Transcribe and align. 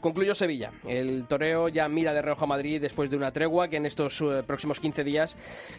Concluyó 0.00 0.34
Sevilla. 0.34 0.72
El 0.86 1.26
toreo 1.26 1.68
ya 1.68 1.88
mira 1.88 2.14
de 2.14 2.22
reojo 2.22 2.44
a 2.44 2.48
Madrid 2.48 2.80
después 2.80 3.10
de 3.10 3.16
una 3.16 3.32
tregua 3.32 3.68
que 3.68 3.76
en 3.76 3.86
estos 3.86 4.20
eh, 4.20 4.42
próximos 4.46 4.80
15 4.80 5.04
días 5.04 5.36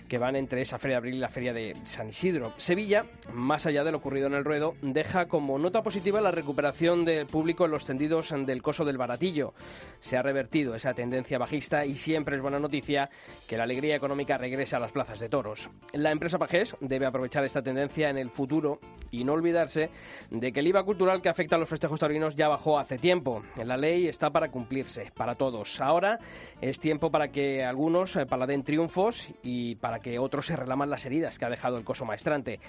que 0.07 0.17
van 0.17 0.35
entre 0.35 0.62
esa 0.62 0.80
feria 0.80 0.95
de 0.95 0.98
abril 0.98 1.16
y 1.16 1.20
la 1.20 1.30
feria 1.30 1.53
de 1.53 1.76
San 1.84 2.09
Isidro. 2.09 2.53
Sevilla, 2.57 3.05
más 3.31 3.66
allá 3.66 3.84
de 3.84 3.91
lo 3.91 3.98
ocurrido 3.98 4.27
en 4.27 4.34
el 4.34 4.45
ruedo, 4.45 4.76
deja 4.81 5.27
como 5.27 5.59
nota 5.59 5.84
positiva 5.84 6.21
la 6.21 6.31
recuperación 6.31 7.05
del 7.05 7.27
público 7.27 7.66
en 7.66 7.71
los 7.71 7.85
tendidos 7.85 8.34
del 8.45 8.62
coso 8.62 8.85
del 8.85 8.98
baratillo. 8.98 9.53
Se 9.99 10.18
ha 10.18 10.21
revertido 10.21 10.76
esa 10.76 10.93
tendencia 10.93 11.38
bajista 11.38 11.85
y 11.85 11.95
siempre 11.95 12.35
es 12.35 12.41
buena 12.41 12.59
noticia 12.59 13.09
que 13.48 13.57
la 13.57 13.63
alegría 13.63 13.95
económica 13.95 14.38
regrese 14.38 14.76
a 14.76 14.79
las 14.79 14.91
plazas 14.91 15.20
de 15.20 15.29
toros. 15.29 15.70
La 15.93 16.12
empresa 16.12 16.38
Pajés 16.38 16.76
debe 16.79 17.05
aprovechar 17.05 17.43
esta 17.43 17.62
tendencia 17.62 18.10
en 18.10 18.18
el 18.18 18.29
futuro 18.29 18.79
y 19.12 19.23
no 19.23 19.34
olvidarse 19.34 19.90
de 20.29 20.51
que 20.51 20.60
el 20.60 20.68
IVA 20.68 20.84
cultural 20.84 21.21
que 21.21 21.29
afecta 21.29 21.55
a 21.55 21.60
los 21.60 21.70
festejos 21.70 21.99
taurinos 21.99 22.35
ya 22.35 22.48
bajó 22.48 22.79
hace 22.79 22.98
tiempo. 22.98 23.43
En 23.57 23.68
la 23.68 23.77
ley 23.77 24.07
está 24.10 24.30
para 24.30 24.50
cumplirse, 24.50 25.12
para 25.16 25.36
todos. 25.36 25.80
Ahora 25.82 26.20
es 26.62 26.80
tiempo 26.80 27.12
para 27.12 27.30
que 27.30 27.63
algunos 27.63 28.16
eh, 28.16 28.26
paladen 28.26 28.63
triunfos 28.63 29.27
y 29.44 29.76
para 29.76 30.00
que 30.00 30.20
otros 30.20 30.48
se 30.48 30.55
relaman 30.55 30.90
las 30.90 31.05
heridas 31.05 31.38
que 31.38 31.46
ha 31.46 31.50
dejado 31.50 31.77
el 31.77 31.84
coso 31.84 32.05
maestrante. 32.05 32.60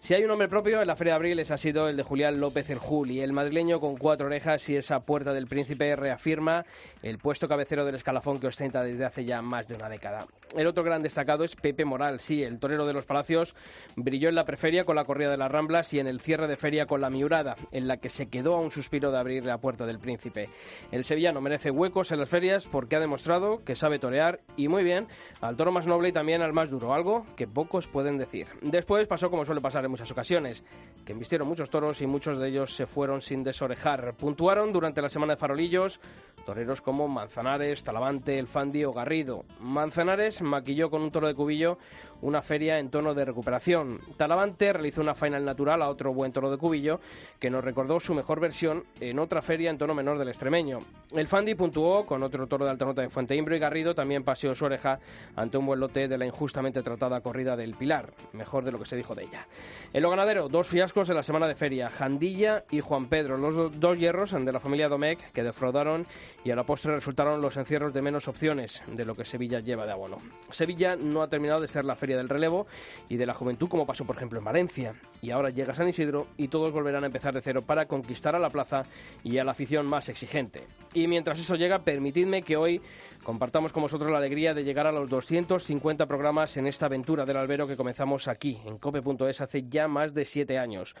Si 0.00 0.14
hay 0.14 0.22
un 0.22 0.28
nombre 0.28 0.48
propio 0.48 0.80
en 0.80 0.86
la 0.86 0.94
Feria 0.94 1.14
de 1.14 1.16
Abril, 1.16 1.38
ese 1.40 1.52
ha 1.52 1.58
sido 1.58 1.88
el 1.88 1.96
de 1.96 2.04
Julián 2.04 2.38
López 2.40 2.70
el 2.70 2.78
Juli, 2.78 3.20
el 3.20 3.32
madrileño 3.32 3.80
con 3.80 3.96
cuatro 3.96 4.28
orejas 4.28 4.66
y 4.68 4.76
esa 4.76 5.00
puerta 5.00 5.32
del 5.32 5.48
príncipe 5.48 5.96
reafirma 5.96 6.64
el 7.02 7.18
puesto 7.18 7.48
cabecero 7.48 7.84
del 7.84 7.96
escalafón 7.96 8.38
que 8.38 8.46
ostenta 8.46 8.82
desde 8.84 9.04
hace 9.04 9.24
ya 9.24 9.42
más 9.42 9.66
de 9.66 9.74
una 9.74 9.88
década. 9.88 10.26
El 10.56 10.66
otro 10.68 10.84
gran 10.84 11.02
destacado 11.02 11.44
es 11.44 11.56
Pepe 11.56 11.84
Moral, 11.84 12.20
sí, 12.20 12.42
el 12.42 12.58
torero 12.58 12.86
de 12.86 12.94
los 12.94 13.04
Palacios 13.04 13.54
brilló 13.96 14.28
en 14.28 14.36
la 14.36 14.44
preferia 14.44 14.84
con 14.84 14.96
la 14.96 15.04
corrida 15.04 15.30
de 15.30 15.36
las 15.36 15.50
Ramblas 15.50 15.92
y 15.92 15.98
en 15.98 16.06
el 16.06 16.20
cierre 16.20 16.46
de 16.46 16.56
feria 16.56 16.86
con 16.86 17.00
la 17.00 17.10
Miurada, 17.10 17.56
en 17.72 17.88
la 17.88 17.98
que 17.98 18.08
se 18.08 18.28
quedó 18.28 18.54
a 18.54 18.60
un 18.60 18.70
suspiro 18.70 19.10
de 19.10 19.18
abrir 19.18 19.44
la 19.44 19.58
puerta 19.58 19.84
del 19.84 19.98
príncipe. 19.98 20.48
El 20.92 21.04
sevillano 21.04 21.40
merece 21.40 21.70
huecos 21.70 22.12
en 22.12 22.20
las 22.20 22.28
ferias 22.28 22.66
porque 22.66 22.96
ha 22.96 23.00
demostrado 23.00 23.62
que 23.64 23.76
sabe 23.76 23.98
torear 23.98 24.38
y 24.56 24.68
muy 24.68 24.84
bien 24.84 25.08
al 25.40 25.56
toro 25.56 25.72
más 25.72 25.86
noble 25.86 26.08
y 26.08 26.12
también 26.12 26.40
al 26.40 26.52
más 26.52 26.70
duro, 26.70 26.94
algo 26.94 27.26
que 27.36 27.48
pocos 27.48 27.88
pueden 27.88 28.16
decir. 28.16 28.46
Después 28.62 29.06
pasó 29.06 29.28
como 29.28 29.44
suele 29.44 29.60
pasar 29.60 29.87
muchas 29.88 30.10
ocasiones, 30.10 30.64
que 31.04 31.12
embistieron 31.12 31.48
muchos 31.48 31.70
toros 31.70 32.00
y 32.00 32.06
muchos 32.06 32.38
de 32.38 32.48
ellos 32.48 32.74
se 32.74 32.86
fueron 32.86 33.22
sin 33.22 33.42
desorejar. 33.42 34.14
Puntuaron 34.14 34.72
durante 34.72 35.02
la 35.02 35.08
semana 35.08 35.34
de 35.34 35.40
farolillos 35.40 36.00
toreros 36.48 36.80
como 36.80 37.08
Manzanares, 37.08 37.84
Talavante, 37.84 38.38
El 38.38 38.46
Fandi 38.46 38.82
o 38.84 38.92
Garrido. 38.92 39.44
Manzanares 39.60 40.40
maquilló 40.40 40.88
con 40.88 41.02
un 41.02 41.10
toro 41.10 41.26
de 41.26 41.34
cubillo 41.34 41.76
una 42.22 42.40
feria 42.40 42.78
en 42.78 42.88
tono 42.88 43.12
de 43.14 43.26
recuperación. 43.26 44.00
Talavante 44.16 44.72
realizó 44.72 45.02
una 45.02 45.14
final 45.14 45.44
natural 45.44 45.82
a 45.82 45.90
otro 45.90 46.14
buen 46.14 46.32
toro 46.32 46.50
de 46.50 46.56
cubillo 46.56 47.00
que 47.38 47.50
nos 47.50 47.62
recordó 47.62 48.00
su 48.00 48.14
mejor 48.14 48.40
versión 48.40 48.84
en 48.98 49.18
otra 49.18 49.42
feria 49.42 49.70
en 49.70 49.76
tono 49.76 49.94
menor 49.94 50.18
del 50.18 50.28
extremeño. 50.28 50.78
El 51.14 51.28
Fandi 51.28 51.54
puntuó 51.54 52.06
con 52.06 52.22
otro 52.22 52.46
toro 52.46 52.64
de 52.64 52.70
alta 52.70 52.86
nota 52.86 53.02
de 53.02 53.10
Fuente 53.10 53.36
Imbro 53.36 53.54
y 53.54 53.58
Garrido 53.58 53.94
también 53.94 54.24
paseó 54.24 54.54
su 54.54 54.64
oreja 54.64 54.98
ante 55.36 55.58
un 55.58 55.66
buen 55.66 55.80
lote 55.80 56.08
de 56.08 56.18
la 56.18 56.24
injustamente 56.24 56.82
tratada 56.82 57.20
corrida 57.20 57.56
del 57.56 57.74
Pilar, 57.74 58.12
mejor 58.32 58.64
de 58.64 58.72
lo 58.72 58.78
que 58.78 58.86
se 58.86 58.96
dijo 58.96 59.14
de 59.14 59.24
ella. 59.24 59.46
En 59.92 60.02
lo 60.02 60.10
ganadero, 60.10 60.48
dos 60.48 60.66
fiascos 60.66 61.08
en 61.08 61.16
la 61.16 61.22
semana 61.22 61.46
de 61.46 61.54
feria, 61.54 61.88
Jandilla 61.88 62.64
y 62.70 62.80
Juan 62.80 63.06
Pedro, 63.06 63.38
los 63.38 63.78
dos 63.80 63.98
hierros 63.98 64.32
de 64.32 64.52
la 64.52 64.60
familia 64.60 64.88
Domecq 64.88 65.32
que 65.32 65.42
defraudaron 65.42 66.06
y 66.44 66.50
a 66.50 66.56
la 66.56 66.64
postre 66.64 66.94
resultaron 66.94 67.40
los 67.40 67.56
encierros 67.56 67.94
de 67.94 68.02
menos 68.02 68.28
opciones 68.28 68.82
de 68.86 69.04
lo 69.04 69.14
que 69.14 69.24
Sevilla 69.24 69.60
lleva 69.60 69.86
de 69.86 69.92
abono. 69.92 70.16
Sevilla 70.50 70.96
no 70.96 71.22
ha 71.22 71.28
terminado 71.28 71.60
de 71.60 71.68
ser 71.68 71.84
la 71.84 71.96
feria 71.96 72.16
del 72.16 72.28
relevo 72.28 72.66
y 73.08 73.16
de 73.16 73.26
la 73.26 73.34
juventud 73.34 73.68
como 73.68 73.86
pasó 73.86 74.04
por 74.04 74.16
ejemplo 74.16 74.38
en 74.38 74.44
Valencia 74.44 74.94
y 75.22 75.30
ahora 75.30 75.50
llega 75.50 75.74
San 75.74 75.88
Isidro 75.88 76.26
y 76.36 76.48
todos 76.48 76.72
volverán 76.72 77.04
a 77.04 77.06
empezar 77.06 77.34
de 77.34 77.40
cero 77.40 77.62
para 77.62 77.86
conquistar 77.86 78.36
a 78.36 78.38
la 78.38 78.50
plaza 78.50 78.84
y 79.24 79.38
a 79.38 79.44
la 79.44 79.52
afición 79.52 79.86
más 79.86 80.08
exigente. 80.08 80.62
Y 80.94 81.06
mientras 81.06 81.38
eso 81.38 81.56
llega, 81.56 81.80
permitidme 81.80 82.42
que 82.42 82.56
hoy 82.56 82.80
compartamos 83.28 83.74
con 83.74 83.82
vosotros 83.82 84.10
la 84.10 84.16
alegría 84.16 84.54
de 84.54 84.64
llegar 84.64 84.86
a 84.86 84.90
los 84.90 85.10
250 85.10 86.06
programas 86.06 86.56
en 86.56 86.66
esta 86.66 86.86
aventura 86.86 87.26
del 87.26 87.36
albero 87.36 87.68
que 87.68 87.76
comenzamos 87.76 88.26
aquí 88.26 88.58
en 88.64 88.78
cope.es 88.78 89.42
hace 89.42 89.68
ya 89.68 89.86
más 89.86 90.14
de 90.14 90.24
siete 90.24 90.56
años. 90.56 90.94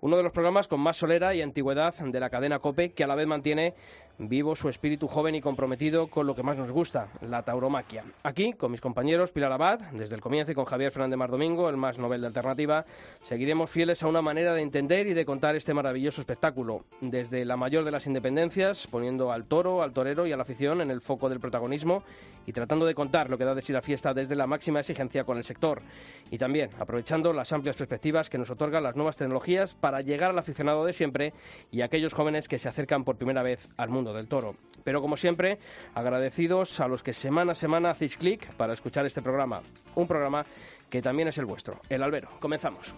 Uno 0.00 0.16
de 0.16 0.22
los 0.22 0.32
programas 0.32 0.68
con 0.68 0.80
más 0.80 0.96
solera 0.96 1.34
y 1.34 1.42
antigüedad 1.42 1.94
de 1.94 2.18
la 2.18 2.30
cadena 2.30 2.60
COPE, 2.60 2.92
que 2.92 3.04
a 3.04 3.06
la 3.06 3.14
vez 3.14 3.26
mantiene 3.26 3.74
vivo 4.18 4.56
su 4.56 4.68
espíritu 4.68 5.08
joven 5.08 5.34
y 5.34 5.40
comprometido 5.40 6.08
con 6.08 6.26
lo 6.26 6.34
que 6.34 6.42
más 6.42 6.56
nos 6.56 6.70
gusta, 6.70 7.08
la 7.20 7.42
tauromaquia. 7.42 8.04
Aquí, 8.22 8.52
con 8.52 8.70
mis 8.70 8.80
compañeros 8.80 9.30
Pilar 9.30 9.52
Abad, 9.52 9.80
desde 9.92 10.14
el 10.14 10.20
comienzo 10.20 10.52
y 10.52 10.54
con 10.54 10.64
Javier 10.64 10.92
Fernández 10.92 11.18
Mar 11.18 11.30
Domingo, 11.30 11.68
el 11.68 11.76
más 11.76 11.98
novel 11.98 12.20
de 12.20 12.28
alternativa, 12.28 12.84
seguiremos 13.22 13.70
fieles 13.70 14.02
a 14.02 14.08
una 14.08 14.22
manera 14.22 14.54
de 14.54 14.62
entender 14.62 15.06
y 15.06 15.14
de 15.14 15.24
contar 15.24 15.56
este 15.56 15.74
maravilloso 15.74 16.20
espectáculo, 16.20 16.84
desde 17.00 17.44
la 17.44 17.56
mayor 17.56 17.84
de 17.84 17.90
las 17.90 18.06
independencias, 18.06 18.86
poniendo 18.86 19.32
al 19.32 19.46
toro, 19.46 19.82
al 19.82 19.92
torero 19.92 20.26
y 20.26 20.32
a 20.32 20.36
la 20.36 20.42
afición 20.42 20.80
en 20.80 20.90
el 20.90 21.00
foco 21.00 21.28
del 21.28 21.40
protagonismo 21.40 22.02
y 22.46 22.52
tratando 22.52 22.86
de 22.86 22.94
contar 22.94 23.28
lo 23.28 23.36
que 23.36 23.44
da 23.44 23.54
de 23.54 23.62
sí 23.62 23.72
la 23.72 23.82
fiesta 23.82 24.14
desde 24.14 24.36
la 24.36 24.46
máxima 24.46 24.80
exigencia 24.80 25.24
con 25.24 25.36
el 25.36 25.44
sector. 25.44 25.82
Y 26.30 26.38
también 26.38 26.70
aprovechando 26.78 27.32
las 27.32 27.52
amplias 27.52 27.76
perspectivas 27.76 28.30
que 28.30 28.38
nos 28.38 28.50
otorgan 28.50 28.84
las 28.84 28.96
nuevas 28.96 29.16
tecnologías 29.16 29.74
para 29.74 30.00
llegar 30.00 30.30
al 30.30 30.38
aficionado 30.38 30.84
de 30.84 30.92
siempre 30.92 31.32
y 31.70 31.80
a 31.80 31.86
aquellos 31.86 32.14
jóvenes 32.14 32.48
que 32.48 32.58
se 32.58 32.68
acercan 32.68 33.04
por 33.04 33.16
primera 33.16 33.42
vez 33.42 33.68
al 33.76 33.90
mundo 33.90 34.05
del 34.12 34.28
toro. 34.28 34.56
Pero 34.84 35.00
como 35.00 35.16
siempre, 35.16 35.58
agradecidos 35.94 36.80
a 36.80 36.88
los 36.88 37.02
que 37.02 37.12
semana 37.12 37.52
a 37.52 37.54
semana 37.54 37.90
hacéis 37.90 38.16
clic 38.16 38.52
para 38.54 38.72
escuchar 38.72 39.06
este 39.06 39.22
programa. 39.22 39.62
Un 39.94 40.06
programa 40.06 40.44
que 40.88 41.02
también 41.02 41.28
es 41.28 41.38
el 41.38 41.46
vuestro, 41.46 41.80
El 41.88 42.02
Albero. 42.02 42.28
Comenzamos. 42.40 42.94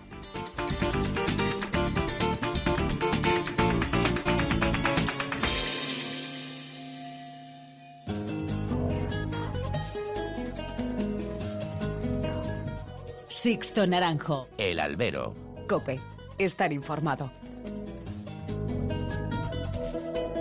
Sixto 13.29 13.87
Naranjo. 13.87 14.49
El 14.59 14.81
albero. 14.81 15.33
Cope. 15.69 16.01
Estar 16.39 16.73
informado. 16.73 17.31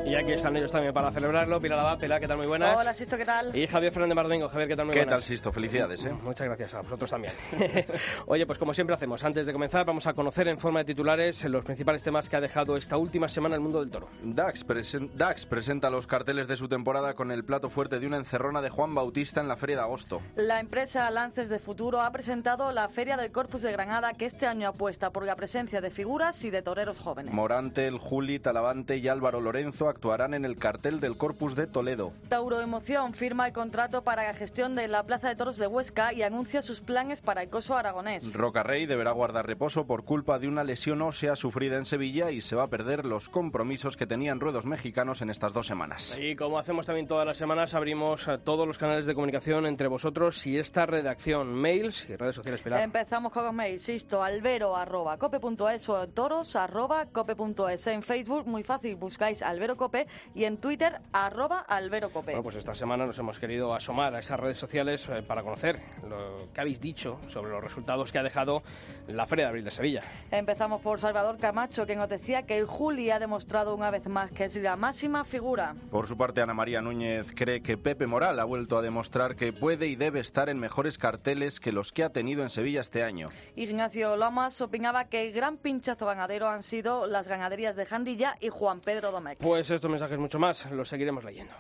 Y 0.08 0.16
aquí 0.16 0.32
están 0.32 0.56
ellos 0.56 0.72
también 0.72 0.94
para 0.94 1.12
celebrarlo. 1.12 1.60
Pilar 1.60 1.80
Abad, 1.80 2.00
Pilar, 2.00 2.22
¿qué 2.22 2.28
tal? 2.30 2.38
Muy 2.38 2.48
buenas. 2.48 2.80
Hola, 2.80 2.94
Sisto, 2.94 3.18
¿qué 3.18 3.26
tal? 3.26 3.54
Y 3.54 3.68
Javier 3.68 3.92
Fernández 3.92 4.16
Mardomingo. 4.16 4.48
Javier, 4.48 4.70
¿qué 4.70 4.76
tal? 4.78 4.86
Muy 4.86 4.94
¿Qué 4.94 5.00
buenas. 5.02 5.16
tal, 5.16 5.22
Sisto? 5.22 5.52
Felicidades, 5.52 6.02
¿eh? 6.06 6.14
Muchas 6.24 6.48
gracias 6.48 6.74
a 6.76 6.82
vosotros 6.82 7.10
también. 7.10 7.34
Oye, 8.28 8.46
pues 8.46 8.58
como 8.58 8.74
siempre 8.74 8.96
hacemos, 8.96 9.22
antes 9.26 9.46
de 9.46 9.52
comenzar 9.52 9.86
vamos 9.86 10.08
a 10.08 10.14
conocer 10.14 10.48
en 10.48 10.60
forma 10.60 10.80
de 10.80 10.86
titulares 10.86 11.44
los 11.46 11.66
principales 11.66 12.04
temas 12.04 12.30
que 12.30 12.38
ha 12.38 12.42
dejado 12.42 12.78
esta 12.78 12.96
última 12.96 13.28
semana 13.28 13.56
el 13.56 13.62
mundo 13.62 13.82
del 13.82 13.92
toro. 13.92 14.08
Dax, 14.24 14.66
presen- 14.66 15.10
Dax 15.14 15.46
presenta 15.46 15.90
los 15.90 16.08
carteles 16.08 16.48
de 16.48 16.56
su 16.56 16.70
temporada 16.70 17.14
con 17.14 17.30
el 17.32 17.44
plato 17.44 17.70
fuerte 17.70 18.00
de 18.00 18.08
una 18.08 18.16
encerrona 18.18 18.62
de 18.62 18.70
Juan 18.70 18.96
Bautista 18.96 19.42
en 19.42 19.50
la 19.50 19.58
Feria 19.58 19.76
de 19.76 19.82
Agosto. 19.82 20.22
La 20.38 20.62
empresa 20.62 21.10
Lances 21.12 21.50
de 21.50 21.60
Futuro 21.60 22.00
ha 22.00 22.12
presentado 22.14 22.72
la 22.72 22.88
Feria 22.88 23.18
del 23.18 23.32
Corpus 23.34 23.62
de 23.64 23.74
Granada 23.74 24.14
que 24.14 24.26
este 24.26 24.48
año 24.48 24.70
apuesta 24.70 25.10
por 25.10 25.26
la 25.26 25.36
presencia 25.36 25.82
de 25.82 25.92
figuras 25.92 26.42
y 26.46 26.50
de 26.50 26.62
toreros 26.62 26.98
jóvenes. 26.98 27.34
Morante, 27.34 27.88
el 27.88 27.98
Juli, 27.98 28.40
Talavante 28.40 28.96
y 28.96 29.10
Álvaro 29.10 29.42
Lorenzo 29.42 29.90
actuarán 29.98 30.36
en 30.36 30.46
el 30.46 30.58
cartel 30.58 31.00
del 31.00 31.18
Corpus 31.18 31.56
de 31.56 31.66
Toledo. 31.66 32.14
Tauro 32.30 32.62
Emoción 32.62 33.16
firma 33.16 33.48
el 33.48 33.54
contrato 33.54 34.04
para 34.04 34.24
la 34.24 34.36
gestión 34.36 34.76
de 34.76 34.88
la 34.88 35.04
Plaza 35.04 35.28
de 35.28 35.36
Toros 35.36 35.58
de 35.58 35.66
Huesca 35.66 36.14
y 36.14 36.22
anuncia 36.22 36.62
sus 36.62 36.82
planes 36.82 37.20
para 37.20 37.42
el 37.42 37.50
coso 37.50 37.76
aragonés. 37.76 38.32
Roca 38.34 38.62
Rey 38.62 38.86
deberá 38.86 39.12
guardar 39.12 39.48
reposo 39.48 39.88
por 39.88 40.06
culpa 40.06 40.38
de 40.38 40.48
una 40.48 40.64
lesión 40.64 41.02
ósea 41.02 41.36
sufrida 41.36 41.78
en 41.78 41.88
Sevilla 41.88 42.30
y 42.30 42.42
se 42.42 42.56
va 42.56 42.64
a 42.64 42.68
perder 42.68 43.06
los 43.06 43.28
compromisos 43.28 43.98
que 43.98 44.06
tenían 44.06 44.40
ruedos 44.40 44.68
mexicanos 44.68 45.24
en 45.24 45.32
estas 45.32 45.52
dos 45.54 45.66
semanas. 45.66 46.16
Y 46.22 46.36
como 46.36 46.60
hacemos 46.60 46.86
también 46.86 47.08
todas 47.08 47.26
las 47.26 47.38
semanas, 47.38 47.74
abrimos 47.74 48.28
a 48.28 48.38
todos 48.38 48.68
los 48.68 48.78
canales 48.78 49.08
de 49.08 49.16
comunicación 49.16 49.66
entre 49.66 49.88
vosotros 49.88 50.46
y 50.46 50.60
esta 50.60 50.86
redacción, 50.86 51.56
mails 51.56 52.08
y 52.08 52.16
redes 52.16 52.36
sociales. 52.36 52.62
Pilar. 52.62 52.82
Empezamos 52.82 53.32
con 53.32 53.46
los 53.46 53.54
mails, 53.54 53.90
insisto, 53.90 54.24
albero 54.24 54.76
arroba 54.76 55.18
cope.es 55.18 55.90
o 55.90 56.08
toros 56.10 56.56
arroba 56.56 57.08
cope.es. 57.08 57.88
En 57.88 58.04
Facebook, 58.04 58.46
muy 58.46 58.62
fácil, 58.62 58.96
buscáis 58.96 59.42
albero 59.42 59.76
cope 59.76 59.87
cope 59.88 60.08
y 60.36 60.44
en 60.44 60.58
Twitter 60.58 61.00
arroba 61.14 61.62
alberocope. 61.62 62.32
Bueno, 62.32 62.44
pues 62.44 62.58
esta 62.58 62.76
semana 62.76 63.06
nos 63.06 63.18
hemos 63.20 63.40
querido 63.40 63.74
asomar 63.74 64.14
a 64.16 64.20
esas 64.20 64.38
redes 64.38 64.58
sociales 64.58 65.08
eh, 65.10 65.24
para 65.26 65.44
conocer 65.44 65.80
lo 66.08 66.50
que 66.54 66.60
habéis 66.60 66.82
dicho 66.82 67.20
sobre 67.30 67.52
los 67.52 67.64
resultados 67.64 68.12
que 68.12 68.20
ha 68.20 68.24
dejado 68.24 68.64
la 69.08 69.26
Feria 69.26 69.46
de 69.46 69.50
Abril 69.50 69.64
de 69.64 69.72
Sevilla. 69.72 70.02
Empezamos 70.30 70.82
por 70.82 71.00
Salvador 71.00 71.38
Camacho, 71.38 71.86
que 71.86 71.96
nos 71.96 72.10
decía 72.10 72.44
que 72.44 72.58
el 72.58 72.66
Juli 72.66 73.12
ha 73.12 73.20
demostrado 73.20 73.74
una 73.74 73.90
vez 73.90 74.08
más 74.08 74.30
que 74.32 74.46
es 74.46 74.56
la 74.58 74.76
máxima 74.76 75.24
figura. 75.24 75.74
Por 75.90 76.06
su 76.06 76.18
parte, 76.18 76.42
Ana 76.42 76.54
María 76.54 76.82
Núñez 76.82 77.32
cree 77.34 77.62
que 77.62 77.78
Pepe 77.78 78.08
Moral 78.08 78.42
ha 78.42 78.44
vuelto 78.44 78.78
a 78.78 78.82
demostrar 78.82 79.38
que 79.38 79.54
puede 79.54 79.88
y 79.88 79.96
debe 79.96 80.20
estar 80.20 80.50
en 80.50 80.60
mejores 80.60 80.98
carteles 80.98 81.62
que 81.62 81.72
los 81.72 81.94
que 81.94 82.04
ha 82.04 82.10
tenido 82.10 82.44
en 82.44 82.50
Sevilla 82.50 82.82
este 82.82 83.04
año. 83.04 83.30
Ignacio 83.56 84.18
Lomas 84.18 84.60
opinaba 84.60 85.06
que 85.06 85.28
el 85.28 85.34
gran 85.34 85.56
pinchazo 85.58 86.06
ganadero 86.06 86.50
han 86.50 86.64
sido 86.64 87.08
las 87.08 87.30
ganaderías 87.30 87.76
de 87.76 87.86
Jandilla 87.86 88.36
y 88.40 88.50
Juan 88.50 88.82
Pedro 88.82 89.12
Domecq. 89.12 89.40
Pues 89.40 89.70
estos 89.78 89.92
mensajes 89.92 90.20
mucho 90.20 90.40
más 90.40 90.70
los 90.72 90.90
seguiremos 90.90 91.24
leyendo. 91.24 91.54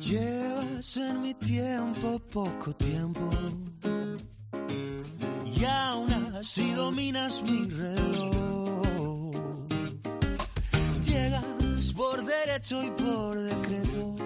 Llevas 0.00 0.96
en 0.98 1.22
mi 1.22 1.34
tiempo 1.34 2.20
poco 2.30 2.74
tiempo 2.76 3.30
y 5.46 5.64
aún 5.64 6.12
así 6.12 6.72
dominas 6.72 7.42
mi 7.42 7.70
reloj. 7.70 9.34
Llegas 11.00 11.92
por 11.96 12.24
derecho 12.24 12.82
y 12.82 12.90
por 12.90 13.38
decreto. 13.38 14.16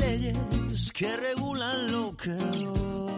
Leyes 0.00 0.92
que 0.92 1.16
regulan 1.16 1.92
lo 1.92 2.16
que 2.16 2.30
doy. 2.30 3.13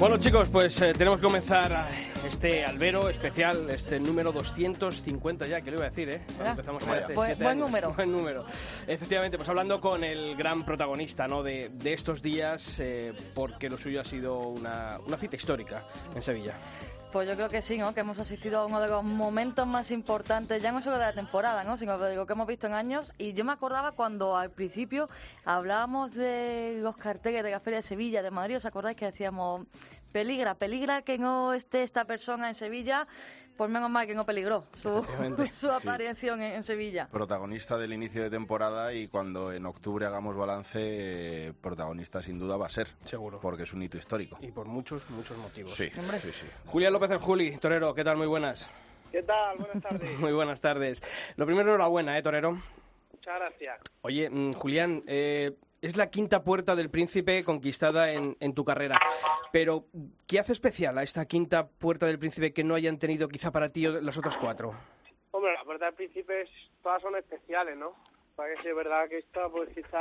Bueno 0.00 0.16
chicos, 0.16 0.48
pues 0.48 0.80
eh, 0.80 0.94
tenemos 0.94 1.18
que 1.18 1.24
comenzar 1.26 1.70
eh, 1.72 2.26
este 2.26 2.64
albero 2.64 3.10
especial, 3.10 3.68
este 3.68 4.00
número 4.00 4.32
250 4.32 5.46
ya, 5.46 5.60
que 5.60 5.70
lo 5.70 5.76
iba 5.76 5.86
a 5.86 5.90
decir, 5.90 6.08
¿eh? 6.08 6.22
Ya. 6.38 6.52
Empezamos 6.52 6.86
Vaya. 6.86 7.04
hace 7.04 7.12
Buen- 7.14 7.26
siete 7.28 7.44
buen 7.44 7.58
número. 7.58 7.92
Buen 7.96 8.10
número. 8.12 8.46
Efectivamente, 8.86 9.36
pues 9.36 9.46
hablando 9.50 9.78
con 9.78 10.02
el 10.02 10.34
gran 10.36 10.64
protagonista 10.64 11.28
¿no? 11.28 11.42
de, 11.42 11.68
de 11.68 11.92
estos 11.92 12.22
días, 12.22 12.76
eh, 12.80 13.12
porque 13.34 13.68
lo 13.68 13.76
suyo 13.76 14.00
ha 14.00 14.04
sido 14.04 14.38
una, 14.38 14.98
una 15.06 15.18
cita 15.18 15.36
histórica 15.36 15.84
en 16.14 16.22
Sevilla. 16.22 16.54
Pues 17.12 17.28
yo 17.28 17.34
creo 17.34 17.48
que 17.48 17.60
sí, 17.60 17.76
¿no? 17.76 17.92
Que 17.92 18.00
hemos 18.00 18.20
asistido 18.20 18.60
a 18.60 18.66
uno 18.66 18.80
de 18.80 18.86
los 18.86 19.02
momentos 19.02 19.66
más 19.66 19.90
importantes, 19.90 20.62
ya 20.62 20.70
no 20.70 20.80
solo 20.80 20.96
de 20.96 21.06
la 21.06 21.12
temporada, 21.12 21.64
¿no? 21.64 21.76
Sino 21.76 21.98
de 21.98 22.14
lo 22.14 22.24
que 22.24 22.34
hemos 22.34 22.46
visto 22.46 22.68
en 22.68 22.74
años. 22.74 23.12
Y 23.18 23.32
yo 23.32 23.44
me 23.44 23.50
acordaba 23.50 23.90
cuando 23.92 24.36
al 24.36 24.52
principio 24.52 25.08
hablábamos 25.44 26.14
de 26.14 26.78
los 26.80 26.96
carteles 26.96 27.42
de 27.42 27.50
la 27.50 27.58
Feria 27.58 27.78
de 27.78 27.82
Sevilla, 27.82 28.22
de 28.22 28.30
Madrid, 28.30 28.58
¿os 28.58 28.64
acordáis 28.64 28.96
que 28.96 29.06
decíamos, 29.06 29.66
peligra, 30.12 30.54
peligra 30.54 31.02
que 31.02 31.18
no 31.18 31.52
esté 31.52 31.82
esta 31.82 32.04
persona 32.04 32.46
en 32.46 32.54
Sevilla? 32.54 33.08
Pues 33.60 33.68
menos 33.68 33.90
mal 33.90 34.06
que 34.06 34.14
no 34.14 34.24
peligró 34.24 34.64
su, 34.74 34.88
aparición 35.70 36.40
en, 36.40 36.54
en 36.54 36.62
Sevilla. 36.62 37.08
Protagonista 37.12 37.76
del 37.76 37.92
inicio 37.92 38.22
de 38.22 38.30
temporada 38.30 38.94
y 38.94 39.06
cuando 39.06 39.52
en 39.52 39.66
octubre 39.66 40.06
hagamos 40.06 40.34
balance, 40.34 40.78
eh, 40.80 41.52
protagonista 41.60 42.22
sin 42.22 42.38
duda 42.38 42.56
va 42.56 42.68
a 42.68 42.70
ser. 42.70 42.88
Seguro. 43.04 43.38
Porque 43.42 43.64
es 43.64 43.74
un 43.74 43.82
hito 43.82 43.98
histórico. 43.98 44.38
Y 44.40 44.50
por 44.50 44.66
muchos, 44.66 45.10
muchos 45.10 45.36
motivos. 45.36 45.74
Sí, 45.74 45.90
Hombre. 45.98 46.20
sí, 46.20 46.32
sí. 46.32 46.46
Julián 46.64 46.94
López 46.94 47.10
el 47.10 47.18
Juli, 47.18 47.54
Torero, 47.58 47.92
¿qué 47.92 48.02
tal? 48.02 48.16
Muy 48.16 48.28
buenas. 48.28 48.70
¿Qué 49.12 49.22
tal? 49.24 49.58
Buenas 49.58 49.82
tardes. 49.82 50.18
Muy 50.18 50.32
buenas 50.32 50.62
tardes. 50.62 51.02
Lo 51.36 51.44
primero, 51.44 51.68
enhorabuena, 51.68 52.16
¿eh, 52.16 52.22
Torero? 52.22 52.52
Muchas 53.12 53.40
gracias. 53.40 53.78
Oye, 54.00 54.30
mm, 54.30 54.54
Julián, 54.54 55.02
eh, 55.06 55.54
es 55.82 55.96
la 55.96 56.10
quinta 56.10 56.44
puerta 56.44 56.76
del 56.76 56.90
príncipe 56.90 57.42
conquistada 57.44 58.12
en, 58.12 58.36
en 58.40 58.54
tu 58.54 58.64
carrera. 58.64 58.98
Pero, 59.52 59.84
¿qué 60.26 60.38
hace 60.38 60.52
especial 60.52 60.98
a 60.98 61.02
esta 61.02 61.26
quinta 61.26 61.68
puerta 61.68 62.06
del 62.06 62.18
príncipe 62.18 62.52
que 62.52 62.64
no 62.64 62.74
hayan 62.74 62.98
tenido 62.98 63.28
quizá 63.28 63.50
para 63.50 63.70
ti 63.70 63.86
las 63.86 64.16
otras 64.18 64.36
cuatro? 64.36 64.74
Hombre, 65.30 65.52
las 65.54 65.64
puertas 65.64 65.88
del 65.88 65.94
príncipe 65.94 66.48
todas 66.82 67.00
son 67.02 67.16
especiales, 67.16 67.76
¿no? 67.76 67.94
Para 68.36 68.54
que 68.54 68.62
sí 68.62 68.68
es 68.68 68.76
verdad 68.76 69.08
que 69.08 69.18
esta 69.18 69.48
pues 69.48 69.68
quizá 69.74 70.00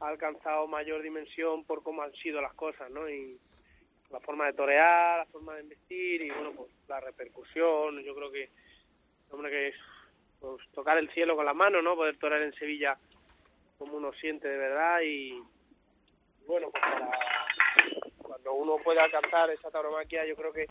ha 0.00 0.08
alcanzado 0.08 0.66
mayor 0.66 1.02
dimensión 1.02 1.64
por 1.64 1.82
cómo 1.82 2.02
han 2.02 2.12
sido 2.14 2.40
las 2.40 2.54
cosas, 2.54 2.90
¿no? 2.90 3.08
Y 3.08 3.38
la 4.10 4.20
forma 4.20 4.46
de 4.46 4.52
torear, 4.52 5.18
la 5.18 5.26
forma 5.26 5.54
de 5.54 5.62
investir 5.62 6.22
y 6.22 6.30
bueno, 6.30 6.52
pues 6.56 6.70
la 6.88 7.00
repercusión, 7.00 8.02
yo 8.02 8.14
creo 8.14 8.30
que, 8.30 8.50
hombre, 9.30 9.50
que 9.50 9.68
es 9.68 9.74
pues, 10.40 10.60
tocar 10.74 10.98
el 10.98 11.08
cielo 11.10 11.36
con 11.36 11.46
la 11.46 11.54
mano, 11.54 11.80
¿no? 11.80 11.94
Poder 11.94 12.18
torear 12.18 12.42
en 12.42 12.52
Sevilla 12.54 12.98
como 13.82 13.96
uno 13.96 14.12
siente 14.12 14.46
de 14.46 14.58
verdad 14.58 15.00
y 15.02 15.42
bueno, 16.46 16.70
pues 16.70 16.82
para 16.82 17.10
cuando 18.22 18.54
uno 18.54 18.76
puede 18.78 19.00
alcanzar 19.00 19.50
esa 19.50 19.70
tauromaquia, 19.70 20.24
yo 20.24 20.36
creo 20.36 20.52
que 20.52 20.66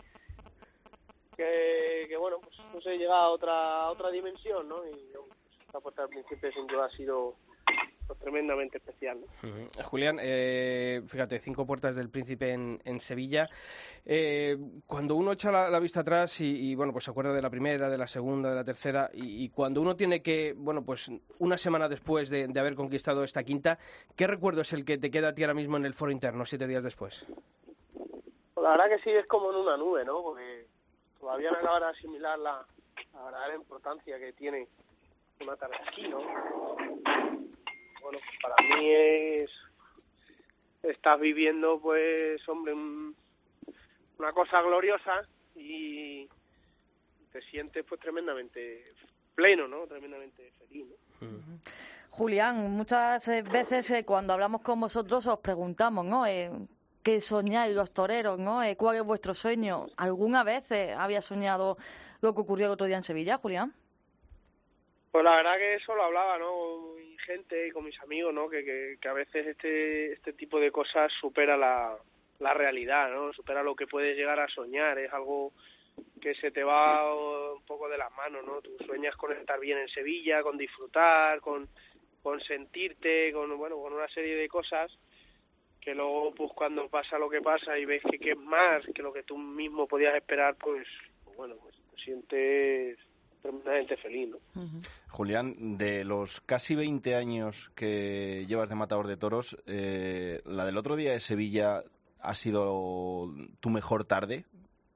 que, 1.36 2.16
bueno, 2.18 2.38
pues 2.40 2.56
no 2.72 2.80
sé, 2.80 2.96
llega 2.96 3.18
a 3.18 3.28
otra 3.28 3.90
otra 3.90 4.10
dimensión, 4.10 4.66
¿no? 4.66 4.86
Y 4.86 4.92
pues, 5.12 5.60
esta 5.66 5.80
puerta 5.80 6.02
al 6.04 6.08
principio 6.08 6.52
sin 6.52 6.70
ha 6.70 6.88
sido 6.90 7.34
pues, 8.12 8.20
tremendamente 8.20 8.76
especial, 8.76 9.18
¿no? 9.20 9.48
Ujú. 9.48 9.68
Julián, 9.84 10.18
eh, 10.20 11.02
fíjate, 11.06 11.38
cinco 11.38 11.66
puertas 11.66 11.96
del 11.96 12.10
príncipe 12.10 12.52
en, 12.52 12.78
en 12.84 13.00
Sevilla. 13.00 13.48
Eh, 14.04 14.56
cuando 14.86 15.16
uno 15.16 15.32
echa 15.32 15.50
la, 15.50 15.70
la 15.70 15.78
vista 15.78 16.00
atrás 16.00 16.40
y, 16.40 16.72
y, 16.72 16.74
bueno, 16.74 16.92
pues 16.92 17.04
se 17.04 17.10
acuerda 17.10 17.32
de 17.32 17.40
la 17.40 17.48
primera, 17.48 17.88
de 17.88 17.96
la 17.96 18.06
segunda, 18.06 18.50
de 18.50 18.56
la 18.56 18.64
tercera, 18.64 19.10
y, 19.14 19.44
y 19.44 19.48
cuando 19.48 19.80
uno 19.80 19.96
tiene 19.96 20.20
que, 20.22 20.54
bueno, 20.54 20.84
pues 20.84 21.10
una 21.38 21.56
semana 21.56 21.88
después 21.88 22.28
de, 22.28 22.48
de 22.48 22.60
haber 22.60 22.74
conquistado 22.74 23.24
esta 23.24 23.42
quinta, 23.44 23.78
¿qué 24.14 24.26
recuerdo 24.26 24.60
es 24.60 24.72
el 24.74 24.84
que 24.84 24.98
te 24.98 25.10
queda 25.10 25.28
a 25.28 25.32
ti 25.34 25.42
ahora 25.42 25.54
mismo 25.54 25.78
en 25.78 25.86
el 25.86 25.94
foro 25.94 26.12
interno, 26.12 26.44
siete 26.44 26.66
días 26.66 26.82
después? 26.82 27.26
Pues 27.94 28.62
la 28.62 28.70
verdad 28.72 28.88
que 28.88 29.02
sí 29.02 29.10
es 29.10 29.26
como 29.26 29.50
en 29.50 29.56
una 29.56 29.76
nube, 29.78 30.04
¿no? 30.04 30.22
Porque 30.22 30.66
todavía 31.18 31.50
no 31.50 31.58
acaban 31.58 31.82
de 31.82 31.88
asimilar 31.88 32.38
la, 32.38 32.66
la 33.14 33.24
verdadera 33.24 33.54
importancia 33.54 34.18
que 34.18 34.32
tiene 34.34 34.68
una 35.40 35.56
tarde 35.56 35.76
así, 35.88 36.02
¿no? 36.08 36.20
Bueno, 38.02 38.18
para 38.42 38.56
mí 38.68 38.90
es 38.90 39.50
estás 40.82 41.20
viviendo, 41.20 41.80
pues, 41.80 42.46
hombre, 42.48 42.72
un- 42.74 43.14
una 44.18 44.32
cosa 44.32 44.60
gloriosa 44.62 45.22
y 45.54 46.28
te 47.30 47.40
sientes, 47.50 47.84
pues, 47.88 48.00
tremendamente 48.00 48.92
pleno, 49.34 49.68
¿no? 49.68 49.86
Tremendamente 49.86 50.52
feliz. 50.58 50.86
Julián, 52.10 52.70
muchas 52.72 53.26
eh, 53.28 53.42
veces 53.42 53.88
eh, 53.90 54.04
cuando 54.04 54.32
hablamos 54.34 54.60
con 54.62 54.80
vosotros 54.80 55.26
os 55.26 55.38
preguntamos, 55.38 56.04
¿no? 56.04 56.26
Eh, 56.26 56.50
¿Qué 57.02 57.20
soñáis 57.20 57.74
los 57.74 57.92
toreros, 57.92 58.38
no? 58.38 58.62
Eh, 58.62 58.76
¿Cuál 58.76 58.96
es 58.96 59.02
vuestro 59.02 59.34
sueño? 59.34 59.86
¿Alguna 59.96 60.44
vez 60.44 60.70
eh, 60.72 60.92
había 60.92 61.20
soñado 61.20 61.76
lo 62.20 62.34
que 62.34 62.40
ocurrió 62.40 62.66
el 62.66 62.72
otro 62.72 62.86
día 62.86 62.96
en 62.96 63.02
Sevilla, 63.02 63.38
Julián? 63.38 63.72
Pues 65.12 65.24
la 65.24 65.36
verdad 65.36 65.58
que 65.58 65.74
eso 65.74 65.94
lo 65.94 66.04
hablaba, 66.04 66.38
¿no? 66.38 66.94
Mi 66.96 67.18
gente 67.18 67.68
y 67.68 67.70
con 67.70 67.84
mis 67.84 68.00
amigos, 68.00 68.32
¿no? 68.32 68.48
Que, 68.48 68.64
que, 68.64 68.96
que 68.98 69.08
a 69.08 69.12
veces 69.12 69.46
este, 69.46 70.14
este 70.14 70.32
tipo 70.32 70.58
de 70.58 70.70
cosas 70.72 71.12
supera 71.20 71.54
la, 71.54 71.98
la 72.38 72.54
realidad, 72.54 73.10
¿no? 73.10 73.30
Supera 73.34 73.62
lo 73.62 73.76
que 73.76 73.86
puedes 73.86 74.16
llegar 74.16 74.40
a 74.40 74.48
soñar. 74.48 74.98
Es 74.98 75.12
algo 75.12 75.52
que 76.18 76.34
se 76.36 76.50
te 76.50 76.64
va 76.64 77.14
un 77.52 77.62
poco 77.66 77.90
de 77.90 77.98
las 77.98 78.10
manos, 78.12 78.42
¿no? 78.46 78.62
Tú 78.62 78.74
sueñas 78.86 79.14
con 79.16 79.32
estar 79.32 79.60
bien 79.60 79.76
en 79.76 79.88
Sevilla, 79.88 80.42
con 80.42 80.56
disfrutar, 80.56 81.42
con, 81.42 81.68
con 82.22 82.40
sentirte, 82.40 83.34
con, 83.34 83.58
bueno, 83.58 83.76
con 83.76 83.92
una 83.92 84.08
serie 84.08 84.34
de 84.34 84.48
cosas 84.48 84.90
que 85.78 85.94
luego, 85.94 86.32
pues 86.34 86.52
cuando 86.54 86.88
pasa 86.88 87.18
lo 87.18 87.28
que 87.28 87.42
pasa 87.42 87.76
y 87.76 87.84
ves 87.84 88.02
que, 88.10 88.18
que 88.18 88.30
es 88.30 88.38
más 88.38 88.82
que 88.94 89.02
lo 89.02 89.12
que 89.12 89.24
tú 89.24 89.36
mismo 89.36 89.86
podías 89.86 90.14
esperar, 90.14 90.56
pues 90.56 90.86
bueno, 91.36 91.56
pues 91.60 91.76
te 91.90 92.02
sientes 92.02 92.98
tremendamente 93.42 93.96
feliz, 93.96 94.30
¿no? 94.30 94.38
Julián, 95.10 95.76
de 95.76 96.04
los 96.04 96.40
casi 96.40 96.74
20 96.74 97.14
años 97.14 97.70
que 97.74 98.46
llevas 98.48 98.68
de 98.68 98.74
matador 98.76 99.06
de 99.08 99.16
toros, 99.16 99.58
eh, 99.66 100.40
¿la 100.44 100.64
del 100.64 100.78
otro 100.78 100.96
día 100.96 101.12
de 101.12 101.20
Sevilla 101.20 101.82
ha 102.20 102.34
sido 102.34 103.34
tu 103.60 103.70
mejor 103.70 104.04
tarde? 104.04 104.44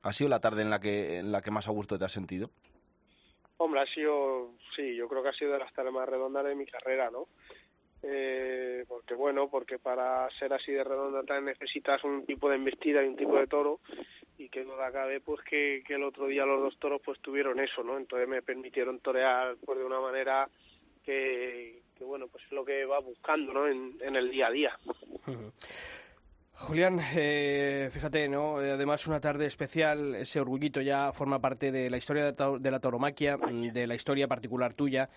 ¿Ha 0.02 0.12
sido 0.12 0.30
la 0.30 0.40
tarde 0.40 0.62
en 0.62 0.70
la 0.70 0.80
que, 0.80 1.18
en 1.18 1.32
la 1.32 1.42
que 1.42 1.50
más 1.50 1.68
a 1.68 1.72
gusto 1.72 1.98
te 1.98 2.04
has 2.04 2.12
sentido? 2.12 2.50
Hombre, 3.58 3.80
ha 3.80 3.86
sido, 3.86 4.52
sí, 4.76 4.94
yo 4.94 5.08
creo 5.08 5.22
que 5.22 5.30
ha 5.30 5.32
sido 5.32 5.52
de 5.52 5.58
las 5.58 5.72
tardes 5.72 5.92
más 5.92 6.08
redondas 6.08 6.44
de 6.44 6.54
mi 6.54 6.66
carrera, 6.66 7.10
¿no? 7.10 7.26
Eh, 8.08 8.84
porque 8.86 9.14
bueno, 9.14 9.48
porque 9.50 9.78
para 9.80 10.28
ser 10.38 10.52
así 10.52 10.70
de 10.70 10.84
redonda 10.84 11.40
necesitas 11.40 12.04
un 12.04 12.25
tipo 12.25 12.48
de 12.48 12.54
embestida 12.54 13.02
y 13.02 13.08
un 13.08 13.16
tipo 13.16 13.36
de 13.36 13.48
toro 13.48 13.80
y 14.38 14.48
que 14.48 14.64
no 14.64 14.75
acabe 14.75 15.20
pues 15.20 15.42
que, 15.42 15.82
el 15.88 16.04
otro 16.04 16.28
día 16.28 16.46
los 16.46 16.60
dos 16.60 16.78
toros 16.78 17.02
pues 17.04 17.18
tuvieron 17.20 17.58
eso, 17.58 17.82
¿no? 17.82 17.96
Entonces 17.96 18.28
me 18.28 18.42
permitieron 18.42 19.00
torear 19.00 19.56
pues 19.64 19.78
de 19.78 19.84
una 19.84 20.00
manera 20.00 20.48
que, 21.04 21.80
bueno, 22.00 22.28
pues 22.28 22.44
es 22.44 22.52
lo 22.52 22.64
que 22.64 22.84
va 22.84 23.00
buscando, 23.00 23.52
¿no? 23.52 23.66
En, 23.66 23.96
en 24.00 24.14
el 24.14 24.30
día 24.30 24.48
a 24.48 24.50
día. 24.50 24.78
Julián, 26.58 26.98
eh, 27.14 27.90
fíjate, 27.92 28.28
¿no? 28.28 28.56
Además, 28.56 29.06
una 29.06 29.20
tarde 29.20 29.44
especial, 29.46 30.14
ese 30.14 30.40
orgullito 30.40 30.80
ya 30.80 31.12
forma 31.12 31.38
parte 31.38 31.70
de 31.70 31.90
la 31.90 31.98
historia 31.98 32.32
de, 32.32 32.70
la 32.70 32.80
tauromaquia, 32.80 33.36
mm, 33.36 33.72
de 33.72 33.86
la 33.86 33.94
historia 33.94 34.26
particular 34.26 34.72
tuya, 34.72 35.10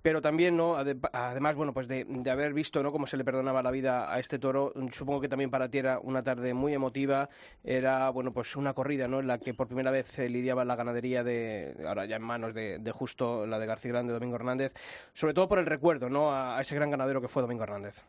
pero 0.00 0.22
también, 0.22 0.56
¿no? 0.56 0.74
Ade- 0.76 0.98
Además, 1.12 1.54
bueno, 1.54 1.74
pues 1.74 1.86
de, 1.86 2.06
haber 2.30 2.54
visto, 2.54 2.82
¿no? 2.82 2.92
Cómo 2.92 3.06
se 3.06 3.18
le 3.18 3.24
perdonaba 3.24 3.62
la 3.62 3.70
vida 3.70 4.12
a 4.12 4.18
este 4.18 4.38
toro, 4.38 4.72
mm, 4.74 4.88
supongo 4.88 5.20
que 5.20 5.28
también 5.28 5.50
para 5.50 5.68
ti 5.68 5.78
era 5.78 5.98
una 5.98 6.22
tarde 6.22 6.54
muy 6.54 6.72
emotiva, 6.72 7.28
era, 7.62 8.08
bueno, 8.10 8.32
pues 8.32 8.56
una 8.56 8.72
corrida, 8.72 9.06
¿no? 9.06 9.20
En 9.20 9.26
la 9.26 9.38
que 9.38 9.52
por 9.52 9.66
primera 9.66 9.90
vez 9.90 10.06
se 10.08 10.28
lidiaba 10.30 10.64
la 10.64 10.76
ganadería 10.76 11.22
de, 11.22 11.76
ahora 11.86 12.06
ya 12.06 12.16
en 12.16 12.22
manos 12.22 12.54
de, 12.54 12.78
de 12.78 12.90
justo 12.90 13.46
la 13.46 13.58
de 13.58 13.66
García 13.66 13.92
Grande, 13.92 14.14
Domingo 14.14 14.36
Hernández, 14.36 14.72
sobre 15.12 15.34
todo 15.34 15.46
por 15.46 15.58
el 15.58 15.66
recuerdo, 15.66 16.08
¿no? 16.08 16.32
A 16.34 16.58
ese 16.60 16.74
gran 16.74 16.90
ganadero 16.90 17.20
que 17.20 17.28
fue 17.28 17.42
Domingo 17.42 17.64
Hernández. 17.64 18.02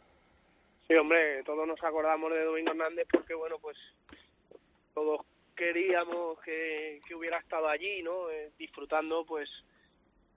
Sí, 0.88 0.96
hombre, 0.96 1.44
todos 1.44 1.68
nos 1.68 1.84
acordamos 1.84 2.32
de 2.32 2.46
Domingo 2.46 2.72
Hernández 2.72 3.08
porque, 3.12 3.34
bueno, 3.34 3.60
pues 3.60 3.78
todos 4.94 5.26
queríamos 5.54 6.40
que, 6.42 7.02
que 7.06 7.14
hubiera 7.14 7.40
estado 7.40 7.68
allí, 7.68 8.02
¿no? 8.02 8.30
Eh, 8.30 8.52
disfrutando, 8.58 9.26
pues, 9.26 9.50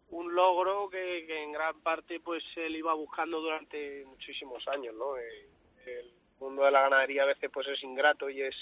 un 0.09 0.35
logro 0.35 0.91
que, 0.91 1.25
en 1.45 1.53
gran 1.53 1.81
parte, 1.83 2.19
pues, 2.19 2.43
él 2.57 2.75
iba 2.75 2.93
buscando 2.95 3.41
durante 3.41 4.05
muchísimos 4.07 4.67
años, 4.67 4.93
¿no? 4.97 5.17
Eh, 5.19 5.47
el 5.87 6.11
mundo 6.41 6.65
de 6.65 6.73
la 6.73 6.83
ganadería 6.83 7.23
a 7.23 7.27
veces, 7.27 7.49
pues, 7.53 7.69
es 7.69 7.81
ingrato 7.85 8.29
y 8.29 8.43
es 8.43 8.57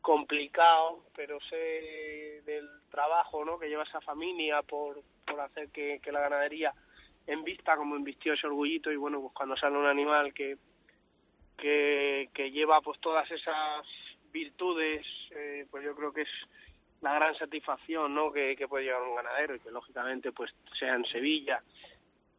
complicado, 0.00 1.02
pero 1.16 1.40
sé 1.40 2.40
del 2.46 2.68
trabajo, 2.88 3.44
¿no? 3.44 3.58
Que 3.58 3.68
lleva 3.68 3.82
esa 3.82 4.00
familia 4.00 4.62
por, 4.62 5.02
por 5.26 5.40
hacer 5.40 5.70
que, 5.70 5.98
que 6.00 6.12
la 6.12 6.20
ganadería 6.20 6.72
envista 7.26 7.76
como 7.76 7.96
invistió 7.96 8.34
ese 8.34 8.46
orgullito 8.46 8.92
y, 8.92 8.96
bueno, 8.96 9.20
pues 9.20 9.32
cuando 9.34 9.56
sale 9.56 9.76
un 9.76 9.86
animal 9.86 10.32
que 10.32 10.56
que, 11.60 12.28
que 12.34 12.50
lleva 12.50 12.80
pues 12.80 12.98
todas 13.00 13.30
esas 13.30 13.86
virtudes, 14.32 15.04
eh, 15.30 15.66
pues 15.70 15.84
yo 15.84 15.94
creo 15.94 16.12
que 16.12 16.22
es 16.22 16.28
la 17.00 17.14
gran 17.14 17.34
satisfacción 17.36 18.14
¿no? 18.14 18.32
que, 18.32 18.56
puede 18.68 18.84
llevar 18.84 19.02
un 19.02 19.16
ganadero 19.16 19.54
y 19.54 19.60
que 19.60 19.70
lógicamente 19.70 20.32
pues 20.32 20.52
sea 20.78 20.94
en 20.94 21.04
Sevilla 21.06 21.62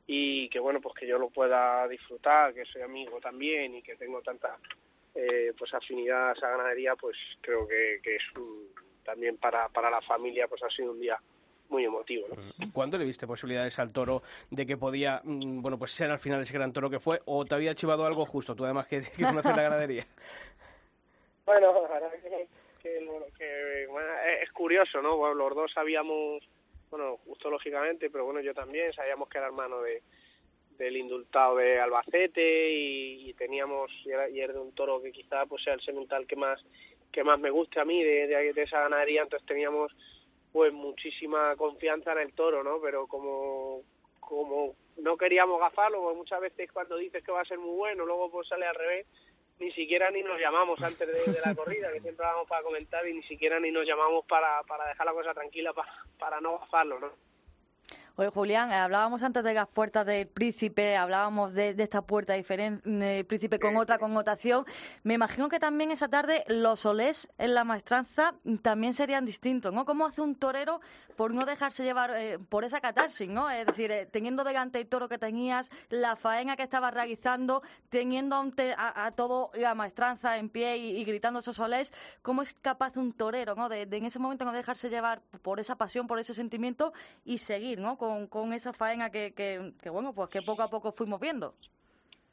y 0.07 0.49
que 0.49 0.59
bueno 0.59 0.81
pues 0.81 0.95
que 0.95 1.07
yo 1.07 1.17
lo 1.17 1.29
pueda 1.29 1.87
disfrutar, 1.87 2.53
que 2.53 2.65
soy 2.65 2.81
amigo 2.81 3.19
también 3.19 3.75
y 3.75 3.81
que 3.81 3.95
tengo 3.95 4.21
tanta 4.21 4.57
eh, 5.15 5.53
pues 5.57 5.73
afinidad 5.73 6.31
a 6.43 6.49
ganadería 6.49 6.95
pues 6.95 7.17
creo 7.41 7.67
que, 7.67 7.99
que 8.03 8.15
es 8.15 8.23
un- 8.35 8.69
también 9.03 9.37
para, 9.37 9.67
para 9.69 9.89
la 9.89 10.01
familia 10.01 10.47
pues 10.47 10.61
ha 10.63 10.69
sido 10.69 10.91
un 10.91 10.99
día 10.99 11.19
muy 11.71 11.85
emotivo 11.85 12.27
¿no? 12.29 12.71
¿Cuándo 12.73 12.97
le 12.97 13.05
viste 13.05 13.25
posibilidades 13.25 13.79
al 13.79 13.91
toro 13.91 14.21
de 14.49 14.65
que 14.65 14.77
podía, 14.77 15.21
mm, 15.23 15.61
bueno, 15.61 15.79
pues 15.79 15.91
ser 15.91 16.11
al 16.11 16.19
final 16.19 16.41
ese 16.41 16.53
gran 16.53 16.71
toro 16.73 16.89
que 16.89 16.99
fue? 16.99 17.21
¿O 17.25 17.45
te 17.45 17.55
había 17.55 17.73
chivado 17.73 18.05
algo 18.05 18.25
justo, 18.25 18.53
tú 18.55 18.65
además 18.65 18.87
que, 18.87 19.01
que 19.17 19.23
conoces 19.23 19.55
la 19.55 19.63
ganadería? 19.63 20.05
Bueno, 21.45 21.73
que, 22.21 22.47
que, 22.81 23.01
lo- 23.01 23.25
que, 23.37 23.87
bueno, 23.89 24.07
es 24.25 24.43
es 24.43 24.51
curioso, 24.51 25.01
¿no? 25.01 25.17
Bueno, 25.17 25.33
los 25.35 25.55
dos 25.55 25.71
sabíamos, 25.73 26.43
bueno, 26.89 27.17
justo 27.25 27.49
lógicamente, 27.49 28.09
pero 28.09 28.25
bueno, 28.25 28.41
yo 28.41 28.53
también 28.53 28.93
sabíamos 28.93 29.27
que 29.27 29.37
era 29.39 29.47
hermano 29.47 29.81
de 29.81 30.01
del 30.77 30.97
indultado 30.97 31.57
de 31.57 31.79
Albacete 31.79 32.71
y, 32.71 33.29
y 33.29 33.33
teníamos 33.33 33.91
y 34.05 34.09
era, 34.11 34.29
y 34.29 34.39
era 34.39 34.53
de 34.53 34.59
un 34.59 34.71
toro 34.73 35.01
que 35.01 35.11
quizá 35.11 35.45
pues 35.45 35.63
sea 35.63 35.73
el 35.73 35.81
semental 35.81 36.25
que 36.25 36.35
más 36.35 36.59
que 37.11 37.23
más 37.23 37.39
me 37.39 37.49
guste 37.51 37.79
a 37.79 37.85
mí 37.85 38.03
de, 38.03 38.25
de, 38.27 38.53
de 38.53 38.61
esa 38.63 38.79
ganadería, 38.81 39.21
entonces 39.23 39.45
teníamos 39.47 39.91
pues 40.51 40.73
muchísima 40.73 41.55
confianza 41.55 42.11
en 42.13 42.19
el 42.19 42.33
toro, 42.33 42.63
¿no? 42.63 42.79
Pero 42.81 43.07
como 43.07 43.81
como 44.19 44.75
no 44.97 45.17
queríamos 45.17 45.59
gafarlo, 45.59 46.01
porque 46.01 46.17
muchas 46.17 46.39
veces 46.39 46.71
cuando 46.71 46.95
dices 46.95 47.23
que 47.23 47.31
va 47.31 47.41
a 47.41 47.45
ser 47.45 47.59
muy 47.59 47.75
bueno, 47.75 48.05
luego 48.05 48.31
pues 48.31 48.47
sale 48.47 48.65
al 48.65 48.75
revés, 48.75 49.05
ni 49.59 49.71
siquiera 49.73 50.09
ni 50.09 50.23
nos 50.23 50.39
llamamos 50.39 50.81
antes 50.81 51.07
de, 51.07 51.33
de 51.33 51.39
la 51.45 51.53
corrida, 51.53 51.91
que 51.91 51.99
siempre 51.99 52.25
vamos 52.25 52.47
para 52.47 52.63
comentar 52.63 53.05
y 53.07 53.13
ni 53.13 53.23
siquiera 53.23 53.59
ni 53.59 53.71
nos 53.71 53.85
llamamos 53.85 54.25
para, 54.25 54.63
para 54.63 54.87
dejar 54.87 55.05
la 55.05 55.13
cosa 55.13 55.33
tranquila, 55.33 55.73
para, 55.73 55.91
para 56.17 56.39
no 56.39 56.59
gafarlo, 56.59 56.99
¿no? 56.99 57.11
Oye, 58.17 58.29
Julián, 58.29 58.71
eh, 58.71 58.75
hablábamos 58.75 59.23
antes 59.23 59.43
de 59.43 59.53
las 59.53 59.67
puertas 59.67 60.05
del 60.05 60.27
príncipe, 60.27 60.97
hablábamos 60.97 61.53
de, 61.53 61.73
de 61.73 61.83
esta 61.83 62.01
puerta 62.01 62.33
diferente, 62.33 63.23
príncipe 63.25 63.57
con 63.57 63.77
otra 63.77 63.97
connotación. 63.97 64.65
Me 65.03 65.13
imagino 65.13 65.47
que 65.47 65.59
también 65.59 65.91
esa 65.91 66.09
tarde 66.09 66.43
los 66.47 66.85
olés 66.85 67.29
en 67.37 67.53
la 67.55 67.63
maestranza 67.63 68.35
también 68.61 68.93
serían 68.93 69.25
distintos, 69.25 69.73
¿no? 69.73 69.85
¿Cómo 69.85 70.05
hace 70.05 70.21
un 70.21 70.35
torero 70.35 70.81
por 71.15 71.33
no 71.33 71.45
dejarse 71.45 71.83
llevar 71.83 72.13
eh, 72.15 72.37
por 72.49 72.65
esa 72.65 72.81
catarsis, 72.81 73.29
¿no? 73.29 73.49
Es 73.49 73.65
decir, 73.65 73.91
eh, 73.91 74.05
teniendo 74.05 74.43
delante 74.43 74.79
el 74.79 74.87
toro 74.87 75.07
que 75.07 75.17
tenías, 75.17 75.69
la 75.89 76.15
faena 76.15 76.57
que 76.57 76.63
estabas 76.63 76.93
realizando, 76.93 77.63
teniendo 77.89 78.35
ante- 78.35 78.73
a, 78.77 79.05
a 79.05 79.11
todo 79.11 79.51
la 79.53 79.73
maestranza 79.73 80.37
en 80.37 80.49
pie 80.49 80.77
y, 80.77 80.97
y 80.97 81.05
gritando 81.05 81.39
esos 81.39 81.57
olés, 81.59 81.93
¿cómo 82.21 82.41
es 82.41 82.53
capaz 82.55 82.97
un 82.97 83.13
torero, 83.13 83.55
¿no? 83.55 83.69
De, 83.69 83.85
de 83.85 83.97
en 83.97 84.05
ese 84.05 84.19
momento 84.19 84.43
no 84.45 84.51
dejarse 84.51 84.89
llevar 84.89 85.21
por 85.41 85.59
esa 85.61 85.75
pasión, 85.77 86.07
por 86.07 86.19
ese 86.19 86.33
sentimiento 86.33 86.91
y 87.23 87.37
seguir, 87.37 87.79
¿no? 87.79 87.97
Con, 88.01 88.25
con 88.25 88.51
esa 88.51 88.73
faena 88.73 89.11
que, 89.11 89.31
que, 89.31 89.73
que, 89.79 89.91
bueno, 89.91 90.11
pues 90.11 90.27
que 90.31 90.41
poco 90.41 90.63
a 90.63 90.69
poco 90.69 90.91
fuimos 90.91 91.19
viendo. 91.19 91.53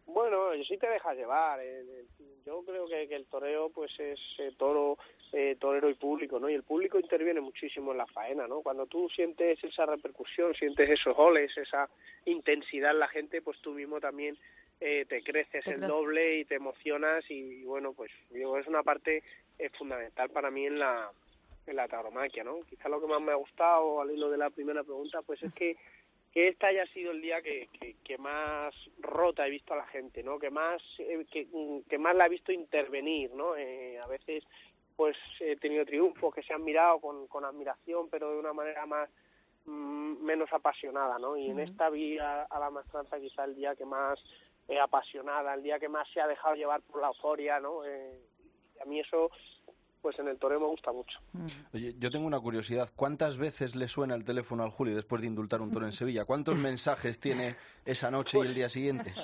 Bueno, 0.07 0.55
yo 0.55 0.65
sí 0.65 0.79
te 0.79 0.89
dejas 0.89 1.15
llevar. 1.15 1.61
eh, 1.61 1.83
eh, 1.87 2.05
Yo 2.47 2.63
creo 2.65 2.87
que, 2.87 3.07
que 3.07 3.15
el 3.15 3.27
toreo 3.27 3.69
pues 3.69 3.93
es 4.01 4.19
eh, 4.39 4.53
toro, 4.57 4.97
eh, 5.35 5.57
torero 5.61 5.91
y 5.91 5.95
público, 5.95 6.41
¿no? 6.41 6.49
Y 6.49 6.55
el 6.55 6.63
público 6.63 6.99
interviene 6.99 7.43
muchísimo 7.43 7.93
en 7.93 7.99
la 7.99 8.07
faena, 8.07 8.49
¿no? 8.49 8.63
Cuando 8.63 8.87
tú 8.87 9.11
sientes 9.11 9.63
esa 9.63 9.85
repercusión, 9.85 10.55
sientes 10.55 10.89
esos 10.89 11.15
goles, 11.15 11.55
esa 11.59 11.91
intensidad 12.25 12.93
en 12.93 13.01
la 13.01 13.09
gente, 13.09 13.43
pues 13.43 13.61
tú 13.61 13.73
mismo 13.73 14.01
también 14.01 14.39
eh, 14.81 15.05
te 15.07 15.23
creces 15.23 15.67
Te 15.67 15.73
el 15.73 15.83
doble 15.83 16.39
y 16.39 16.45
te 16.47 16.55
emocionas 16.55 17.31
y, 17.31 17.35
y, 17.35 17.65
bueno, 17.65 17.93
pues 17.93 18.11
digo, 18.31 18.57
es 18.57 18.67
una 18.67 18.83
parte 18.83 19.23
eh, 19.59 19.69
fundamental 19.77 20.31
para 20.31 20.51
mí 20.51 20.65
en 20.65 20.79
la 20.79 21.11
en 21.69 21.77
la 21.77 21.89
tauromaquia, 21.89 22.45
¿no? 22.45 22.61
Quizá 22.69 22.89
lo 22.89 23.01
que 23.01 23.07
más 23.07 23.21
me 23.21 23.33
ha 23.33 23.37
gustado 23.37 24.01
al 24.01 24.11
hilo 24.11 24.31
de 24.31 24.39
la 24.39 24.51
primera 24.51 24.83
pregunta, 24.83 25.23
pues 25.23 25.43
es 25.43 25.53
que 25.55 25.77
que 26.33 26.49
este 26.49 26.67
haya 26.67 26.87
sido 26.89 27.13
el 27.13 27.23
día 27.23 27.41
que, 27.41 27.69
que, 27.81 27.97
que 28.05 28.19
más 28.19 28.75
rota 28.99 29.47
he 29.47 29.51
visto 29.51 29.73
a 29.73 29.79
la 29.79 29.87
gente, 29.87 30.23
¿no? 30.23 30.39
Que 30.39 30.51
más 30.51 30.83
eh, 30.99 31.25
que, 31.31 31.49
que 31.89 31.99
más 31.99 32.15
la 32.15 32.27
he 32.27 32.29
visto 32.29 32.53
intervenir, 32.53 33.33
¿no? 33.33 33.57
Eh, 33.57 33.99
a 33.99 34.07
veces 34.07 34.45
pues 34.95 35.17
he 35.41 35.57
tenido 35.57 35.85
triunfos 35.85 36.35
que 36.35 36.43
se 36.43 36.53
han 36.53 36.65
mirado 36.65 37.01
con, 37.01 37.29
con 37.29 37.45
admiración, 37.45 38.09
pero 38.11 38.33
de 38.33 38.39
una 38.39 38.53
manera 38.53 38.85
más 38.85 39.09
mm, 39.65 40.23
menos 40.23 40.53
apasionada, 40.53 41.19
¿no? 41.19 41.37
Y 41.37 41.51
en 41.51 41.61
esta 41.61 41.89
vi 41.89 42.19
a, 42.19 42.43
a 42.43 42.59
la 42.59 42.71
maestranza 42.71 43.19
quizá 43.21 43.45
el 43.45 43.55
día 43.55 43.77
que 43.77 43.85
más 43.85 44.19
eh, 44.69 44.79
apasionada, 44.79 45.55
el 45.55 45.63
día 45.63 45.79
que 45.79 45.89
más 45.89 46.07
se 46.11 46.21
ha 46.21 46.27
dejado 46.27 46.57
llevar 46.57 46.83
por 46.83 47.01
la 47.01 47.09
euforia, 47.09 47.59
¿no? 47.59 47.85
Eh, 47.85 48.21
y 48.77 48.83
a 48.83 48.85
mí 48.85 49.01
eso 49.01 49.31
pues 50.03 50.19
en 50.19 50.29
el 50.29 50.39
toreo 50.39 50.61
me 50.61 50.67
gusta 50.67 50.93
mucho. 50.93 51.19
Oye, 51.75 51.95
yo 51.99 52.11
tengo 52.11 52.27
una 52.27 52.41
curiosidad. 52.41 52.91
¿Cuántas 52.97 53.37
veces 53.39 53.75
le 53.77 53.89
suena 53.89 54.15
el 54.15 54.25
teléfono 54.25 54.63
al 54.63 54.71
Julio 54.71 54.95
después 54.97 55.21
de 55.23 55.29
indultar 55.29 55.61
un 55.61 55.71
toro 55.73 55.87
en 55.87 55.93
Sevilla? 55.93 56.25
¿Cuántos 56.25 56.57
mensajes 56.59 57.19
tiene 57.21 57.57
esa 57.85 58.11
noche 58.11 58.39
y 58.39 58.43
el 58.43 58.55
día 58.55 58.69
siguiente? 58.69 59.13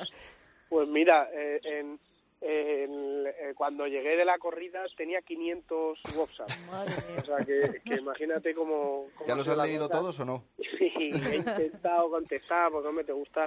Pues 0.69 0.89
mira, 0.89 1.29
eh, 1.33 1.61
en, 1.63 2.01
en- 2.41 3.27
eh, 3.27 3.53
cuando 3.55 3.87
llegué 3.87 4.17
de 4.17 4.25
la 4.25 4.39
corrida 4.39 4.83
tenía 4.97 5.23
500 5.23 6.01
WhatsApp. 6.17 6.49
O 7.23 7.25
sea 7.25 7.37
que, 7.45 7.81
que 7.85 7.95
imagínate 7.95 8.55
cómo... 8.55 9.07
cómo 9.15 9.29
¿Ya 9.29 9.37
los 9.37 9.47
has 9.47 9.59
leído 9.59 9.89
todos 9.89 10.19
o 10.19 10.25
no? 10.25 10.43
Sí, 10.59 10.91
he 10.99 11.37
intentado 11.37 12.11
contestar 12.11 12.73
porque 12.73 12.89
hombre, 12.89 13.05
te 13.05 13.13
gusta 13.13 13.47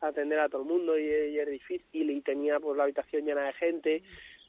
atender 0.00 0.38
a 0.38 0.48
todo 0.48 0.62
el 0.62 0.68
mundo 0.68 0.96
y, 0.98 1.04
y 1.04 1.38
es 1.38 1.48
difícil 1.48 2.10
y 2.10 2.20
tenía 2.20 2.60
pues 2.60 2.76
la 2.76 2.84
habitación 2.84 3.24
llena 3.24 3.46
de 3.46 3.52
gente 3.54 4.02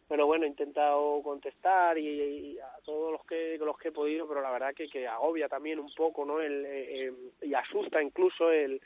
pero 0.10 0.26
bueno 0.26 0.46
he 0.46 0.50
intentado 0.50 1.22
contestar 1.22 1.98
y, 1.98 2.08
y 2.08 2.60
a 2.60 2.82
todos 2.84 3.12
los 3.14 3.24
que 3.26 3.58
los 3.60 3.78
que 3.78 3.90
he 3.90 3.92
podido 3.94 4.28
pero 4.28 4.42
la 4.42 4.52
verdad 4.52 4.74
que, 4.76 4.90
que 4.90 5.08
agobia 5.08 5.48
también 5.48 5.80
un 5.80 5.94
poco 5.96 6.26
no 6.26 6.42
el, 6.42 6.66
eh, 6.66 7.06
eh, 7.06 7.14
y 7.44 7.54
asusta 7.54 8.02
incluso 8.02 8.52
el 8.52 8.82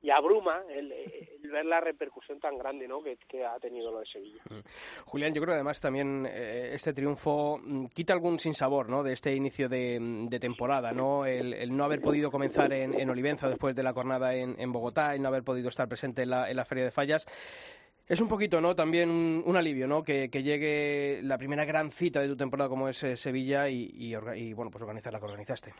y 0.00 0.10
abruma 0.10 0.62
el, 0.70 0.92
el 0.92 1.50
ver 1.50 1.66
la 1.66 1.80
repercusión 1.80 2.38
tan 2.38 2.56
grande 2.56 2.86
no 2.86 3.02
que, 3.02 3.16
que 3.28 3.44
ha 3.44 3.58
tenido 3.58 3.90
lo 3.90 3.98
de 3.98 4.06
Sevilla 4.06 4.40
Julián, 5.06 5.34
yo 5.34 5.40
creo 5.42 5.52
que 5.52 5.56
además 5.56 5.80
también 5.80 6.24
eh, 6.30 6.70
este 6.74 6.92
triunfo 6.92 7.58
mm, 7.60 7.86
quita 7.86 8.12
algún 8.12 8.38
sinsabor 8.38 8.88
¿no? 8.88 9.02
de 9.02 9.14
este 9.14 9.34
inicio 9.34 9.68
de, 9.68 9.98
mm, 9.98 10.28
temporada, 10.38 10.92
¿no? 10.92 11.26
El, 11.26 11.76
no 11.76 11.84
haber 11.84 12.00
podido 12.00 12.30
comenzar 12.30 12.72
en, 12.72 12.94
en 12.94 13.10
Olivenza 13.10 13.48
después 13.48 13.74
de 13.74 13.82
la 13.82 13.92
jornada 13.92 14.34
en, 14.34 14.54
en 14.60 14.72
Bogotá, 14.72 15.16
el 15.16 15.22
no 15.22 15.28
haber 15.28 15.42
podido 15.42 15.68
estar 15.68 15.88
presente 15.88 16.22
en 16.22 16.30
la, 16.30 16.48
en 16.48 16.56
la 16.56 16.64
Feria 16.64 16.84
de 16.84 16.90
Fallas. 16.92 17.26
Es 18.08 18.22
un 18.22 18.28
poquito, 18.28 18.58
¿no? 18.60 18.74
También 18.74 19.10
un, 19.10 19.56
alivio, 19.56 19.86
¿no? 19.86 20.02
Que, 20.02 20.30
que 20.30 20.42
llegue 20.42 21.20
la 21.22 21.36
primera 21.36 21.66
gran 21.66 21.90
cita 21.90 22.20
de 22.20 22.28
tu 22.28 22.36
temporada 22.38 22.70
como 22.70 22.88
es 22.88 23.02
eh, 23.04 23.16
Sevilla 23.16 23.68
y, 23.68 24.14
bueno, 24.54 24.70
pues 24.70 24.82
organizar 24.82 25.12
la 25.12 25.18
que 25.18 25.26
organizaste. 25.26 25.74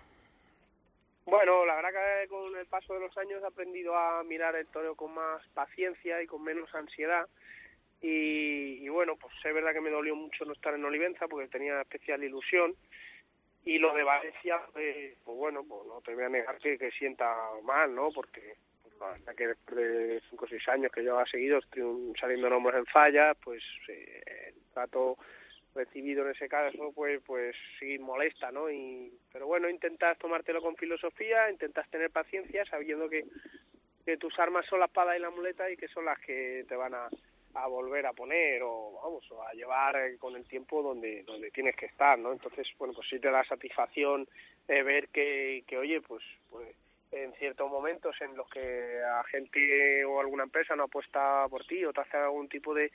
Bueno, 1.24 1.64
la 1.64 1.76
verdad 1.76 1.88
que 1.90 2.28
con 2.28 2.54
el 2.54 2.66
paso 2.66 2.92
de 2.92 3.00
los 3.00 3.16
años 3.16 3.42
he 3.42 3.46
aprendido 3.46 3.96
a 3.96 4.22
mirar 4.24 4.56
el 4.56 4.66
toreo 4.66 4.94
con 4.94 5.14
más 5.14 5.42
paciencia 5.54 6.22
y 6.22 6.26
con 6.26 6.44
menos 6.44 6.74
ansiedad. 6.74 7.26
Y, 8.02 8.84
y 8.84 8.88
bueno, 8.90 9.16
pues 9.16 9.34
es 9.42 9.54
verdad 9.54 9.72
que 9.72 9.80
me 9.80 9.90
dolió 9.90 10.14
mucho 10.14 10.44
no 10.44 10.52
estar 10.52 10.74
en 10.74 10.84
Olivenza 10.84 11.28
porque 11.28 11.48
tenía 11.48 11.80
especial 11.80 12.22
ilusión. 12.22 12.74
Y 13.64 13.78
lo 13.78 13.94
de 13.94 14.04
Valencia, 14.04 14.60
pues, 14.74 15.16
pues 15.24 15.36
bueno, 15.36 15.64
pues 15.66 15.86
no 15.86 16.02
te 16.02 16.14
voy 16.14 16.24
a 16.24 16.28
negar 16.28 16.58
que, 16.58 16.76
que 16.76 16.90
sienta 16.90 17.34
mal, 17.64 17.94
¿no? 17.94 18.10
Porque 18.10 18.54
la 19.00 19.10
verdad 19.10 19.34
que 19.34 19.46
después 19.48 19.76
de 19.76 20.22
cinco 20.28 20.44
o 20.44 20.48
seis 20.48 20.66
años 20.68 20.92
que 20.92 21.02
llevaba 21.02 21.26
seguidos 21.26 21.64
saliendo 22.20 22.50
nombres 22.50 22.76
en 22.76 22.86
falla, 22.86 23.34
pues 23.34 23.62
eh, 23.88 24.22
el 24.48 24.72
trato 24.72 25.16
recibido 25.74 26.24
en 26.24 26.32
ese 26.34 26.48
caso 26.48 26.92
pues 26.94 27.20
pues 27.24 27.54
sí 27.78 27.98
molesta 27.98 28.50
no 28.50 28.70
y 28.70 29.12
pero 29.32 29.46
bueno 29.46 29.68
intentas 29.68 30.18
tomártelo 30.18 30.60
con 30.60 30.76
filosofía 30.76 31.50
intentas 31.50 31.88
tener 31.90 32.10
paciencia 32.10 32.64
sabiendo 32.66 33.08
que 33.08 33.24
que 34.04 34.16
tus 34.16 34.36
armas 34.38 34.66
son 34.66 34.80
la 34.80 34.86
espada 34.86 35.16
y 35.16 35.20
la 35.20 35.30
muleta 35.30 35.70
y 35.70 35.76
que 35.76 35.88
son 35.88 36.06
las 36.06 36.18
que 36.20 36.64
te 36.66 36.74
van 36.74 36.94
a, 36.94 37.08
a 37.54 37.66
volver 37.68 38.06
a 38.06 38.12
poner 38.12 38.62
o 38.62 38.98
vamos 39.02 39.30
o 39.30 39.42
a 39.42 39.52
llevar 39.52 39.96
eh, 39.96 40.16
con 40.18 40.34
el 40.34 40.48
tiempo 40.48 40.82
donde 40.82 41.22
donde 41.22 41.50
tienes 41.50 41.76
que 41.76 41.86
estar 41.86 42.18
no 42.18 42.32
entonces 42.32 42.66
bueno 42.78 42.94
pues 42.94 43.06
sí 43.08 43.20
te 43.20 43.30
da 43.30 43.44
satisfacción 43.44 44.26
eh, 44.66 44.82
ver 44.82 45.08
que 45.08 45.62
que 45.66 45.78
oye 45.78 46.00
pues 46.00 46.24
pues 46.50 46.74
en 47.10 47.32
ciertos 47.34 47.70
momentos 47.70 48.14
en 48.20 48.36
los 48.36 48.48
que 48.50 49.00
a 49.02 49.24
gente 49.24 50.04
o 50.04 50.20
alguna 50.20 50.44
empresa 50.44 50.76
no 50.76 50.84
apuesta 50.84 51.46
por 51.48 51.64
ti 51.66 51.84
o 51.84 51.92
te 51.92 52.00
hace 52.02 52.16
algún 52.16 52.48
tipo 52.48 52.74
de 52.74 52.90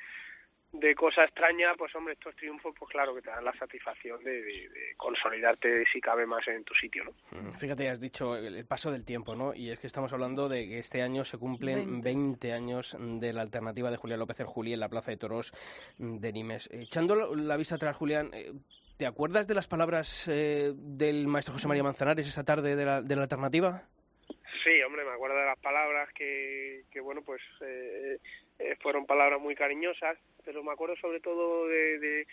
de 0.71 0.95
cosa 0.95 1.23
extraña, 1.23 1.75
pues 1.77 1.93
hombre, 1.93 2.15
estos 2.15 2.35
triunfos, 2.35 2.73
pues 2.79 2.89
claro 2.89 3.13
que 3.13 3.21
te 3.21 3.29
dan 3.29 3.45
la 3.45 3.53
satisfacción 3.59 4.23
de, 4.23 4.31
de- 4.41 4.69
de 4.69 4.95
consolidarte 4.97 5.85
si 5.93 6.01
cabe 6.01 6.25
más 6.25 6.47
en 6.47 6.63
tu 6.63 6.73
sitio, 6.73 7.03
¿no? 7.03 7.11
Mm, 7.29 7.51
Fíjate, 7.51 7.87
has 7.89 7.99
dicho 8.01 8.35
el, 8.35 8.55
el 8.55 8.65
paso 8.65 8.91
del 8.91 9.05
tiempo, 9.05 9.35
¿no? 9.35 9.53
Y 9.53 9.69
es 9.69 9.77
que 9.77 9.85
estamos 9.85 10.11
hablando 10.13 10.49
de 10.49 10.67
que 10.67 10.77
este 10.77 11.03
año 11.03 11.25
se 11.25 11.37
cumplen 11.37 12.01
20. 12.01 12.03
20, 12.09 12.53
años 12.53 12.97
de 12.99 13.33
la 13.33 13.41
alternativa 13.41 13.91
de 13.91 13.97
Julián 13.97 14.19
López 14.19 14.39
el 14.39 14.47
Juli 14.47 14.73
en 14.73 14.79
la 14.79 14.89
Plaza 14.89 15.11
de 15.11 15.17
Toros 15.17 15.53
de 15.99 16.33
Nimes. 16.33 16.67
Echando 16.71 17.13
la- 17.15 17.27
la 17.39 17.55
vista 17.55 17.75
atrás, 17.75 17.95
Julián, 17.95 18.31
eh, 18.33 18.51
¿te 18.97 19.05
acuerdas 19.05 19.45
de 19.47 19.53
las 19.53 19.67
palabras 19.67 20.27
eh, 20.27 20.71
del 20.75 21.27
maestro 21.27 21.53
José 21.53 21.67
María 21.67 21.83
Manzanares 21.83 22.27
esa 22.27 22.43
tarde 22.45 22.75
de 22.75 22.83
la, 22.83 23.03
de 23.03 23.15
la 23.15 23.21
alternativa? 23.21 23.83
Acuerdo 25.23 25.39
de 25.39 25.45
las 25.45 25.59
palabras 25.59 26.09
que, 26.11 26.81
que 26.91 26.99
bueno, 26.99 27.21
pues 27.21 27.41
eh, 27.61 28.17
eh, 28.59 28.75
fueron 28.81 29.05
palabras 29.05 29.39
muy 29.39 29.55
cariñosas, 29.55 30.17
pero 30.43 30.61
me 30.65 30.73
acuerdo 30.73 30.97
sobre 30.97 31.21
todo 31.21 31.65
de, 31.69 31.97
de, 31.97 32.27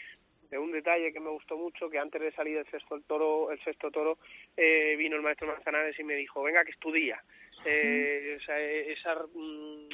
de 0.50 0.58
un 0.58 0.72
detalle 0.72 1.12
que 1.12 1.20
me 1.20 1.30
gustó 1.30 1.56
mucho, 1.56 1.88
que 1.88 2.00
antes 2.00 2.20
de 2.20 2.32
salir 2.32 2.56
el 2.56 2.66
sexto 2.66 2.96
el 2.96 3.04
toro, 3.04 3.52
el 3.52 3.62
sexto 3.62 3.92
toro, 3.92 4.18
eh, 4.56 4.96
vino 4.98 5.14
el 5.14 5.22
maestro 5.22 5.46
Manzanares 5.46 5.96
y 6.00 6.02
me 6.02 6.16
dijo, 6.16 6.42
venga 6.42 6.64
que 6.64 6.72
estudia. 6.72 7.22
Eh, 7.64 8.38
sea, 8.44 8.60
esa, 8.60 9.14
mm, 9.34 9.88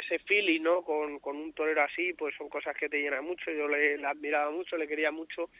ese 0.00 0.18
feeling, 0.20 0.62
¿no? 0.62 0.80
Con, 0.82 1.18
con 1.18 1.36
un 1.36 1.52
torero 1.52 1.82
así, 1.82 2.14
pues 2.14 2.34
son 2.36 2.48
cosas 2.48 2.74
que 2.78 2.88
te 2.88 2.98
llenan 2.98 3.26
mucho. 3.26 3.50
Yo 3.50 3.68
le, 3.68 3.98
le 3.98 4.06
admiraba 4.06 4.50
mucho, 4.50 4.78
le 4.78 4.88
quería 4.88 5.10
mucho 5.10 5.50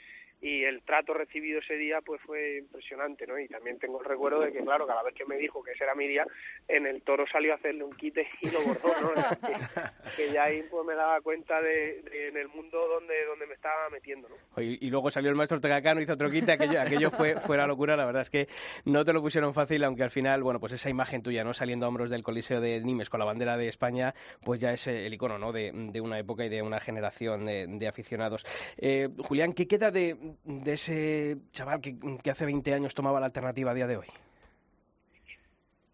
y 0.40 0.64
el 0.64 0.82
trato 0.82 1.14
recibido 1.14 1.60
ese 1.60 1.74
día 1.74 2.00
pues 2.04 2.20
fue 2.22 2.58
impresionante, 2.58 3.26
¿no? 3.26 3.38
Y 3.38 3.48
también 3.48 3.78
tengo 3.78 4.00
el 4.00 4.06
recuerdo 4.06 4.40
de 4.40 4.52
que, 4.52 4.60
claro, 4.60 4.86
cada 4.86 5.02
vez 5.02 5.14
que 5.14 5.24
me 5.24 5.36
dijo 5.36 5.62
que 5.62 5.72
ese 5.72 5.84
era 5.84 5.94
mi 5.94 6.06
día, 6.06 6.26
en 6.68 6.86
el 6.86 7.02
toro 7.02 7.24
salió 7.30 7.52
a 7.52 7.56
hacerle 7.56 7.84
un 7.84 7.96
quite 7.96 8.26
y 8.40 8.50
lo 8.50 8.60
bordó, 8.62 8.88
¿no? 9.00 9.10
que, 10.16 10.22
que 10.22 10.32
ya 10.32 10.44
ahí 10.44 10.62
pues 10.70 10.86
me 10.86 10.94
daba 10.94 11.20
cuenta 11.20 11.60
de, 11.60 12.02
de 12.02 12.28
en 12.28 12.36
el 12.36 12.48
mundo 12.48 12.86
donde 12.88 13.24
donde 13.24 13.46
me 13.46 13.54
estaba 13.54 13.88
metiendo, 13.90 14.28
¿no? 14.28 14.62
Y, 14.62 14.86
y 14.86 14.90
luego 14.90 15.10
salió 15.10 15.30
el 15.30 15.36
maestro 15.36 15.60
Tegacano, 15.60 16.00
hizo 16.00 16.12
otro 16.12 16.30
quite, 16.30 16.52
aquello, 16.52 16.80
aquello 16.80 17.10
fue, 17.10 17.40
fue 17.40 17.56
la 17.56 17.66
locura, 17.66 17.96
la 17.96 18.06
verdad 18.06 18.22
es 18.22 18.30
que 18.30 18.48
no 18.84 19.04
te 19.04 19.12
lo 19.12 19.20
pusieron 19.20 19.54
fácil, 19.54 19.82
aunque 19.84 20.02
al 20.02 20.10
final, 20.10 20.42
bueno, 20.42 20.60
pues 20.60 20.72
esa 20.72 20.90
imagen 20.90 21.22
tuya, 21.22 21.44
¿no? 21.44 21.54
Saliendo 21.54 21.86
a 21.86 21.88
hombros 21.88 22.10
del 22.10 22.22
Coliseo 22.22 22.60
de 22.60 22.80
Nimes 22.80 23.10
con 23.10 23.20
la 23.20 23.26
bandera 23.26 23.56
de 23.56 23.68
España, 23.68 24.14
pues 24.44 24.60
ya 24.60 24.72
es 24.72 24.86
eh, 24.86 25.06
el 25.06 25.14
icono, 25.14 25.38
¿no? 25.38 25.52
De, 25.52 25.72
de 25.72 26.00
una 26.00 26.18
época 26.18 26.44
y 26.44 26.48
de 26.48 26.62
una 26.62 26.80
generación 26.80 27.44
de, 27.44 27.66
de 27.68 27.88
aficionados. 27.88 28.44
Eh, 28.76 29.08
Julián, 29.18 29.52
¿qué 29.52 29.66
queda 29.66 29.90
de, 29.90 30.16
de 30.44 30.72
ese 30.72 31.36
chaval 31.52 31.80
que, 31.80 32.30
hace 32.30 32.44
20 32.44 32.74
años 32.74 32.94
tomaba 32.94 33.20
la 33.20 33.26
alternativa 33.26 33.70
a 33.70 33.74
día 33.74 33.86
de 33.86 33.96
hoy? 33.96 34.06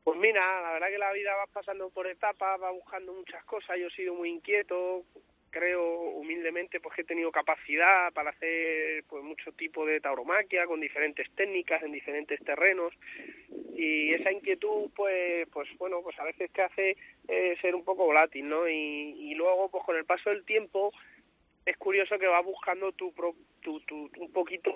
Pues 0.04 0.18
mira, 0.18 0.60
la 0.62 0.72
verdad 0.72 0.88
que 0.88 0.98
la 0.98 1.12
vida 1.12 1.34
va 1.34 1.46
pasando 1.46 1.88
por 1.90 2.06
etapas, 2.06 2.60
va 2.62 2.70
buscando 2.70 3.12
muchas 3.12 3.42
cosas, 3.44 3.78
yo 3.78 3.86
he 3.86 3.90
sido 3.90 4.14
muy 4.14 4.28
inquieto, 4.30 5.04
creo 5.54 6.10
humildemente 6.10 6.80
pues 6.80 6.96
que 6.96 7.02
he 7.02 7.04
tenido 7.04 7.30
capacidad 7.30 8.12
para 8.12 8.30
hacer 8.30 9.04
pues 9.08 9.22
mucho 9.22 9.52
tipo 9.52 9.86
de 9.86 10.00
tauromaquia 10.00 10.66
con 10.66 10.80
diferentes 10.80 11.30
técnicas 11.36 11.82
en 11.84 11.92
diferentes 11.92 12.40
terrenos. 12.44 12.92
Y 13.76 14.12
esa 14.14 14.32
inquietud 14.32 14.90
pues 14.96 15.48
pues 15.52 15.68
bueno 15.78 16.02
pues 16.02 16.18
a 16.18 16.24
veces 16.24 16.50
te 16.52 16.62
hace 16.62 16.96
eh, 17.28 17.56
ser 17.62 17.74
un 17.76 17.84
poco 17.84 18.04
volátil 18.04 18.48
no 18.48 18.68
y, 18.68 19.30
y 19.30 19.34
luego 19.34 19.68
pues 19.68 19.84
con 19.84 19.96
el 19.96 20.04
paso 20.04 20.30
del 20.30 20.44
tiempo 20.44 20.92
es 21.66 21.76
curioso 21.78 22.18
que 22.18 22.26
va 22.26 22.40
buscando 22.40 22.92
tu, 22.92 23.12
pro- 23.14 23.34
tu, 23.62 23.80
tu, 23.80 24.10
un 24.18 24.32
poquito 24.32 24.70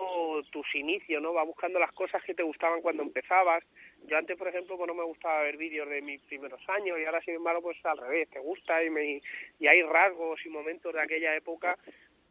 tus 0.51 0.75
inicios, 0.75 1.21
¿no? 1.23 1.35
Va 1.35 1.43
buscando 1.43 1.79
las 1.79 1.93
cosas 1.93 2.23
que 2.25 2.35
te 2.35 2.43
gustaban 2.43 2.81
cuando 2.81 3.03
empezabas. 3.03 3.63
Yo 4.07 4.17
antes, 4.17 4.37
por 4.39 4.49
ejemplo, 4.49 4.77
pues 4.77 4.89
no 4.89 4.95
me 4.95 5.05
gustaba 5.05 5.43
ver 5.43 5.57
vídeos 5.59 5.89
de 5.89 6.01
mis 6.01 6.21
primeros 6.23 6.61
años 6.69 6.99
y 6.99 7.05
ahora, 7.05 7.21
sin 7.21 7.35
embargo, 7.35 7.61
pues 7.63 7.85
al 7.85 7.99
revés, 7.99 8.31
te 8.31 8.39
gusta 8.39 8.83
y, 8.83 8.89
me, 8.91 9.21
y 9.59 9.67
hay 9.67 9.83
rasgos 9.83 10.45
y 10.47 10.49
momentos 10.49 10.95
de 10.95 11.01
aquella 11.03 11.37
época 11.37 11.77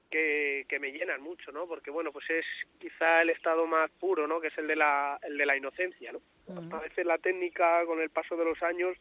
que, 0.09 0.65
que 0.69 0.79
me 0.79 0.91
llenan 0.91 1.21
mucho, 1.21 1.51
¿no? 1.51 1.67
Porque, 1.67 1.91
bueno, 1.91 2.11
pues 2.11 2.27
es 2.29 2.45
quizá 2.79 3.21
el 3.21 3.29
estado 3.29 3.67
más 3.67 3.91
puro, 3.99 4.25
¿no? 4.25 4.39
Que 4.39 4.47
es 4.47 4.57
el 4.57 4.65
de 4.67 4.75
la, 4.77 5.19
el 5.21 5.37
de 5.37 5.45
la 5.45 5.57
inocencia, 5.57 6.11
¿no? 6.13 6.21
A 6.75 6.79
veces 6.79 7.05
la 7.05 7.17
técnica, 7.17 7.85
con 7.85 8.01
el 8.01 8.09
paso 8.09 8.35
de 8.37 8.45
los 8.45 8.63
años, 8.63 8.97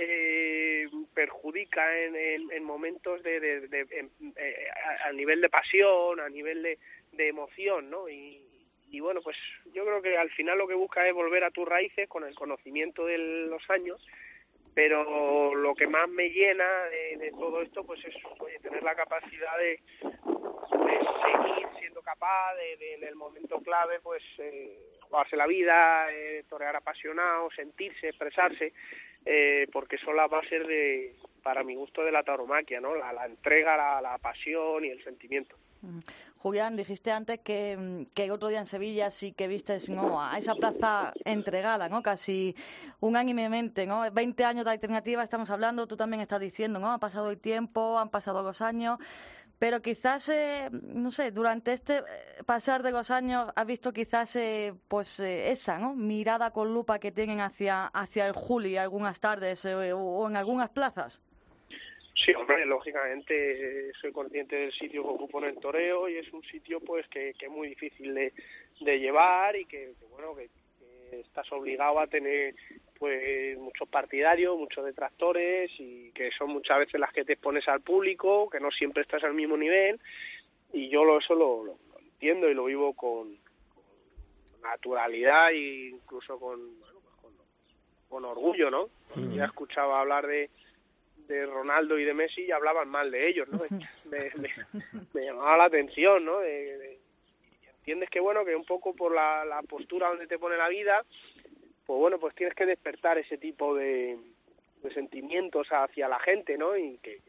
eh, 0.00 0.88
perjudica 1.14 1.98
en, 1.98 2.16
en, 2.16 2.52
en 2.52 2.64
momentos 2.64 3.22
de, 3.22 3.40
de, 3.40 3.80
eh, 4.36 4.68
a, 5.04 5.12
nivel 5.12 5.40
de 5.40 5.48
pasión, 5.48 6.20
a 6.20 6.28
nivel 6.28 6.62
de, 6.62 6.78
de 7.12 7.28
emoción, 7.28 7.90
¿no? 7.90 8.08
Y, 8.08 8.42
y 8.90 9.00
bueno, 9.00 9.20
pues 9.22 9.36
yo 9.72 9.84
creo 9.84 10.02
que 10.02 10.16
al 10.16 10.30
final 10.30 10.58
lo 10.58 10.66
que 10.66 10.74
busca 10.74 11.06
es 11.06 11.14
volver 11.14 11.44
a 11.44 11.50
tus 11.50 11.68
raíces 11.68 12.08
con 12.08 12.24
el 12.24 12.34
conocimiento 12.34 13.06
de 13.06 13.18
los 13.18 13.68
años, 13.70 14.04
pero 14.74 15.54
lo 15.54 15.74
que 15.74 15.86
más 15.86 16.08
me 16.08 16.30
llena 16.30 16.84
de, 17.18 17.32
todo 17.38 17.62
esto 17.62 17.84
pues 17.84 18.04
es 18.04 18.14
oye, 18.38 18.58
tener 18.60 18.82
la 18.82 18.94
capacidad 18.94 19.58
de, 19.58 19.80
seguir 20.00 21.68
siendo 21.78 22.02
capaz 22.02 22.54
de 22.54 22.94
en 22.94 23.04
el 23.04 23.14
momento 23.14 23.60
clave 23.60 24.00
pues 24.00 24.22
eh, 24.38 24.76
jugarse 25.10 25.36
la 25.36 25.46
vida, 25.46 26.06
eh, 26.12 26.44
torear 26.48 26.76
apasionado, 26.76 27.50
sentirse, 27.50 28.08
expresarse, 28.08 28.72
eh, 29.24 29.66
porque 29.72 29.98
son 29.98 30.16
las 30.16 30.30
bases 30.30 30.66
de, 30.66 31.14
para 31.42 31.62
mi 31.64 31.74
gusto, 31.74 32.02
de 32.02 32.12
la 32.12 32.22
tauromaquia, 32.22 32.80
¿no? 32.80 32.94
La, 32.94 33.12
la 33.12 33.26
entrega, 33.26 33.76
la, 33.76 34.00
la 34.00 34.18
pasión 34.18 34.84
y 34.84 34.88
el 34.88 35.02
sentimiento. 35.04 35.56
Julián, 36.38 36.76
dijiste 36.76 37.10
antes 37.10 37.40
que, 37.40 37.76
mm, 37.76 38.14
que 38.14 38.30
otro 38.30 38.48
día 38.48 38.58
en 38.58 38.66
Sevilla 38.66 39.10
sí 39.10 39.32
que 39.32 39.48
viste 39.48 39.78
¿no? 39.88 40.22
a 40.22 40.36
esa 40.38 40.54
plaza 40.54 41.12
entregada, 41.24 41.88
¿no? 41.88 42.02
Casi 42.02 42.54
unánimemente, 43.00 43.86
¿no? 43.86 44.10
20 44.10 44.44
años 44.44 44.64
de 44.64 44.72
alternativa 44.72 45.22
estamos 45.22 45.50
hablando, 45.50 45.86
tú 45.86 45.96
también 45.96 46.20
estás 46.20 46.40
diciendo, 46.40 46.78
¿no? 46.78 46.92
Ha 46.92 46.98
pasado 46.98 47.30
el 47.30 47.38
tiempo, 47.38 47.98
han 47.98 48.10
pasado 48.10 48.42
los 48.42 48.60
años, 48.60 48.98
pero 49.60 49.82
quizás, 49.82 50.26
eh, 50.30 50.70
no 50.72 51.10
sé, 51.10 51.32
durante 51.32 51.74
este 51.74 51.98
eh, 51.98 52.02
pasar 52.46 52.82
de 52.82 52.92
los 52.92 53.10
años 53.10 53.52
has 53.54 53.66
visto 53.66 53.92
quizás, 53.92 54.34
eh, 54.36 54.72
pues, 54.88 55.20
eh, 55.20 55.50
esa, 55.50 55.78
¿no? 55.78 55.94
Mirada 55.94 56.50
con 56.50 56.72
lupa 56.72 56.98
que 56.98 57.12
tienen 57.12 57.40
hacia, 57.40 57.88
hacia 57.88 58.26
el 58.26 58.32
Juli 58.32 58.78
algunas 58.78 59.20
tardes 59.20 59.66
eh, 59.66 59.92
o 59.92 60.26
en 60.26 60.36
algunas 60.36 60.70
plazas. 60.70 61.20
Sí, 62.24 62.32
hombre, 62.32 62.64
lógicamente 62.64 63.92
soy 64.00 64.12
consciente 64.12 64.56
del 64.56 64.72
sitio 64.72 65.02
que 65.02 65.08
ocupo 65.08 65.42
en 65.42 65.50
el 65.50 65.60
toreo 65.60 66.08
y 66.08 66.16
es 66.16 66.32
un 66.32 66.42
sitio 66.44 66.80
pues 66.80 67.06
que, 67.08 67.34
que 67.38 67.46
es 67.46 67.52
muy 67.52 67.68
difícil 67.68 68.14
de, 68.14 68.32
de 68.80 68.98
llevar 68.98 69.56
y 69.56 69.66
que, 69.66 69.92
que, 70.00 70.06
bueno 70.06 70.34
que, 70.34 70.48
que 71.10 71.20
estás 71.20 71.52
obligado 71.52 72.00
a 72.00 72.06
tener 72.06 72.54
pues 73.00 73.56
muchos 73.58 73.88
partidarios, 73.88 74.58
muchos 74.58 74.84
detractores 74.84 75.70
y 75.78 76.12
que 76.12 76.30
son 76.32 76.50
muchas 76.50 76.78
veces 76.80 77.00
las 77.00 77.12
que 77.14 77.24
te 77.24 77.32
expones 77.32 77.66
al 77.66 77.80
público, 77.80 78.48
que 78.50 78.60
no 78.60 78.70
siempre 78.70 79.02
estás 79.02 79.24
al 79.24 79.32
mismo 79.32 79.56
nivel 79.56 79.98
y 80.74 80.88
yo 80.90 81.02
lo, 81.04 81.18
eso 81.18 81.34
lo, 81.34 81.64
lo- 81.64 81.78
lo 81.94 81.98
entiendo 81.98 82.48
y 82.50 82.54
lo 82.54 82.66
vivo 82.66 82.92
con, 82.92 83.34
con 83.74 84.60
naturalidad 84.62 85.50
e 85.52 85.88
incluso 85.92 86.38
con, 86.38 86.60
bueno, 86.78 87.00
pues 87.02 87.16
con, 87.22 87.32
con 88.10 88.24
orgullo, 88.26 88.70
¿no? 88.70 88.90
Mm. 89.14 89.34
Ya 89.34 89.46
escuchaba 89.46 90.00
hablar 90.00 90.26
de 90.26 90.50
de 91.26 91.46
Ronaldo 91.46 91.96
y 91.96 92.04
de 92.04 92.12
Messi 92.12 92.42
y 92.42 92.50
hablaban 92.50 92.88
mal 92.88 93.10
de 93.12 93.28
ellos, 93.28 93.46
¿no? 93.48 93.58
Me, 94.10 94.30
me, 94.36 94.50
me 95.14 95.24
llamaba 95.24 95.56
la 95.56 95.64
atención, 95.64 96.24
¿no? 96.24 96.40
De- 96.40 96.76
de- 96.76 96.98
y 97.62 97.66
entiendes 97.68 98.10
que, 98.10 98.18
bueno, 98.20 98.44
que 98.44 98.54
un 98.56 98.64
poco 98.64 98.94
por 98.94 99.14
la, 99.14 99.44
la 99.44 99.62
postura 99.62 100.08
donde 100.08 100.26
te 100.26 100.38
pone 100.40 100.56
la 100.56 100.68
vida, 100.68 101.04
pues 101.86 101.98
bueno, 101.98 102.18
pues 102.18 102.34
tienes 102.34 102.54
que 102.54 102.66
despertar 102.66 103.18
ese 103.18 103.38
tipo 103.38 103.74
de, 103.74 104.18
de 104.82 104.94
sentimientos 104.94 105.68
hacia 105.70 106.08
la 106.08 106.18
gente, 106.20 106.56
¿no? 106.56 106.76
Y 106.76 106.98
que, 106.98 107.20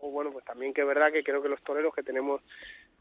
o 0.00 0.10
bueno, 0.10 0.32
pues 0.32 0.44
también 0.44 0.72
que 0.72 0.82
es 0.82 0.86
verdad 0.86 1.12
que 1.12 1.24
creo 1.24 1.42
que 1.42 1.48
los 1.48 1.62
toreros 1.62 1.94
que 1.94 2.02
tenemos 2.02 2.42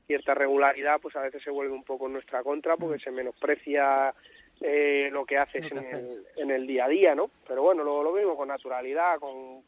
cierta 0.07 0.33
regularidad, 0.33 0.99
pues 0.99 1.15
a 1.15 1.21
veces 1.21 1.43
se 1.43 1.51
vuelve 1.51 1.73
un 1.73 1.83
poco 1.83 2.07
en 2.07 2.13
nuestra 2.13 2.41
contra 2.43 2.77
porque 2.77 2.99
se 2.99 3.11
menosprecia 3.11 4.13
eh, 4.61 5.09
lo 5.11 5.25
que 5.25 5.37
haces 5.37 5.71
en 5.71 5.77
el, 5.77 6.25
en 6.35 6.51
el 6.51 6.65
día 6.65 6.85
a 6.85 6.89
día, 6.89 7.15
¿no? 7.15 7.29
Pero 7.47 7.61
bueno, 7.61 7.83
lo, 7.83 8.03
lo 8.03 8.13
vivo 8.13 8.35
con 8.35 8.47
naturalidad, 8.47 9.19
con 9.19 9.61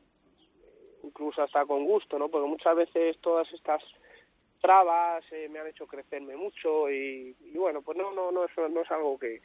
incluso 1.04 1.44
hasta 1.44 1.66
con 1.66 1.86
gusto, 1.86 2.18
¿no? 2.18 2.30
Porque 2.30 2.48
muchas 2.48 2.76
veces 2.76 3.18
todas 3.20 3.52
estas 3.54 3.84
trabas 4.62 5.24
eh, 5.32 5.48
me 5.50 5.60
han 5.60 5.68
hecho 5.68 5.88
crecerme 5.88 6.36
mucho 6.36 6.90
y, 6.90 7.36
y 7.40 7.58
bueno, 7.58 7.82
pues 7.82 7.98
no, 7.98 8.12
no, 8.12 8.32
no, 8.32 8.46
eso 8.46 8.68
no 8.70 8.82
es 8.82 8.92
algo 8.92 9.18
que, 9.18 9.42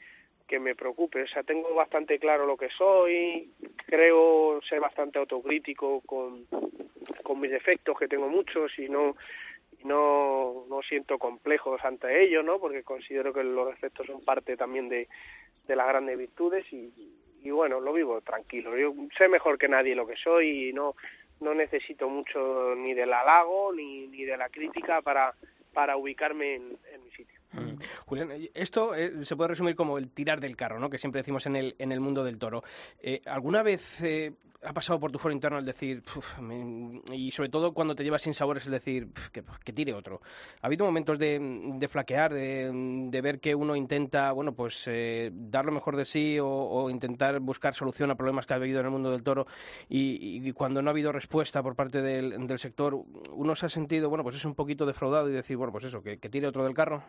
que 0.47 0.59
me 0.59 0.75
preocupe. 0.75 1.23
O 1.23 1.27
sea, 1.29 1.43
tengo 1.43 1.75
bastante 1.75 2.19
claro 2.19 2.47
lo 2.47 2.57
que 2.57 2.69
soy, 2.71 3.51
creo 3.87 4.61
ser 4.69 4.81
bastante 4.81 5.19
autocrítico 5.19 6.01
con, 6.03 6.47
con 7.23 7.41
mis 7.41 7.51
defectos, 7.51 7.99
que 7.99 8.09
tengo 8.09 8.29
muchos, 8.29 8.79
y 8.79 8.89
no, 8.89 9.17
no, 9.85 10.65
no 10.69 10.83
siento 10.83 11.19
complejos 11.19 11.85
ante 11.85 12.25
ellos, 12.25 12.45
¿no? 12.45 12.59
Porque 12.59 12.83
considero 12.83 13.33
que 13.33 13.45
los 13.45 13.69
defectos 13.69 14.07
son 14.07 14.25
parte 14.25 14.57
también 14.57 14.89
de, 14.89 15.09
de 15.67 15.77
las 15.77 15.89
grandes 15.89 16.19
virtudes 16.19 16.65
y, 16.73 16.93
bueno, 17.51 17.81
lo 17.81 17.93
vivo 17.93 18.21
tranquilo. 18.23 18.77
Yo 18.77 18.93
sé 19.17 19.29
mejor 19.29 19.57
que 19.57 19.69
nadie 19.69 19.95
lo 19.95 20.07
que 20.07 20.17
soy 20.17 20.69
y 20.69 20.73
no, 20.73 20.97
no 21.41 21.55
necesito 21.55 22.09
mucho 22.09 22.75
ni 22.75 22.93
del 22.93 23.13
halago 23.13 23.73
ni, 23.73 24.09
ni 24.09 24.25
de 24.25 24.37
la 24.37 24.49
crítica 24.49 25.01
para, 25.01 25.33
para 25.73 25.97
ubicarme 25.97 26.57
en 26.57 27.05
mi 27.05 27.11
sitio. 27.13 27.39
Mm. 27.53 27.79
Julián, 28.07 28.31
eh, 28.33 28.51
esto 28.55 28.95
eh, 28.95 29.25
se 29.25 29.37
puede 29.37 29.49
resumir 29.49 29.75
como 29.77 29.99
el 29.99 30.11
tirar 30.11 30.41
del 30.41 30.57
carro, 30.57 30.79
¿no? 30.79 30.91
Que 30.91 30.99
siempre 30.99 31.21
decimos 31.21 31.47
en 31.47 31.57
el, 31.57 31.75
en 31.79 31.93
el 31.93 32.01
mundo 32.01 32.25
del 32.25 32.39
toro. 32.39 32.63
Eh, 33.01 33.23
¿Alguna 33.25 33.63
vez 33.63 34.03
eh, 34.03 34.33
ha 34.63 34.73
pasado 34.73 34.99
por 34.99 35.13
tu 35.13 35.19
foro 35.19 35.33
interno 35.33 35.59
el 35.59 35.65
decir, 35.65 36.03
"Puf, 36.03 36.39
me- 36.41 37.01
y 37.13 37.31
sobre 37.31 37.49
todo 37.51 37.73
cuando 37.73 37.95
te 37.95 38.03
llevas 38.03 38.23
sin 38.23 38.35
sabores, 38.35 38.67
el 38.67 38.73
decir, 38.73 39.07
"Puf, 39.13 39.29
que, 39.29 39.73
tire 39.73 39.95
otro? 39.95 40.21
¿Ha 40.61 40.67
habido 40.67 40.85
momentos 40.85 41.19
de, 41.19 41.39
de 41.79 41.89
flaquear, 41.89 42.35
de, 42.35 42.71
de 43.11 43.21
ver 43.21 43.39
que 43.39 43.55
uno 43.55 43.77
intenta, 43.77 44.33
bueno, 44.33 44.53
pues 44.53 44.91
dar 45.33 45.65
lo 45.67 45.73
mejor 45.73 45.95
de 45.97 46.05
sí 46.05 46.39
o, 46.41 46.49
o 46.49 46.91
intentar 46.91 47.39
buscar 47.41 47.75
solución 47.75 48.11
a 48.11 48.17
problemas 48.17 48.45
que 48.47 48.55
ha 48.55 48.57
habido 48.57 48.81
en 48.81 48.87
el 48.87 48.93
mundo 48.93 49.13
del 49.13 49.23
toro 49.23 49.47
y, 49.89 50.41
y 50.47 50.53
cuando 50.53 50.83
no 50.83 50.91
ha 50.91 50.93
habido 50.93 51.13
respuesta 51.13 51.63
por 51.63 51.77
parte 51.77 52.03
del, 52.03 52.47
del 52.47 52.59
sector, 52.59 52.95
uno 53.31 53.55
se 53.55 53.67
ha 53.67 53.69
sentido, 53.69 54.09
bueno, 54.09 54.25
pues 54.25 54.37
es 54.37 54.45
un 54.45 54.55
poquito 54.55 54.85
defraudado 54.85 55.29
y 55.31 55.33
decir, 55.33 55.57
bueno, 55.57 55.73
pues 55.73 55.85
eso, 55.85 56.03
que 56.03 56.17
tire 56.19 56.49
otro 56.49 56.65
del 56.65 56.75
carro? 56.75 57.05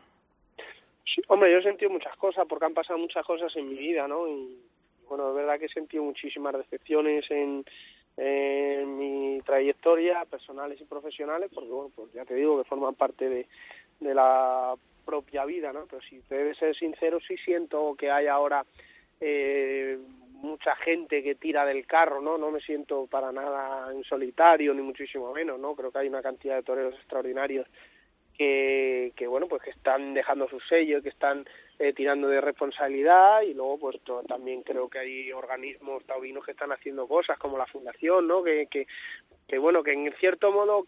Sí, 1.13 1.21
hombre, 1.27 1.51
yo 1.51 1.59
he 1.59 1.63
sentido 1.63 1.91
muchas 1.91 2.15
cosas 2.17 2.45
porque 2.47 2.65
han 2.65 2.73
pasado 2.73 2.99
muchas 2.99 3.25
cosas 3.25 3.55
en 3.55 3.69
mi 3.69 3.75
vida, 3.75 4.07
¿no? 4.07 4.27
Y 4.27 4.57
bueno, 5.07 5.29
es 5.29 5.35
verdad 5.35 5.57
que 5.57 5.65
he 5.65 5.69
sentido 5.69 6.03
muchísimas 6.03 6.53
decepciones 6.53 7.25
en, 7.31 7.63
mi 8.97 9.39
trayectoria, 9.45 10.25
personales 10.25 10.81
y 10.81 10.85
profesionales, 10.85 11.51
porque 11.53 11.69
bueno, 11.69 11.91
pues 11.95 12.11
ya 12.13 12.25
te 12.25 12.33
digo 12.33 12.57
que 12.57 12.67
forman 12.67 12.95
parte 12.95 13.29
de, 13.29 13.47
la 14.01 14.75
propia 15.05 15.45
vida, 15.45 15.71
¿no? 15.71 15.85
Pero 15.89 16.01
si 16.01 16.19
te 16.21 16.35
debe 16.35 16.55
ser 16.55 16.75
sincero, 16.75 17.19
sí 17.25 17.37
siento 17.37 17.95
que 17.95 18.09
hay 18.11 18.27
ahora 18.27 18.65
eh, 19.21 19.99
mucha 20.31 20.75
gente 20.77 21.23
que 21.23 21.35
tira 21.35 21.63
del 21.63 21.85
carro, 21.85 22.21
¿no? 22.21 22.37
No 22.37 22.51
me 22.51 22.59
siento 22.59 23.05
para 23.05 23.31
nada 23.31 23.93
en 23.93 24.03
solitario, 24.03 24.73
ni 24.73 24.81
muchísimo 24.81 25.31
menos, 25.31 25.59
¿no? 25.59 25.75
Creo 25.75 25.91
que 25.91 25.99
hay 25.99 26.07
una 26.07 26.21
cantidad 26.21 26.55
de 26.55 26.63
toreros 26.63 26.95
extraordinarios 26.95 27.67
que, 28.37 29.27
bueno 29.27 29.47
pues 29.47 29.61
que 29.63 29.71
están 29.71 30.13
dejando 30.13 30.47
su 30.47 30.59
sello 30.61 31.01
que 31.01 31.09
están 31.09 31.45
eh, 31.79 31.93
tirando 31.93 32.27
de 32.27 32.41
responsabilidad 32.41 33.41
y 33.41 33.53
luego 33.53 33.79
pues 33.79 33.97
también 34.27 34.63
creo 34.63 34.89
que 34.89 34.99
hay 34.99 35.31
organismos 35.31 36.03
taurinos 36.05 36.45
que 36.45 36.51
están 36.51 36.71
haciendo 36.71 37.07
cosas 37.07 37.37
como 37.39 37.57
la 37.57 37.65
fundación 37.65 38.27
no 38.27 38.43
que, 38.43 38.67
que 38.67 39.57
bueno 39.57 39.83
que 39.83 39.93
en 39.93 40.13
cierto 40.19 40.51
modo 40.51 40.85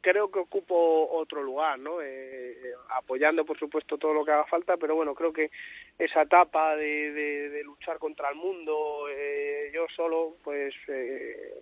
creo 0.00 0.30
que 0.30 0.38
ocupo 0.38 1.08
otro 1.10 1.42
lugar 1.42 1.78
no 1.78 2.00
eh, 2.00 2.52
eh, 2.52 2.72
apoyando 2.96 3.44
por 3.44 3.58
supuesto 3.58 3.98
todo 3.98 4.14
lo 4.14 4.24
que 4.24 4.32
haga 4.32 4.44
falta 4.46 4.76
pero 4.76 4.94
bueno 4.94 5.14
creo 5.14 5.32
que 5.32 5.50
esa 5.98 6.22
etapa 6.22 6.76
de, 6.76 7.12
de, 7.12 7.48
de 7.50 7.64
luchar 7.64 7.98
contra 7.98 8.30
el 8.30 8.36
mundo 8.36 9.06
eh, 9.10 9.70
yo 9.74 9.86
solo 9.94 10.36
pues 10.42 10.74
eh, 10.88 11.52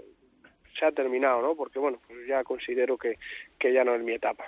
se 0.79 0.87
ha 0.87 0.93
terminado 0.93 1.43
no 1.43 1.55
porque 1.55 1.79
bueno 1.79 1.99
pues 2.07 2.27
ya 2.27 2.45
considero 2.45 2.97
que 2.97 3.19
que 3.59 3.73
ya 3.73 3.85
no 3.85 3.95
es 3.95 4.03
mi 4.03 4.13
etapa 4.13 4.45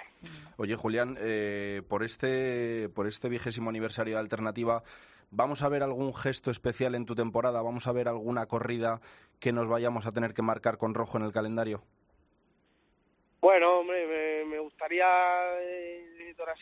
Oye, 0.57 0.75
Julián, 0.75 1.17
eh, 1.21 1.83
por 1.89 2.03
este 2.03 2.89
por 2.89 3.07
este 3.07 3.29
vigésimo 3.29 3.71
aniversario 3.71 4.15
de 4.15 4.21
Alternativa, 4.21 4.83
¿vamos 5.31 5.63
a 5.63 5.69
ver 5.69 5.85
algún 5.85 6.13
gesto 6.13 6.51
especial 6.51 6.97
en 6.97 7.07
tu 7.07 7.15
temporada? 7.15 7.63
¿Vamos 7.63 7.87
a 7.87 7.93
ver 7.93 8.09
alguna 8.09 8.47
corrida 8.47 9.01
que 9.39 9.53
nos 9.53 9.69
vayamos 9.69 10.07
a 10.07 10.13
tener 10.13 10.35
que 10.35 10.43
marcar 10.43 10.77
con 10.77 10.95
rojo 10.95 11.17
en 11.17 11.25
el 11.25 11.33
calendario? 11.33 11.85
Bueno, 13.41 13.79
hombre, 13.79 14.05
me, 14.09 14.51
me 14.51 14.59
gustaría 14.59 15.07
eh, 15.61 16.09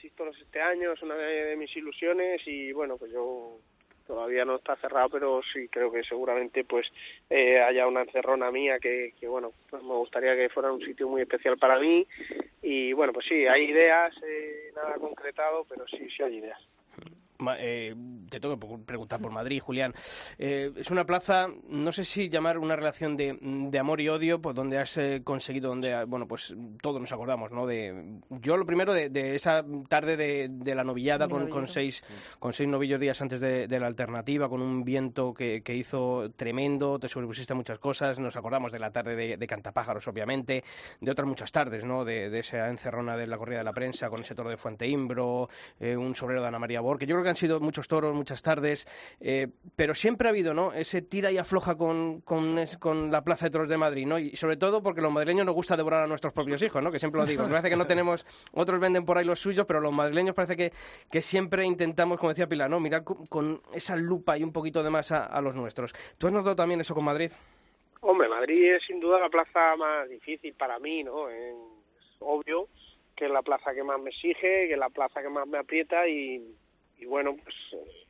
y 0.02 0.10
toros 0.10 0.36
este 0.40 0.60
año, 0.60 0.92
es 0.92 1.02
una 1.02 1.14
de, 1.14 1.46
de 1.46 1.56
mis 1.56 1.74
ilusiones 1.76 2.40
y 2.46 2.72
bueno, 2.72 2.96
pues 2.98 3.12
yo 3.12 3.58
todavía 4.06 4.44
no 4.44 4.56
está 4.56 4.76
cerrado, 4.76 5.10
pero 5.10 5.40
sí 5.52 5.68
creo 5.68 5.90
que 5.90 6.02
seguramente 6.04 6.64
pues 6.64 6.86
eh, 7.30 7.60
haya 7.60 7.86
una 7.86 8.02
encerrona 8.02 8.50
mía 8.50 8.78
que, 8.78 9.14
que 9.18 9.28
bueno, 9.28 9.52
pues 9.70 9.82
me 9.82 9.94
gustaría 9.94 10.36
que 10.36 10.48
fuera 10.48 10.72
un 10.72 10.80
sitio 10.80 11.08
muy 11.08 11.22
especial 11.22 11.58
para 11.58 11.78
mí 11.78 12.06
y 12.62 12.92
bueno, 12.92 13.12
pues 13.12 13.26
sí, 13.26 13.46
hay 13.46 13.64
ideas, 13.64 14.14
eh, 14.22 14.72
nada 14.74 14.94
concretado, 14.94 15.64
pero 15.68 15.86
sí, 15.88 16.08
sí 16.16 16.22
hay 16.22 16.36
ideas. 16.36 16.60
Eh, 17.58 17.94
te 18.28 18.40
tengo 18.40 18.58
que 18.58 18.84
preguntar 18.84 19.20
por 19.20 19.30
Madrid, 19.30 19.60
Julián. 19.60 19.94
Eh, 20.38 20.72
es 20.76 20.90
una 20.90 21.04
plaza, 21.04 21.48
no 21.68 21.92
sé 21.92 22.04
si 22.04 22.28
llamar 22.28 22.58
una 22.58 22.76
relación 22.76 23.16
de, 23.16 23.38
de 23.40 23.78
amor 23.78 24.00
y 24.00 24.08
odio, 24.08 24.40
pues 24.40 24.54
donde 24.54 24.78
has 24.78 24.96
eh, 24.96 25.20
conseguido, 25.24 25.68
donde, 25.70 25.94
ah, 25.94 26.04
bueno, 26.04 26.26
pues 26.26 26.54
todos 26.80 27.00
nos 27.00 27.12
acordamos, 27.12 27.52
¿no? 27.52 27.66
De, 27.66 28.20
yo 28.30 28.56
lo 28.56 28.66
primero 28.66 28.92
de, 28.92 29.08
de 29.08 29.34
esa 29.34 29.64
tarde 29.88 30.16
de, 30.16 30.48
de 30.50 30.74
la 30.74 30.84
novillada 30.84 31.28
con, 31.28 31.68
seis 31.68 32.02
con 32.38 32.52
seis 32.52 32.68
novillos 32.68 33.00
días 33.00 33.20
antes 33.20 33.40
de, 33.40 33.76
la 33.76 33.86
alternativa, 33.86 34.48
con 34.48 34.62
un 34.62 34.84
viento 34.84 35.34
que, 35.34 35.62
que 35.62 35.74
hizo 35.74 36.30
tremendo, 36.36 36.98
te 36.98 37.08
sobrepusiste 37.08 37.52
a 37.52 37.56
muchas 37.56 37.78
cosas, 37.78 38.18
nos 38.18 38.36
acordamos 38.36 38.72
de 38.72 38.78
la 38.78 38.90
tarde 38.90 39.36
de, 39.36 39.46
Cantapájaros, 39.46 40.08
obviamente, 40.08 40.64
de 41.00 41.10
otras 41.10 41.28
muchas 41.28 41.52
tardes, 41.52 41.84
¿no? 41.84 42.04
De, 42.04 42.30
de 42.30 42.40
esa 42.40 42.68
encerrona 42.68 43.16
de 43.16 43.28
la 43.28 43.38
corrida 43.38 43.58
de 43.58 43.64
la 43.64 43.72
prensa 43.72 44.10
con 44.10 44.22
ese 44.22 44.34
toro 44.34 44.50
de 44.50 44.56
Fuenteimbro, 44.56 45.48
eh, 45.78 45.96
un 45.96 46.14
sobrero 46.14 46.42
de 46.42 46.48
Ana 46.48 46.58
María 46.58 46.80
Bor, 46.80 46.98
que 46.98 47.06
yo 47.06 47.14
creo 47.14 47.24
que 47.26 47.30
han 47.30 47.36
sido 47.36 47.60
muchos 47.60 47.86
toros, 47.88 48.14
muchas 48.14 48.42
tardes, 48.42 48.86
eh, 49.20 49.48
pero 49.76 49.94
siempre 49.94 50.28
ha 50.28 50.30
habido, 50.30 50.54
¿no? 50.54 50.72
Ese 50.72 51.02
tira 51.02 51.30
y 51.30 51.38
afloja 51.38 51.76
con, 51.76 52.20
con, 52.22 52.58
es- 52.58 52.78
con 52.78 53.10
la 53.12 53.22
Plaza 53.22 53.46
de 53.46 53.50
Toros 53.50 53.68
de 53.68 53.76
Madrid, 53.76 54.06
¿no? 54.06 54.18
Y 54.18 54.34
sobre 54.36 54.56
todo 54.56 54.82
porque 54.82 55.00
los 55.00 55.12
madrileños 55.12 55.44
nos 55.44 55.54
gusta 55.54 55.76
devorar 55.76 56.04
a 56.04 56.06
nuestros 56.06 56.32
propios 56.32 56.62
hijos, 56.62 56.82
¿no? 56.82 56.90
Que 56.90 56.98
siempre 56.98 57.20
lo 57.20 57.26
digo. 57.26 57.44
Parece 57.48 57.68
que 57.68 57.76
no 57.76 57.86
tenemos, 57.88 58.24
otros 58.52 58.80
venden 58.80 59.04
por 59.04 59.18
ahí 59.18 59.24
los 59.24 59.38
suyos, 59.40 59.66
pero 59.66 59.80
los 59.80 59.92
madrileños 59.92 60.34
parece 60.34 60.56
que, 60.56 60.72
que 61.10 61.20
siempre 61.22 61.64
intentamos, 61.64 62.18
como 62.18 62.30
decía 62.30 62.46
Pilar, 62.48 62.70
¿no? 62.70 62.80
Mirar 62.80 63.04
con, 63.04 63.26
con 63.26 63.60
esa 63.74 63.96
lupa 63.96 64.38
y 64.38 64.42
un 64.44 64.52
poquito 64.52 64.82
de 64.82 64.90
más 64.90 65.12
a, 65.12 65.24
a 65.26 65.40
los 65.40 65.54
nuestros. 65.54 65.92
¿Tú 66.16 66.26
has 66.28 66.32
notado 66.32 66.56
también 66.56 66.80
eso 66.80 66.94
con 66.94 67.04
Madrid? 67.04 67.32
Hombre, 68.00 68.28
Madrid 68.28 68.74
es 68.74 68.82
sin 68.86 69.00
duda 69.00 69.18
la 69.18 69.28
plaza 69.28 69.74
más 69.76 70.08
difícil 70.08 70.54
para 70.54 70.78
mí, 70.78 71.02
¿no? 71.02 71.28
Es 71.28 71.54
obvio 72.20 72.68
que 73.16 73.24
es 73.24 73.30
la 73.30 73.42
plaza 73.42 73.74
que 73.74 73.82
más 73.82 73.98
me 74.00 74.10
exige, 74.10 74.68
que 74.68 74.72
es 74.74 74.78
la 74.78 74.90
plaza 74.90 75.22
que 75.22 75.28
más 75.30 75.46
me 75.48 75.58
aprieta 75.58 76.06
y, 76.06 76.54
y 76.98 77.06
bueno, 77.06 77.36
pues 77.42 77.54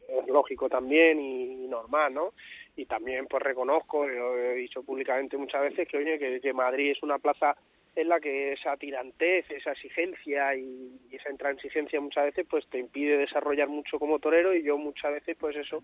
es 0.09 0.29
lógico 0.29 0.69
también 0.69 1.21
y, 1.21 1.65
y 1.65 1.69
normal, 1.69 2.15
¿no? 2.15 2.33
Y 2.77 2.87
también 2.87 3.27
pues 3.27 3.43
reconozco, 3.43 4.07
lo 4.07 4.39
he 4.39 4.55
dicho 4.55 4.83
públicamente 4.83 5.37
muchas 5.37 5.63
veces, 5.63 5.89
que 5.89 5.99
oye, 5.99 6.19
que, 6.19 6.41
que 6.41 6.53
Madrid 6.53 6.93
es 6.93 7.03
una 7.03 7.19
plaza 7.19 7.57
en 7.97 8.11
la 8.11 8.21
que 8.21 8.53
esa 8.53 8.77
tirantez, 8.77 9.51
esa 9.51 9.73
exigencia 9.73 10.55
y, 10.55 11.01
y 11.11 11.17
esa 11.17 11.31
intransigencia 11.31 12.01
muchas 12.01 12.27
veces 12.27 12.47
pues 12.49 12.67
te 12.69 12.79
impide 12.79 13.17
desarrollar 13.17 13.69
mucho 13.69 13.99
como 13.99 14.19
torero 14.19 14.55
y 14.55 14.63
yo 14.63 14.77
muchas 14.77 15.13
veces 15.13 15.35
pues 15.41 15.57
eso 15.57 15.83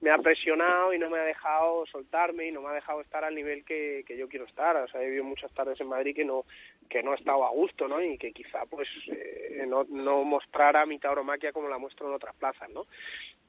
me 0.00 0.10
ha 0.10 0.18
presionado 0.18 0.92
y 0.92 0.98
no 0.98 1.08
me 1.08 1.18
ha 1.18 1.24
dejado 1.24 1.86
soltarme 1.86 2.48
y 2.48 2.52
no 2.52 2.62
me 2.62 2.70
ha 2.70 2.72
dejado 2.72 3.00
estar 3.00 3.24
al 3.24 3.36
nivel 3.36 3.64
que, 3.64 4.04
que 4.06 4.16
yo 4.16 4.28
quiero 4.28 4.44
estar. 4.44 4.76
O 4.76 4.88
sea, 4.88 5.00
he 5.00 5.06
vivido 5.06 5.24
muchas 5.24 5.52
tardes 5.54 5.80
en 5.80 5.88
Madrid 5.88 6.16
que 6.16 6.24
no 6.24 6.44
que 6.90 7.02
no 7.02 7.12
he 7.12 7.16
estado 7.16 7.44
a 7.46 7.50
gusto, 7.50 7.88
¿no? 7.88 8.02
Y 8.02 8.18
que 8.18 8.32
quizá 8.32 8.66
pues 8.66 8.88
eh, 9.06 9.64
no, 9.66 9.84
no 9.84 10.24
mostrara 10.24 10.84
mi 10.84 10.98
tauromaquia 10.98 11.52
como 11.52 11.68
la 11.68 11.78
muestro 11.78 12.08
en 12.08 12.14
otras 12.14 12.34
plazas, 12.34 12.68
¿no? 12.70 12.86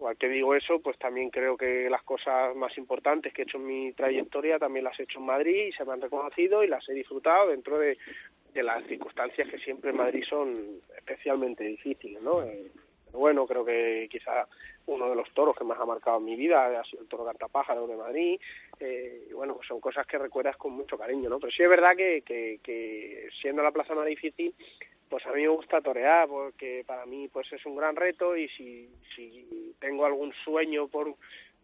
Igual 0.04 0.18
que 0.18 0.28
digo 0.28 0.54
eso, 0.54 0.82
pues 0.82 1.00
también 1.00 1.30
creo 1.30 1.56
que 1.56 1.90
las 1.90 2.04
cosas 2.04 2.54
más 2.58 2.78
importantes 2.78 3.32
que 3.32 3.44
he 3.44 3.46
hecho 3.46 3.56
en 3.56 3.66
mi 3.66 3.94
trayectoria 3.94 4.60
también 4.60 4.84
las 4.84 5.00
he 5.00 5.04
hecho 5.04 5.20
en 5.20 5.28
Madrid 5.28 5.68
y 5.68 5.72
se 5.72 5.86
me 5.86 5.94
han 5.94 6.02
reconocido 6.02 6.62
y 6.62 6.68
las 6.68 6.90
he 6.90 6.94
disfrutado 6.94 7.48
dentro 7.48 7.80
de, 7.80 7.98
las 8.54 8.86
circunstancias 8.86 9.48
que 9.48 9.60
siempre 9.60 9.92
en 9.92 9.96
Madrid 9.96 10.26
son 10.30 10.82
especialmente 10.98 11.64
difíciles, 11.64 12.22
¿no? 12.22 12.44
Eh, 12.44 12.70
pero 13.06 13.18
bueno, 13.18 13.48
creo 13.48 13.64
que 13.64 14.10
quizá 14.12 14.46
uno 14.88 15.10
de 15.10 15.16
los 15.16 15.34
toros 15.34 15.56
que 15.56 15.64
más 15.64 15.80
ha 15.80 15.86
marcado 15.86 16.20
mi 16.20 16.36
vida 16.36 16.82
ha 16.82 16.84
sido 16.84 17.04
el 17.04 17.08
toro 17.08 17.24
Cantapájaro 17.24 17.88
de 17.88 17.96
Madrid. 17.96 18.42
Eh, 18.82 19.28
y 19.30 19.34
bueno, 19.34 19.56
pues 19.56 19.70
son 19.70 19.80
cosas 19.80 20.06
que 20.06 20.18
recuerdas 20.18 20.58
con 20.58 20.74
mucho 20.74 20.98
cariño, 20.98 21.30
¿no? 21.30 21.40
Pero 21.40 21.54
sí 21.54 21.64
es 21.64 21.70
verdad 21.70 21.96
que, 21.96 22.24
que, 22.26 22.60
que 22.62 23.30
siendo 23.42 23.64
la 23.64 23.72
plaza 23.72 23.96
más 23.96 24.06
difícil, 24.06 24.54
pues 25.14 25.28
a 25.28 25.32
mí 25.32 25.44
me 25.44 25.50
gusta 25.50 25.80
torear 25.80 26.28
porque 26.28 26.84
para 26.88 27.06
mí 27.06 27.28
pues 27.28 27.46
es 27.54 27.64
un 27.68 27.76
gran 27.76 27.96
reto 27.96 28.36
y 28.36 28.50
si, 28.50 28.90
si 29.16 29.76
tengo 29.80 30.08
algún 30.08 30.34
sueño 30.44 30.88
por 30.88 31.14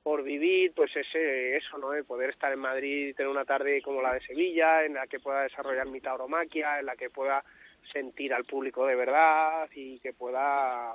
por 0.03 0.21
vivir, 0.21 0.71
pues 0.75 0.95
ese, 0.95 1.57
eso, 1.57 1.79
¿no? 1.79 1.93
El 1.93 2.05
poder 2.05 2.29
estar 2.29 2.53
en 2.53 2.59
Madrid 2.59 3.07
y 3.07 3.13
tener 3.15 3.31
una 3.31 3.45
tarde 3.45 3.81
como 3.81 4.03
la 4.03 4.13
de 4.13 4.21
Sevilla, 4.21 4.85
en 4.85 4.93
la 4.93 5.07
que 5.07 5.19
pueda 5.19 5.41
desarrollar 5.41 5.88
mi 5.88 5.99
tauromaquia, 5.99 6.79
en 6.79 6.85
la 6.85 6.95
que 6.95 7.09
pueda 7.09 7.43
sentir 7.91 8.35
al 8.35 8.45
público 8.45 8.85
de 8.85 8.95
verdad 8.95 9.67
y 9.73 9.99
que 9.99 10.13
pueda 10.13 10.93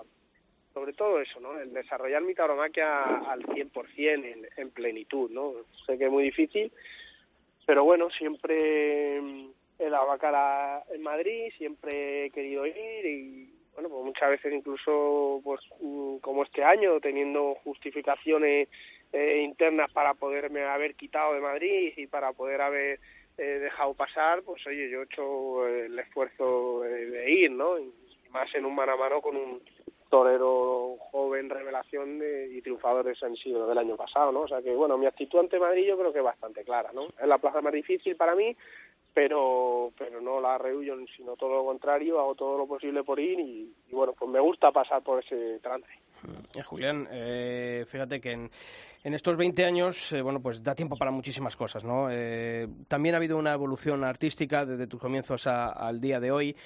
sobre 0.72 0.92
todo 0.92 1.20
eso, 1.20 1.40
¿no? 1.40 1.58
El 1.58 1.72
desarrollar 1.72 2.22
mi 2.22 2.36
tauromaquia 2.36 3.02
al 3.32 3.42
100% 3.42 3.96
en, 3.96 4.46
en 4.56 4.70
plenitud, 4.70 5.28
¿no? 5.28 5.54
Sé 5.84 5.98
que 5.98 6.04
es 6.04 6.10
muy 6.10 6.22
difícil, 6.22 6.70
pero 7.66 7.82
bueno, 7.82 8.10
siempre 8.10 9.20
dado 9.78 10.18
cara 10.18 10.82
en 10.92 11.02
Madrid, 11.02 11.52
siempre 11.56 12.26
he 12.26 12.30
querido 12.30 12.66
ir 12.66 13.06
y 13.06 13.54
bueno, 13.74 13.88
pues 13.88 14.04
muchas 14.04 14.30
veces 14.30 14.52
incluso 14.52 15.40
pues 15.42 15.60
mm, 15.80 16.18
como 16.18 16.44
este 16.44 16.62
año 16.62 17.00
teniendo 17.00 17.56
justificaciones 17.64 18.68
eh, 19.12 19.42
internas 19.42 19.90
para 19.92 20.14
poderme 20.14 20.64
haber 20.64 20.94
quitado 20.94 21.34
de 21.34 21.40
Madrid 21.40 21.92
y 21.96 22.06
para 22.06 22.32
poder 22.32 22.60
haber 22.60 23.00
eh, 23.37 23.42
dejado 23.42 23.94
pasar, 23.94 24.42
pues 24.42 24.64
oye, 24.66 24.88
yo 24.90 25.00
he 25.00 25.04
hecho 25.04 25.66
el 25.66 25.98
esfuerzo 25.98 26.80
de, 26.82 27.30
ir, 27.30 27.50
¿no? 27.50 27.78
Y 27.78 27.92
más 28.30 28.52
en 28.54 28.64
un 28.64 28.74
mano 28.74 28.92
a 28.92 28.96
mano 28.96 29.20
con 29.20 29.37
un 29.37 29.62
torero 30.08 30.96
joven, 31.10 31.50
revelación 31.50 32.20
y 32.50 32.62
triunfador 32.62 33.04
de 33.04 33.16
San 33.16 33.34
Isidro 33.34 33.66
del 33.66 33.78
año 33.78 33.96
pasado, 33.96 34.30
¿no? 34.30 34.42
O 34.42 34.48
sea 34.48 34.62
que, 34.62 34.72
bueno, 34.72 34.96
mi 34.96 35.06
actitud 35.06 35.40
ante 35.40 35.58
Madrid 35.58 35.84
yo 35.87 35.98
creo 35.98 36.12
que 36.12 36.18
es 36.18 36.24
bastante 36.24 36.62
clara, 36.62 36.90
¿no? 36.92 37.06
Es 37.06 37.26
la 37.26 37.38
plaza 37.38 37.60
más 37.60 37.72
difícil 37.72 38.14
para 38.14 38.37
mí, 38.37 38.56
pero 39.14 39.92
pero 39.96 40.20
no 40.20 40.40
la 40.40 40.59
rehuyo, 40.59 40.96
sino 41.16 41.37
todo 41.37 41.55
lo 41.55 41.64
contrario, 41.64 42.18
hago 42.18 42.35
todo 42.35 42.59
lo 42.59 42.66
posible 42.66 43.05
por 43.05 43.20
ir 43.20 43.38
y, 43.38 43.72
bueno, 43.92 44.12
pues 44.18 44.31
me 44.31 44.40
gusta 44.40 44.72
pasar 44.72 45.03
por 45.03 45.24
ese 45.24 45.61
trance. 45.61 45.88
Eh, 46.55 46.62
Julián, 46.62 47.07
eh, 47.11 47.85
fíjate 47.87 48.20
que 48.20 48.33
en, 48.33 48.50
en, 49.05 49.14
estos 49.14 49.37
20 49.37 49.64
años, 49.64 50.12
eh, 50.12 50.20
bueno, 50.20 50.40
pues 50.40 50.62
da 50.62 50.74
tiempo 50.74 50.96
para 50.96 51.11
muchísimas 51.11 51.57
cosas, 51.57 51.85
¿no? 51.85 52.09
Eh, 52.11 52.66
también 52.88 53.14
ha 53.14 53.18
habido 53.18 53.37
una 53.37 53.53
evolución 53.53 54.05
artística 54.05 54.64
desde 54.64 54.87
tus 54.87 55.00
comienzos 55.00 55.46
a, 55.46 55.70
al 55.70 56.00
día 56.00 56.18
de 56.18 56.33
hoy 56.33 56.57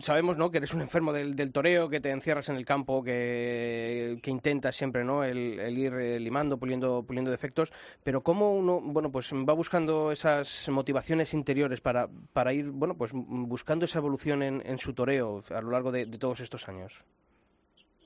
sabemos 0.00 0.36
¿no? 0.36 0.50
que 0.50 0.58
eres 0.58 0.74
un 0.74 0.80
enfermo 0.80 1.12
del, 1.12 1.36
del, 1.36 1.52
toreo, 1.52 1.88
que 1.88 2.00
te 2.00 2.10
encierras 2.10 2.48
en 2.48 2.56
el 2.56 2.64
campo, 2.64 3.02
que, 3.02 4.18
que 4.22 4.30
intentas 4.30 4.76
siempre 4.76 5.04
¿no? 5.04 5.24
el, 5.24 5.78
ir 5.78 5.92
limando, 6.20 6.58
puliendo, 6.58 7.02
puliendo 7.02 7.30
defectos, 7.30 7.72
pero 8.02 8.22
cómo 8.22 8.54
uno 8.54 8.80
bueno, 8.80 9.10
pues 9.10 9.32
va 9.32 9.54
buscando 9.54 10.12
esas 10.12 10.68
motivaciones 10.68 11.34
interiores 11.34 11.80
para, 11.80 12.08
para 12.32 12.52
ir 12.52 12.70
bueno, 12.70 12.96
pues 12.96 13.12
buscando 13.14 13.84
esa 13.84 13.98
evolución 13.98 14.42
en, 14.42 14.62
en 14.66 14.78
su 14.78 14.94
toreo 14.94 15.42
a 15.50 15.60
lo 15.60 15.70
largo 15.70 15.92
de, 15.92 16.06
de, 16.06 16.18
todos 16.18 16.40
estos 16.40 16.68
años. 16.68 16.92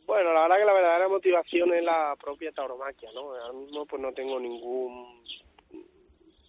Bueno, 0.06 0.32
la 0.32 0.42
verdad 0.42 0.58
que 0.58 0.64
la 0.64 0.72
verdadera 0.74 1.08
motivación 1.08 1.72
es 1.72 1.82
la 1.82 2.14
propia 2.20 2.52
tauromaquia, 2.52 3.10
¿no? 3.14 3.34
Ahora 3.34 3.52
mismo 3.54 3.86
pues 3.86 4.02
no 4.02 4.12
tengo 4.12 4.38
ningún 4.38 5.22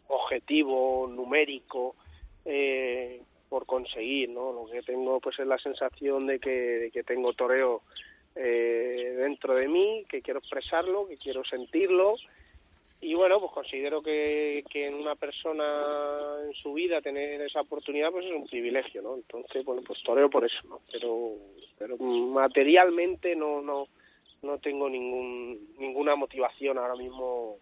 objetivo 0.08 1.08
numérico 1.08 1.96
eh, 2.44 3.22
por 3.50 3.66
conseguir, 3.66 4.30
¿no? 4.30 4.52
Lo 4.52 4.66
que 4.66 4.82
tengo 4.82 5.20
pues 5.20 5.40
es 5.40 5.48
la 5.48 5.58
sensación 5.58 6.28
de 6.28 6.40
que, 6.40 6.50
de 6.50 6.92
que 6.92 7.04
tengo 7.04 7.34
toreo 7.34 7.82
eh, 8.36 9.16
dentro 9.18 9.56
de 9.56 9.68
mí, 9.68 10.06
que 10.10 10.22
quiero 10.22 10.40
expresarlo, 10.40 11.08
que 11.08 11.18
quiero 11.18 11.44
sentirlo 11.46 12.16
y 13.02 13.14
bueno, 13.14 13.40
pues 13.40 13.52
considero 13.52 14.02
que, 14.02 14.64
que 14.70 14.88
en 14.88 14.96
una 14.96 15.16
persona 15.16 15.64
en 16.44 16.54
su 16.54 16.74
vida 16.74 17.02
tener 17.02 17.42
esa 17.42 17.62
oportunidad 17.62 18.10
pues 18.12 18.26
es 18.26 18.32
un 18.32 18.48
privilegio, 18.48 19.02
¿no? 19.02 19.16
Entonces, 19.16 19.64
bueno, 19.64 19.84
pues 19.86 20.02
toreo 20.02 20.30
por 20.30 20.46
eso, 20.46 20.58
¿no? 20.68 20.82
Pero, 20.92 21.34
pero 21.78 21.98
materialmente 21.98 23.36
no, 23.36 23.62
no, 23.62 23.88
no 24.42 24.58
tengo 24.60 24.90
ningún, 24.90 25.76
ninguna 25.78 26.16
motivación 26.16 26.78
ahora 26.78 26.96
mismo 26.96 27.58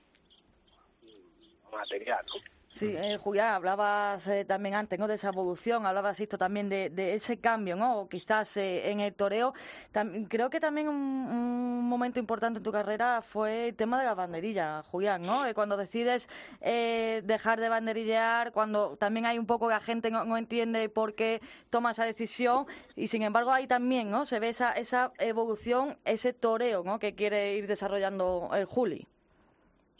material, 1.71 2.23
¿no? 2.27 2.52
Sí, 2.73 2.87
eh, 2.97 3.19
Julián, 3.19 3.53
hablabas 3.53 4.27
eh, 4.27 4.45
también 4.45 4.73
antes 4.73 4.97
¿no? 4.97 5.07
de 5.07 5.13
esa 5.13 5.27
evolución, 5.27 5.85
hablabas 5.85 6.19
esto 6.19 6.39
también 6.39 6.69
de, 6.69 6.89
de 6.89 7.13
ese 7.13 7.39
cambio, 7.39 7.75
¿no? 7.75 8.07
quizás 8.09 8.57
eh, 8.57 8.89
en 8.89 8.99
el 8.99 9.13
toreo. 9.13 9.53
Tam 9.91 10.25
creo 10.25 10.49
que 10.49 10.59
también 10.59 10.87
un, 10.87 10.95
un, 10.95 11.87
momento 11.87 12.19
importante 12.19 12.57
en 12.57 12.63
tu 12.63 12.71
carrera 12.71 13.21
fue 13.21 13.67
el 13.69 13.75
tema 13.75 13.99
de 13.99 14.05
la 14.05 14.15
banderilla, 14.15 14.81
Julián, 14.89 15.21
¿no? 15.21 15.43
cuando 15.53 15.77
decides 15.77 16.27
eh, 16.61 17.21
dejar 17.25 17.59
de 17.59 17.69
banderillear, 17.69 18.51
cuando 18.51 18.97
también 18.97 19.27
hay 19.27 19.37
un 19.37 19.45
poco 19.45 19.69
la 19.69 19.79
gente 19.79 20.09
no, 20.09 20.25
no, 20.25 20.35
entiende 20.35 20.89
por 20.89 21.13
qué 21.13 21.41
toma 21.69 21.91
esa 21.91 22.05
decisión 22.05 22.65
y 22.95 23.07
sin 23.07 23.21
embargo 23.21 23.51
ahí 23.51 23.67
también, 23.67 24.09
¿no? 24.09 24.25
Se 24.25 24.39
ve 24.39 24.49
esa, 24.49 24.71
esa 24.71 25.11
evolución, 25.19 25.99
ese 26.05 26.33
toreo, 26.33 26.83
¿no? 26.83 26.97
Que 26.97 27.13
quiere 27.13 27.55
ir 27.55 27.67
desarrollando 27.67 28.49
el 28.55 28.65
Juli. 28.65 29.07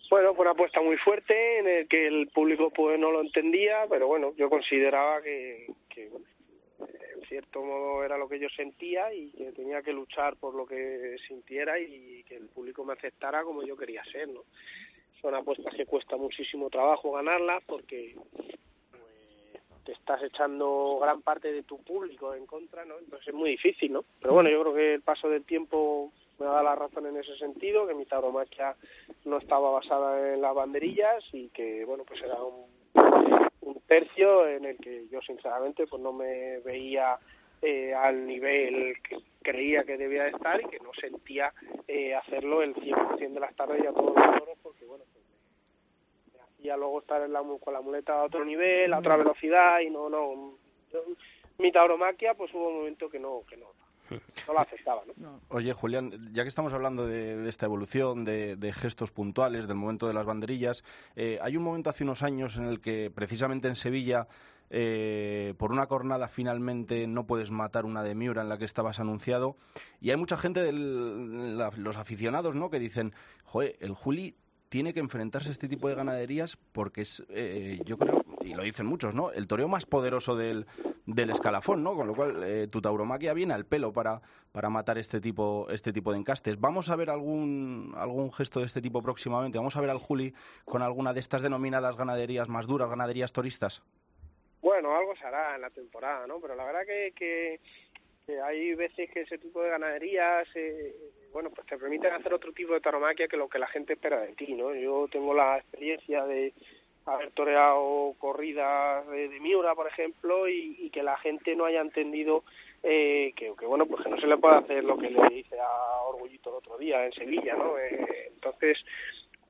Bueno, 0.10 0.36
fue 0.36 0.44
una 0.44 0.52
apuesta 0.52 0.82
muy 0.82 0.98
fuerte 0.98 1.60
en 1.60 1.68
el 1.68 1.88
que 1.88 2.08
el 2.08 2.28
público 2.28 2.70
pues 2.70 3.00
no 3.00 3.12
lo 3.12 3.22
entendía, 3.22 3.86
pero 3.90 4.08
bueno, 4.08 4.34
yo 4.36 4.50
consideraba 4.50 5.22
que, 5.22 5.68
en 5.96 7.26
cierto 7.28 7.64
modo 7.64 8.04
era 8.04 8.18
lo 8.18 8.28
que 8.28 8.38
yo 8.38 8.48
sentía 8.50 9.14
y 9.14 9.32
que 9.32 9.52
tenía 9.54 9.82
que 9.82 9.94
luchar 9.94 10.36
por 10.36 10.54
lo 10.54 10.66
que 10.66 11.16
sintiera 11.28 11.80
y 11.80 12.24
que 12.28 12.36
el 12.36 12.48
público 12.48 12.84
me 12.84 12.94
aceptara 12.94 13.44
como 13.44 13.64
yo 13.64 13.78
quería 13.78 14.04
ser, 14.06 14.28
¿no? 14.28 14.42
Son 15.22 15.34
apuestas 15.34 15.74
que 15.74 15.86
cuesta 15.86 16.18
muchísimo 16.18 16.70
trabajo 16.70 17.14
ganarlas 17.14 17.64
porque 17.66 18.14
pues, 18.92 19.64
te 19.86 19.94
estás 19.94 20.22
echando 20.22 21.00
gran 21.02 21.22
parte 21.22 21.52
de 21.52 21.64
tu 21.64 21.82
público 21.82 22.36
en 22.36 22.46
contra, 22.46 22.84
¿no? 22.86 23.00
Entonces 23.00 23.30
es 23.30 23.34
muy 23.34 23.52
difícil, 23.52 23.94
¿no? 23.94 24.04
Pero 24.20 24.34
bueno, 24.34 24.50
yo 24.50 24.62
creo 24.62 24.74
que 24.76 24.94
el 24.96 25.02
paso 25.02 25.30
del 25.30 25.46
tiempo 25.46 26.12
me 26.44 26.64
la 26.64 26.76
razón 26.76 27.06
en 27.06 27.18
ese 27.18 27.36
sentido, 27.38 27.88
que 27.88 27.94
mi 27.94 28.06
tauromaquia 28.06 28.76
no 29.26 29.38
estaba 29.38 29.72
basada 29.72 30.34
en 30.34 30.42
las 30.42 30.54
banderillas 30.54 31.24
y 31.32 31.50
que, 31.50 31.86
bueno, 31.86 32.04
pues 32.06 32.22
era 32.22 32.36
un, 32.36 32.66
tercio 33.88 34.48
en 34.48 34.66
el 34.66 34.78
que 34.78 35.08
yo 35.10 35.22
sinceramente 35.22 35.86
pues 35.88 36.02
no 36.02 36.14
me 36.14 36.60
veía 36.60 37.18
eh, 37.62 37.94
al 37.94 38.26
nivel 38.26 38.96
que 39.08 39.18
creía 39.42 39.84
que 39.84 39.98
debía 39.98 40.28
estar 40.28 40.60
y 40.62 40.66
que 40.66 40.80
no 40.80 40.92
sentía 40.94 41.54
eh, 41.88 42.16
hacerlo 42.16 42.64
el 42.64 42.74
100% 42.76 43.34
de 43.34 43.40
las 43.40 43.56
tardes 43.56 43.84
y 43.84 43.88
a 43.88 43.94
todos 43.94 44.16
los 44.16 44.40
toros 44.40 44.58
porque, 44.64 44.86
bueno, 44.86 45.04
pues 45.14 45.24
me, 45.26 46.38
me 46.38 46.44
hacía 46.44 46.78
luego 46.78 47.02
estar 47.02 47.22
en 47.22 47.34
la, 47.34 47.44
con 47.44 47.74
la 47.74 47.82
muleta 47.82 48.20
a 48.20 48.24
otro 48.24 48.44
nivel, 48.44 48.94
a 48.94 49.00
otra 49.00 49.18
velocidad 49.18 49.80
y 49.82 49.90
no, 49.90 50.10
no, 50.10 50.58
yo, 50.92 51.04
mi 51.60 51.72
tauromaquia 51.72 52.34
pues 52.34 52.54
hubo 52.54 52.70
un 52.70 52.78
momento 52.78 53.10
que 53.10 53.20
no, 53.20 53.44
que 53.48 53.58
no 53.58 53.83
no 54.10 54.54
lo 54.54 54.60
aceptaba. 54.60 55.02
¿no? 55.18 55.42
Oye, 55.50 55.74
Julián, 55.74 56.32
ya 56.34 56.44
que 56.44 56.50
estamos 56.50 56.74
hablando 56.74 57.06
de, 57.06 57.38
de 57.38 57.50
esta 57.50 57.66
evolución, 57.66 58.26
de, 58.26 58.56
de, 58.56 58.74
gestos 58.74 59.12
puntuales, 59.12 59.68
del 59.68 59.78
momento 59.78 60.08
de 60.08 60.14
las 60.14 60.26
banderillas, 60.26 60.84
eh, 61.16 61.40
hay 61.42 61.58
un 61.58 61.64
momento 61.64 61.90
hace 61.90 62.04
unos 62.04 62.24
años 62.24 62.58
en 62.58 62.66
el 62.66 62.82
que 62.82 63.12
precisamente 63.14 63.68
en 63.68 63.76
Sevilla 63.76 64.28
eh, 64.70 65.54
por 65.58 65.72
una 65.72 65.86
cornada 65.86 66.28
finalmente 66.28 67.06
no 67.06 67.28
puedes 67.28 67.52
matar 67.52 67.86
una 67.86 68.02
de 68.02 68.16
Miura 68.16 68.42
en 68.42 68.50
la 68.50 68.58
que 68.58 68.66
estabas 68.66 69.00
anunciado. 69.00 69.56
Y 70.02 70.12
hay 70.12 70.18
mucha 70.18 70.38
gente, 70.38 70.62
del, 70.62 71.58
la, 71.58 71.72
los 71.78 71.98
aficionados, 71.98 72.56
¿no? 72.56 72.70
Que 72.70 72.80
dicen, 72.80 73.14
joder, 73.44 73.76
el 73.80 73.94
Juli 73.94 74.36
tiene 74.70 74.96
que 74.96 75.00
enfrentarse 75.00 75.50
a 75.50 75.52
este 75.52 75.68
tipo 75.68 75.88
de 75.88 75.94
ganaderías 75.94 76.58
porque 76.72 77.02
es, 77.02 77.24
eh, 77.30 77.80
yo 77.86 78.00
creo, 78.00 78.26
y 78.42 78.56
lo 78.56 78.64
dicen 78.64 78.88
muchos, 78.88 79.14
¿no? 79.14 79.32
El 79.32 79.46
toreo 79.46 79.68
más 79.68 79.86
poderoso 79.86 80.36
del, 80.36 80.66
del 81.06 81.30
escalafón, 81.30 81.84
¿no? 81.84 81.96
Con 81.96 82.08
lo 82.08 82.16
cual 82.16 82.44
eh, 82.44 82.68
tu 82.68 82.82
tauromaquia 82.82 83.34
viene 83.34 83.54
al 83.54 83.66
pelo 83.66 83.92
para, 83.92 84.22
para 84.52 84.70
matar 84.70 84.98
este 84.98 85.20
tipo, 85.20 85.68
este 85.70 85.92
tipo 85.92 86.12
de 86.12 86.20
encastes. 86.20 86.60
¿Vamos 86.60 86.90
a 86.90 86.96
ver 86.96 87.10
algún, 87.10 87.94
algún 87.98 88.32
gesto 88.32 88.60
de 88.60 88.66
este 88.66 88.82
tipo 88.82 89.02
próximamente? 89.02 89.58
¿Vamos 89.58 89.76
a 89.76 89.82
ver 89.82 89.90
al 89.90 89.98
Juli 89.98 90.34
con 90.66 90.82
alguna 90.82 91.14
de 91.14 91.20
estas 91.20 91.42
denominadas 91.42 91.98
ganaderías 91.98 92.48
más 92.48 92.68
duras, 92.68 92.90
ganaderías 92.90 93.34
toristas? 93.34 93.84
Bueno, 94.62 94.96
algo 94.96 95.16
se 95.16 95.26
hará 95.26 95.56
en 95.56 95.62
la 95.62 95.70
temporada, 95.70 96.26
¿no? 96.26 96.40
Pero 96.40 96.56
la 96.56 96.64
verdad 96.66 96.86
que, 96.86 97.12
que, 97.16 97.60
que 98.26 98.42
hay 98.42 98.74
veces 98.76 99.10
que 99.12 99.22
ese 99.22 99.38
tipo 99.38 99.62
de 99.62 99.70
ganaderías... 99.70 100.48
Eh, 100.56 100.96
bueno, 101.34 101.50
pues 101.50 101.66
te 101.68 101.80
permiten 101.80 102.14
hacer 102.14 102.32
otro 102.32 102.54
tipo 102.54 102.74
de 102.74 102.80
taromaquia 102.80 103.28
que 103.28 103.38
lo 103.38 103.50
que 103.50 103.58
la 103.58 103.68
gente 103.68 103.94
espera 103.94 104.22
de 104.22 104.34
ti, 104.36 104.54
¿no? 104.54 104.74
Yo 104.76 105.08
tengo 105.12 105.34
la 105.34 105.58
experiencia 105.58 106.24
de 106.26 106.54
haber 107.06 107.32
toreado 107.32 108.14
corridas 108.18 109.08
de, 109.08 109.30
de 109.30 109.40
Miura, 109.40 109.76
por 109.76 109.88
ejemplo, 109.88 110.48
y, 110.48 110.90
que 110.92 111.04
la 111.04 111.18
gente 111.18 111.56
no 111.56 111.66
haya 111.66 111.82
entendido 111.82 112.44
eh, 112.84 113.34
que, 113.36 113.54
que, 113.58 113.66
bueno, 113.66 113.86
pues 113.86 114.04
que 114.04 114.10
no 114.10 114.20
se 114.20 114.28
le 114.28 114.38
puede 114.38 114.58
hacer 114.58 114.84
lo 114.84 114.98
que 114.98 115.10
le 115.10 115.28
dice 115.30 115.60
a 115.60 116.02
Orgullito 116.08 116.50
el 116.50 116.56
otro 116.58 116.78
día 116.78 117.06
en 117.06 117.14
Sevilla, 117.14 117.56
¿no? 117.56 117.78
Eh, 117.80 118.30
entonces, 118.34 118.78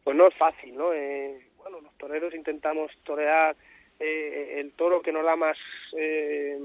pues 0.03 0.15
no 0.15 0.27
es 0.27 0.35
fácil, 0.35 0.75
¿no? 0.75 0.93
Eh, 0.93 1.47
bueno, 1.57 1.81
los 1.81 1.93
toreros 1.97 2.33
intentamos 2.33 2.91
torear 3.03 3.55
eh, 3.99 4.59
el 4.59 4.73
toro 4.73 5.01
que 5.01 5.11
nos 5.11 5.23
da 5.23 5.35
más 5.35 5.57
eh, 5.97 6.57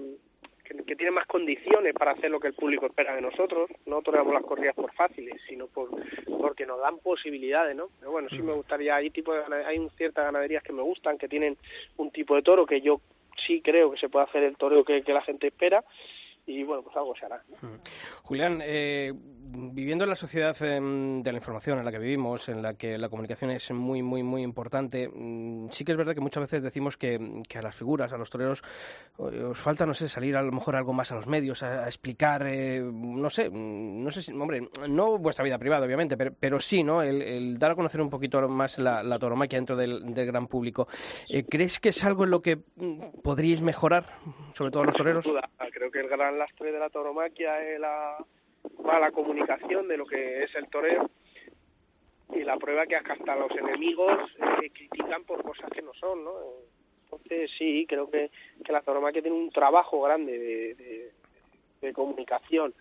que, 0.68 0.84
que, 0.84 0.96
tiene 0.96 1.10
más 1.12 1.26
condiciones 1.26 1.94
para 1.94 2.12
hacer 2.12 2.30
lo 2.30 2.40
que 2.40 2.48
el 2.48 2.54
público 2.54 2.86
espera 2.86 3.14
de 3.14 3.22
nosotros. 3.22 3.70
No 3.86 4.02
toreamos 4.02 4.34
las 4.34 4.44
corridas 4.44 4.74
por 4.74 4.92
fáciles, 4.92 5.40
sino 5.48 5.66
por 5.66 5.90
porque 6.38 6.66
nos 6.66 6.80
dan 6.80 6.98
posibilidades, 6.98 7.74
¿no? 7.76 7.88
Pero 7.98 8.12
bueno, 8.12 8.28
sí 8.28 8.40
me 8.40 8.52
gustaría, 8.52 8.96
hay 8.96 9.10
tipo 9.10 9.34
de, 9.34 9.42
hay 9.64 9.88
ciertas 9.96 10.24
ganaderías 10.24 10.62
que 10.62 10.72
me 10.72 10.82
gustan, 10.82 11.18
que 11.18 11.28
tienen 11.28 11.56
un 11.96 12.10
tipo 12.10 12.34
de 12.36 12.42
toro 12.42 12.66
que 12.66 12.80
yo 12.80 13.00
sí 13.46 13.60
creo 13.62 13.90
que 13.90 13.98
se 13.98 14.08
puede 14.08 14.26
hacer 14.26 14.42
el 14.44 14.56
toro 14.56 14.84
que, 14.84 15.02
que 15.02 15.12
la 15.12 15.22
gente 15.22 15.48
espera 15.48 15.84
y 16.48 16.62
bueno, 16.64 16.82
pues 16.82 16.96
algo 16.96 17.14
se 17.14 17.26
hará. 17.26 17.42
Julián, 18.22 18.60
eh, 18.64 19.12
viviendo 19.14 20.04
en 20.04 20.10
la 20.10 20.16
sociedad 20.16 20.56
em, 20.62 21.22
de 21.22 21.30
la 21.30 21.38
información 21.38 21.78
en 21.78 21.84
la 21.84 21.92
que 21.92 21.98
vivimos, 21.98 22.48
en 22.48 22.62
la 22.62 22.74
que 22.74 22.96
la 22.96 23.10
comunicación 23.10 23.50
es 23.50 23.70
muy, 23.70 24.02
muy, 24.02 24.22
muy 24.22 24.42
importante, 24.42 25.08
mm, 25.08 25.68
sí 25.70 25.84
que 25.84 25.92
es 25.92 25.98
verdad 25.98 26.14
que 26.14 26.22
muchas 26.22 26.40
veces 26.40 26.62
decimos 26.62 26.96
que, 26.96 27.42
que 27.46 27.58
a 27.58 27.62
las 27.62 27.76
figuras, 27.76 28.14
a 28.14 28.16
los 28.16 28.30
toreros, 28.30 28.62
eh, 29.18 29.42
os 29.42 29.58
falta, 29.58 29.84
no 29.84 29.92
sé, 29.92 30.08
salir 30.08 30.36
a 30.36 30.42
lo 30.42 30.50
mejor 30.50 30.74
algo 30.74 30.94
más 30.94 31.12
a 31.12 31.16
los 31.16 31.26
medios, 31.26 31.62
a, 31.62 31.84
a 31.84 31.86
explicar, 31.86 32.46
eh, 32.46 32.80
no 32.80 33.28
sé, 33.28 33.50
mm, 33.50 34.02
no 34.02 34.10
sé 34.10 34.22
si, 34.22 34.32
hombre, 34.32 34.68
no 34.88 35.18
vuestra 35.18 35.44
vida 35.44 35.58
privada, 35.58 35.84
obviamente, 35.84 36.16
pero, 36.16 36.32
pero 36.38 36.60
sí, 36.60 36.82
¿no? 36.82 37.02
El, 37.02 37.20
el 37.20 37.58
dar 37.58 37.72
a 37.72 37.74
conocer 37.74 38.00
un 38.00 38.08
poquito 38.08 38.48
más 38.48 38.78
la, 38.78 39.02
la 39.02 39.18
tauromaquia 39.18 39.58
dentro 39.58 39.76
del, 39.76 40.14
del 40.14 40.26
gran 40.26 40.46
público. 40.46 40.88
¿Crees 41.50 41.78
que 41.78 41.90
es 41.90 42.04
algo 42.04 42.24
en 42.24 42.30
lo 42.30 42.40
que 42.40 42.56
mm, 42.56 43.20
podríais 43.22 43.60
mejorar, 43.60 44.06
sobre 44.54 44.70
todo 44.70 44.84
los 44.84 44.96
toreros? 44.96 45.30
Creo 45.72 45.90
que 45.90 46.00
el 46.00 46.08
gran 46.08 46.37
lastre 46.38 46.72
de 46.72 46.78
la 46.78 46.90
tauromaquia 46.90 47.62
es 47.62 47.80
la, 47.80 48.16
va 48.86 48.98
la 48.98 49.10
comunicación 49.10 49.88
de 49.88 49.96
lo 49.96 50.06
que 50.06 50.44
es 50.44 50.54
el 50.54 50.68
toreo 50.68 51.10
y 52.34 52.44
la 52.44 52.56
prueba 52.56 52.86
que 52.86 52.96
hasta 52.96 53.36
los 53.36 53.50
enemigos 53.52 54.30
eh, 54.62 54.70
critican 54.70 55.24
por 55.24 55.42
cosas 55.42 55.70
que 55.70 55.82
no 55.82 55.92
son, 55.94 56.24
¿no? 56.24 56.32
Entonces 57.04 57.50
sí, 57.58 57.86
creo 57.88 58.10
que, 58.10 58.30
que 58.64 58.72
la 58.72 58.82
tauromaquia 58.82 59.22
tiene 59.22 59.36
un 59.36 59.50
trabajo 59.50 60.02
grande 60.02 60.38
de, 60.38 60.74
de, 60.74 61.10
de 61.80 61.92
comunicación. 61.92 62.74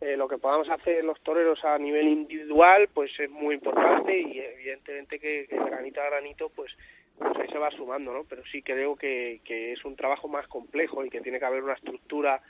Eh, 0.00 0.16
lo 0.16 0.26
que 0.26 0.38
podamos 0.38 0.68
hacer 0.70 1.04
los 1.04 1.20
toreros 1.22 1.64
a 1.64 1.78
nivel 1.78 2.08
individual 2.08 2.88
pues 2.92 3.12
es 3.18 3.30
muy 3.30 3.54
importante 3.54 4.18
y 4.18 4.38
evidentemente 4.38 5.20
que, 5.20 5.46
que 5.48 5.56
granito 5.56 6.00
a 6.00 6.06
granito 6.06 6.50
pues 6.54 6.72
pues 7.16 7.36
ahí 7.38 7.48
se 7.48 7.58
va 7.58 7.70
sumando, 7.70 8.12
¿no? 8.12 8.24
Pero 8.24 8.42
sí 8.50 8.60
creo 8.62 8.96
que, 8.96 9.40
que 9.44 9.72
es 9.72 9.84
un 9.84 9.94
trabajo 9.94 10.26
más 10.26 10.48
complejo 10.48 11.04
y 11.04 11.10
que 11.10 11.20
tiene 11.20 11.38
que 11.38 11.44
haber 11.44 11.62
una 11.62 11.74
estructura 11.74 12.42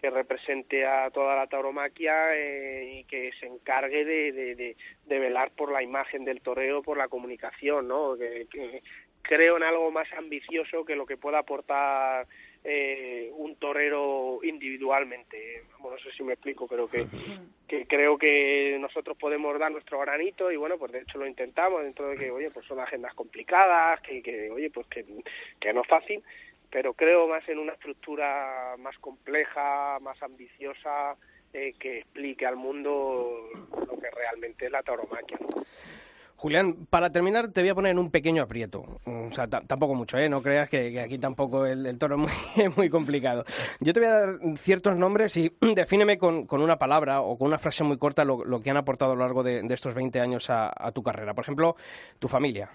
que 0.00 0.10
represente 0.10 0.86
a 0.86 1.10
toda 1.10 1.36
la 1.36 1.46
tauromaquia 1.46 2.36
eh, 2.36 3.00
y 3.00 3.04
que 3.04 3.30
se 3.38 3.46
encargue 3.46 4.04
de, 4.04 4.32
de, 4.32 4.54
de, 4.54 4.76
de, 5.06 5.18
velar 5.18 5.50
por 5.52 5.70
la 5.70 5.82
imagen 5.82 6.24
del 6.24 6.40
toreo, 6.40 6.82
por 6.82 6.96
la 6.96 7.08
comunicación, 7.08 7.88
¿no? 7.88 8.16
Que, 8.16 8.46
que 8.50 8.82
creo 9.22 9.56
en 9.56 9.62
algo 9.62 9.90
más 9.90 10.08
ambicioso 10.14 10.84
que 10.84 10.96
lo 10.96 11.06
que 11.06 11.16
pueda 11.16 11.38
aportar 11.38 12.26
eh, 12.62 13.30
un 13.36 13.56
torero 13.56 14.40
individualmente. 14.42 15.64
Bueno, 15.78 15.96
no 15.96 16.02
sé 16.02 16.14
si 16.16 16.22
me 16.22 16.34
explico, 16.34 16.66
pero 16.68 16.88
que, 16.88 17.06
que 17.66 17.86
creo 17.86 18.18
que 18.18 18.76
nosotros 18.80 19.16
podemos 19.16 19.58
dar 19.58 19.72
nuestro 19.72 19.98
granito 20.00 20.50
y 20.50 20.56
bueno, 20.56 20.76
pues 20.78 20.92
de 20.92 21.00
hecho 21.00 21.18
lo 21.18 21.26
intentamos 21.26 21.82
dentro 21.82 22.08
de 22.08 22.16
que, 22.16 22.30
oye, 22.30 22.50
pues 22.50 22.66
son 22.66 22.80
agendas 22.80 23.14
complicadas, 23.14 24.00
que, 24.02 24.22
que 24.22 24.50
oye, 24.50 24.70
pues 24.70 24.86
que, 24.88 25.04
que 25.58 25.72
no 25.72 25.82
es 25.82 25.88
fácil, 25.88 26.22
pero 26.70 26.94
creo 26.94 27.26
más 27.28 27.48
en 27.48 27.58
una 27.58 27.72
estructura 27.72 28.76
más 28.78 28.98
compleja, 28.98 29.98
más 30.00 30.22
ambiciosa, 30.22 31.16
eh, 31.52 31.74
que 31.78 31.98
explique 31.98 32.46
al 32.46 32.56
mundo 32.56 33.48
lo 33.70 33.98
que 33.98 34.10
realmente 34.10 34.66
es 34.66 34.72
la 34.72 34.82
tauromaquia. 34.82 35.38
¿no? 35.40 35.64
Julián, 36.40 36.86
para 36.88 37.12
terminar 37.12 37.52
te 37.52 37.60
voy 37.60 37.68
a 37.68 37.74
poner 37.74 37.92
en 37.92 37.98
un 37.98 38.10
pequeño 38.10 38.42
aprieto. 38.42 38.82
O 39.04 39.30
sea, 39.30 39.46
tampoco 39.46 39.94
mucho, 39.94 40.16
¿eh? 40.16 40.26
No 40.26 40.40
creas 40.40 40.70
que, 40.70 40.90
que 40.90 41.00
aquí 41.00 41.18
tampoco 41.18 41.66
el, 41.66 41.84
el, 41.84 41.98
toro 41.98 42.16
es 42.16 42.56
muy, 42.56 42.68
muy, 42.76 42.88
complicado. 42.88 43.44
Yo 43.78 43.92
te 43.92 44.00
voy 44.00 44.08
a 44.08 44.12
dar 44.12 44.38
ciertos 44.56 44.96
nombres 44.96 45.36
y 45.36 45.52
defíneme 45.74 46.16
con, 46.16 46.46
con 46.46 46.62
una 46.62 46.78
palabra 46.78 47.20
o 47.20 47.36
con 47.36 47.48
una 47.48 47.58
frase 47.58 47.84
muy 47.84 47.98
corta 47.98 48.24
lo, 48.24 48.42
lo 48.42 48.62
que 48.62 48.70
han 48.70 48.78
aportado 48.78 49.12
a 49.12 49.16
lo 49.16 49.20
largo 49.20 49.42
de, 49.42 49.60
de 49.62 49.74
estos 49.74 49.94
20 49.94 50.18
años 50.18 50.48
a, 50.48 50.72
a, 50.74 50.92
tu 50.92 51.02
carrera. 51.02 51.34
Por 51.34 51.44
ejemplo, 51.44 51.76
tu 52.18 52.26
familia. 52.26 52.70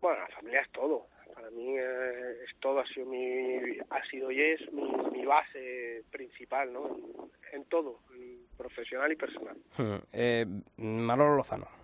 Bueno, 0.00 0.18
la 0.20 0.34
familia 0.34 0.62
es 0.62 0.70
todo. 0.70 1.08
Para 1.34 1.50
mí 1.50 1.76
eh, 1.76 2.11
es 2.44 2.56
todo, 2.60 2.80
ha 2.80 2.86
sido, 2.86 3.06
mi, 3.06 3.78
ha 3.90 4.04
sido 4.10 4.30
y 4.30 4.40
es 4.40 4.72
mi, 4.72 4.90
mi 5.12 5.24
base 5.24 6.02
principal, 6.10 6.72
¿no? 6.72 6.88
En, 6.88 7.60
en 7.60 7.64
todo, 7.66 8.00
en 8.14 8.46
profesional 8.56 9.12
y 9.12 9.16
personal. 9.16 9.56
Hmm. 9.76 9.96
Eh, 10.12 10.46
Manolo 10.76 11.36
Lozano 11.36 11.82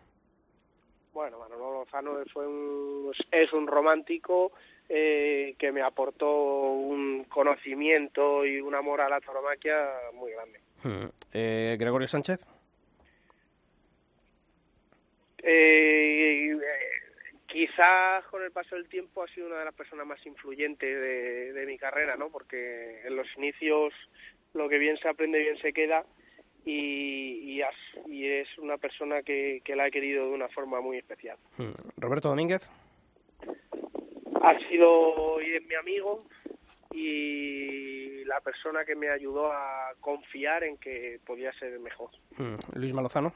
bueno, 1.19 1.41
Manolo 1.41 1.81
Lozano 1.81 2.13
fue 2.33 2.47
un, 2.47 3.13
es 3.33 3.53
un 3.53 3.67
romántico 3.67 4.53
eh, 4.89 5.57
que 5.59 5.73
me 5.73 5.83
aportó 5.83 6.31
un 6.71 7.25
conocimiento 7.25 8.47
y 8.47 8.61
un 8.61 8.73
amor 8.77 9.01
a 9.01 9.09
la 9.09 9.21
tauromaquia 9.21 9.75
muy 10.15 10.31
grande. 10.31 10.61
Hmm. 10.85 11.09
Eh, 11.33 11.77
¿Gregorio 11.77 12.07
Sánchez? 12.07 12.47
Eh, 15.43 16.57
quizás 17.49 18.25
con 18.27 18.43
el 18.43 18.53
paso 18.53 18.77
del 18.77 18.89
tiempo 18.89 19.23
ha 19.23 19.29
sido 19.29 19.49
una 19.49 19.59
de 19.59 19.65
las 19.65 19.75
personas 19.75 20.07
más 20.07 20.25
influyentes 20.25 20.89
de, 20.89 21.53
de 21.53 21.67
mi 21.67 21.79
carrera, 21.79 22.17
¿no? 22.17 22.29
Porque 22.29 23.01
en 23.05 23.17
los 23.17 23.27
inicios 23.37 23.93
lo 24.53 24.69
que 24.69 24.79
bien 24.79 24.97
se 24.99 25.09
aprende 25.09 25.39
bien 25.39 25.59
se 25.59 25.73
queda 25.73 26.05
y, 26.65 27.59
y, 27.59 27.63
y, 28.07 28.27
es 28.27 28.59
una 28.59 28.77
persona 28.77 29.23
que, 29.23 29.63
que, 29.65 29.75
la 29.75 29.87
he 29.87 29.91
querido 29.91 30.27
de 30.27 30.35
una 30.35 30.49
forma 30.49 30.81
muy 30.81 30.99
especial. 30.99 31.39
Hmm. 31.57 31.73
Roberto 31.97 32.29
Domínguez. 32.29 32.69
Ha 34.43 34.59
sido 34.69 35.41
y 35.41 35.55
es 35.55 35.67
mi 35.67 35.75
amigo 35.75 36.27
y 36.93 38.25
la 38.25 38.41
persona 38.41 38.85
que 38.85 38.95
me 38.95 39.09
ayudó 39.09 39.51
a 39.51 39.93
confiar 40.01 40.65
en 40.65 40.77
que 40.77 41.21
podía 41.25 41.53
ser 41.55 41.79
mejor. 41.81 42.11
Hmm. 42.37 42.57
Luis 42.75 42.93
Malozano. 42.93 43.33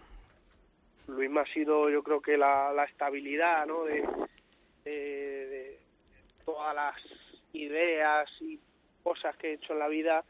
Luis 1.08 1.30
me 1.30 1.40
ha 1.40 1.46
sido, 1.46 1.90
yo 1.90 2.02
creo 2.02 2.20
que 2.20 2.36
la, 2.36 2.72
la 2.72 2.84
estabilidad, 2.84 3.66
¿no? 3.66 3.84
De, 3.84 4.02
de, 4.84 4.92
de 4.92 5.78
todas 6.44 6.74
las 6.74 6.96
ideas 7.52 8.28
y 8.40 8.58
cosas 9.02 9.36
que 9.36 9.50
he 9.50 9.54
hecho 9.54 9.72
en 9.72 9.78
la 9.78 9.88
vida 9.88 10.24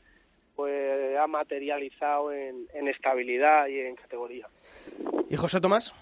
pues 0.56 1.16
ha 1.18 1.26
materializado 1.26 2.32
en, 2.32 2.66
en, 2.74 2.88
estabilidad 2.88 3.68
y 3.68 3.80
en 3.80 3.96
categoría. 3.96 4.46
¿Y 5.30 5.37
José 5.37 5.61
Tomás? 5.61 5.94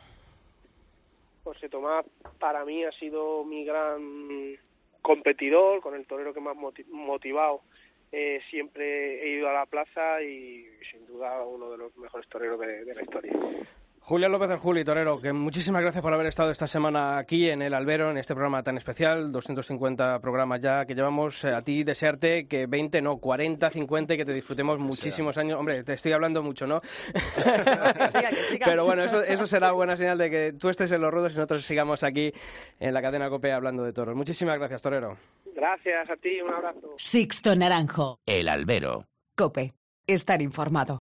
José 1.44 1.68
Tomás 1.68 2.04
para 2.38 2.64
mí 2.64 2.85
ha 2.85 2.92
sido 2.92 3.44
mi 3.44 3.64
gran 3.64 4.56
competidor, 5.02 5.80
con 5.80 5.94
el 5.94 6.06
torero 6.06 6.35
que 6.35 6.40
más 6.40 6.56
motivado. 6.56 7.62
Eh, 8.12 8.40
siempre 8.50 9.22
he 9.22 9.38
ido 9.38 9.48
a 9.48 9.52
la 9.52 9.66
plaza 9.66 10.20
y 10.22 10.66
sin 10.90 11.06
duda 11.06 11.44
uno 11.44 11.70
de 11.70 11.78
los 11.78 11.96
mejores 11.96 12.28
toreros 12.28 12.59
de, 12.59 12.85
de 12.85 12.94
la 12.94 13.02
historia. 13.02 13.33
Julián 14.11 14.33
López 14.33 14.49
del 14.49 14.59
Juli, 14.59 14.83
Torero, 14.83 15.20
que 15.20 15.33
muchísimas 15.33 15.83
gracias 15.83 16.03
por 16.03 16.12
haber 16.12 16.27
estado 16.27 16.51
esta 16.51 16.66
semana 16.66 17.16
aquí 17.16 17.49
en 17.49 17.62
el 17.62 17.73
Albero, 17.73 18.11
en 18.11 18.16
este 18.16 18.35
programa 18.35 18.61
tan 18.61 18.77
especial, 18.77 19.31
250 19.31 20.18
programas 20.18 20.61
ya 20.61 20.85
que 20.85 20.96
llevamos. 20.96 21.44
A 21.44 21.62
ti 21.62 21.85
desearte 21.85 22.49
que 22.49 22.66
20, 22.66 23.03
no, 23.03 23.18
40, 23.18 23.70
50 23.70 24.14
y 24.14 24.16
que 24.16 24.25
te 24.25 24.33
disfrutemos 24.33 24.81
muchísimos 24.81 25.38
años. 25.38 25.61
Hombre, 25.61 25.85
te 25.85 25.92
estoy 25.92 26.11
hablando 26.11 26.42
mucho, 26.42 26.66
¿no? 26.66 26.81
que 26.81 26.90
siga, 27.20 28.31
que 28.31 28.37
siga. 28.51 28.66
Pero 28.66 28.85
bueno, 28.85 29.05
eso, 29.05 29.23
eso 29.23 29.46
será 29.46 29.70
buena 29.70 29.96
señal 29.96 30.18
de 30.18 30.29
que 30.29 30.55
tú 30.55 30.70
estés 30.70 30.90
en 30.90 31.03
los 31.03 31.12
ruedos 31.12 31.33
y 31.35 31.37
nosotros 31.37 31.64
sigamos 31.64 32.03
aquí 32.03 32.33
en 32.81 32.92
la 32.92 33.03
cadena 33.03 33.31
COPE 33.31 33.53
hablando 33.53 33.85
de 33.85 33.92
toros. 33.92 34.16
Muchísimas 34.16 34.59
gracias, 34.59 34.83
Torero. 34.83 35.18
Gracias 35.55 36.11
a 36.11 36.16
ti, 36.16 36.40
un 36.40 36.53
abrazo. 36.53 36.94
Sixto 36.96 37.55
Naranjo. 37.55 38.18
El 38.27 38.49
Albero. 38.49 39.05
COPE. 39.37 39.73
Estar 40.09 40.42
informado. 40.42 40.99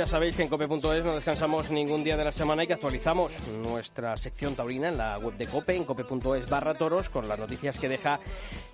Ya 0.00 0.06
sabéis 0.06 0.34
que 0.34 0.44
en 0.44 0.48
cope.es 0.48 1.04
no 1.04 1.14
descansamos 1.14 1.70
ningún 1.70 2.02
día 2.02 2.16
de 2.16 2.24
la 2.24 2.32
semana 2.32 2.64
y 2.64 2.66
que 2.66 2.72
actualizamos 2.72 3.32
nuestra 3.62 4.16
sección 4.16 4.54
taurina 4.56 4.88
en 4.88 4.96
la 4.96 5.18
web 5.18 5.36
de 5.36 5.46
Cope, 5.46 5.76
en 5.76 5.84
cope.es 5.84 6.48
barra 6.48 6.72
toros, 6.72 7.10
con 7.10 7.28
las 7.28 7.38
noticias 7.38 7.78
que 7.78 7.86
deja 7.86 8.18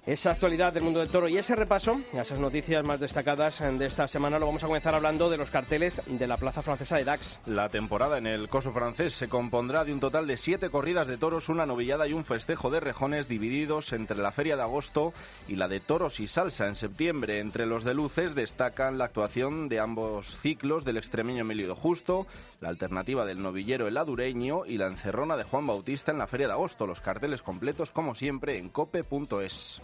esa 0.06 0.30
actualidad 0.30 0.72
del 0.72 0.84
mundo 0.84 1.00
del 1.00 1.08
toro. 1.08 1.28
Y 1.28 1.36
ese 1.36 1.56
repaso, 1.56 2.00
a 2.16 2.20
esas 2.20 2.38
noticias 2.38 2.84
más 2.84 3.00
destacadas 3.00 3.58
de 3.58 3.86
esta 3.86 4.06
semana, 4.06 4.38
lo 4.38 4.46
vamos 4.46 4.62
a 4.62 4.68
comenzar 4.68 4.94
hablando 4.94 5.28
de 5.28 5.36
los 5.36 5.50
carteles 5.50 6.00
de 6.06 6.26
la 6.28 6.36
plaza 6.36 6.62
francesa 6.62 6.96
de 6.96 7.02
Dax. 7.02 7.40
La 7.46 7.68
temporada 7.70 8.18
en 8.18 8.28
el 8.28 8.48
coso 8.48 8.70
francés 8.70 9.12
se 9.14 9.28
compondrá 9.28 9.84
de 9.84 9.92
un 9.92 9.98
total 9.98 10.28
de 10.28 10.36
siete 10.36 10.70
corridas 10.70 11.08
de 11.08 11.18
toros, 11.18 11.48
una 11.48 11.66
novillada 11.66 12.06
y 12.06 12.12
un 12.12 12.24
festejo 12.24 12.70
de 12.70 12.78
rejones 12.78 13.26
divididos 13.26 13.92
entre 13.92 14.18
la 14.18 14.30
feria 14.30 14.54
de 14.54 14.62
agosto 14.62 15.12
y 15.48 15.56
la 15.56 15.66
de 15.66 15.80
toros 15.80 16.20
y 16.20 16.28
salsa 16.28 16.68
en 16.68 16.76
septiembre. 16.76 17.40
Entre 17.40 17.66
los 17.66 17.82
de 17.82 17.94
luces 17.94 18.36
destacan 18.36 18.98
la 18.98 19.06
actuación 19.06 19.68
de 19.68 19.80
ambos 19.80 20.38
ciclos 20.40 20.84
del 20.84 20.98
extremeño 21.16 21.40
Emilio 21.40 21.74
Justo, 21.74 22.26
la 22.60 22.68
alternativa 22.68 23.24
del 23.24 23.40
novillero 23.40 23.88
El 23.88 23.96
Adureño 23.96 24.66
y 24.66 24.76
la 24.76 24.86
encerrona 24.86 25.38
de 25.38 25.44
Juan 25.44 25.66
Bautista 25.66 26.12
en 26.12 26.18
la 26.18 26.26
Feria 26.26 26.46
de 26.46 26.52
Agosto. 26.52 26.86
Los 26.86 27.00
carteles 27.00 27.40
completos, 27.40 27.90
como 27.90 28.14
siempre, 28.14 28.58
en 28.58 28.68
cope.es. 28.68 29.80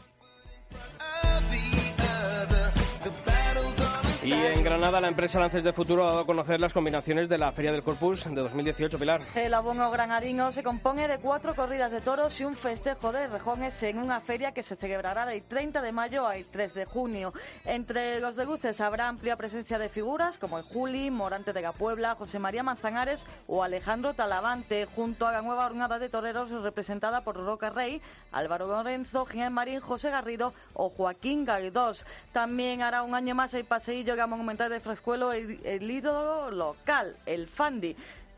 Y 4.25 4.33
en 4.33 4.63
Granada, 4.63 5.01
la 5.01 5.09
empresa 5.09 5.41
Lances 5.41 5.65
de 5.65 5.73
Futuro 5.73 6.05
ha 6.05 6.11
dado 6.11 6.21
a 6.21 6.27
conocer 6.27 6.61
las 6.61 6.73
combinaciones 6.73 7.29
de 7.29 7.39
la 7.39 7.51
Feria 7.51 7.73
del 7.73 7.83
Corpus 7.83 8.25
de 8.25 8.41
2018, 8.41 8.97
Pilar. 8.97 9.21
El 9.35 9.53
abono 9.53 9.91
granadino 9.91 10.53
se 10.53 10.63
compone 10.63 11.09
de 11.09 11.19
cuatro 11.19 11.57
corridas 11.57 11.91
de 11.91 12.01
toros 12.01 12.41
y 12.41 12.45
un 12.45 12.55
festejo 12.55 13.11
de 13.11 13.27
rejones 13.27 13.83
en 13.83 13.99
una 13.99 14.21
feria 14.21 14.53
que 14.53 14.63
se 14.63 14.77
celebrará 14.77 15.27
del 15.27 15.43
30 15.43 15.83
de 15.83 15.91
mayo 15.91 16.25
al 16.29 16.45
3 16.45 16.73
de 16.73 16.85
junio. 16.85 17.33
Entre 17.65 18.21
los 18.21 18.37
de 18.37 18.45
luces 18.45 18.81
habrá 18.81 19.09
amplia 19.09 19.35
presencia 19.35 19.77
de 19.81 19.89
figuras 19.89 20.39
como 20.39 20.57
el 20.57 20.65
Juli, 20.65 21.11
Morante 21.11 21.53
de 21.53 21.63
la 21.63 21.73
Puebla, 21.73 22.15
José 22.15 22.39
María 22.39 22.63
Manzanares 22.63 23.27
o 23.49 23.65
Alejandro 23.65 24.15
Talavante, 24.15 24.87
junto 24.87 25.27
a 25.27 25.33
la 25.33 25.43
nueva 25.43 25.65
jornada 25.65 25.99
de 25.99 26.09
toreros 26.09 26.51
representada 26.63 27.25
por 27.25 27.35
Roca 27.35 27.71
Rey, 27.71 28.01
Álvaro 28.31 28.69
Lorenzo, 28.69 29.27
Ginés 29.27 29.51
Marín, 29.51 29.81
José 29.81 30.11
Garrido 30.11 30.55
o 30.75 30.91
Joaquín 30.91 31.45
Galdós. 31.45 32.07
También 32.33 32.83
hará 32.83 33.03
un 33.03 33.17
año 33.17 33.35
más 33.35 33.53
el 33.55 33.65
paseillo 33.65 34.12
que 34.17 34.27
monumental 34.27 34.71
de 34.71 34.81
Frescuelo, 34.81 35.33
el, 35.33 35.61
el 35.65 35.91
ídolo 35.91 36.51
local, 36.51 37.17
el 37.27 37.49
Fandi. 37.49 37.97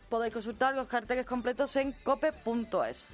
Podéis 0.08 0.34
consultar 0.34 0.74
los 0.74 0.86
carteles 0.86 1.26
completos 1.26 1.74
en 1.76 1.92
cope.es. 2.04 3.08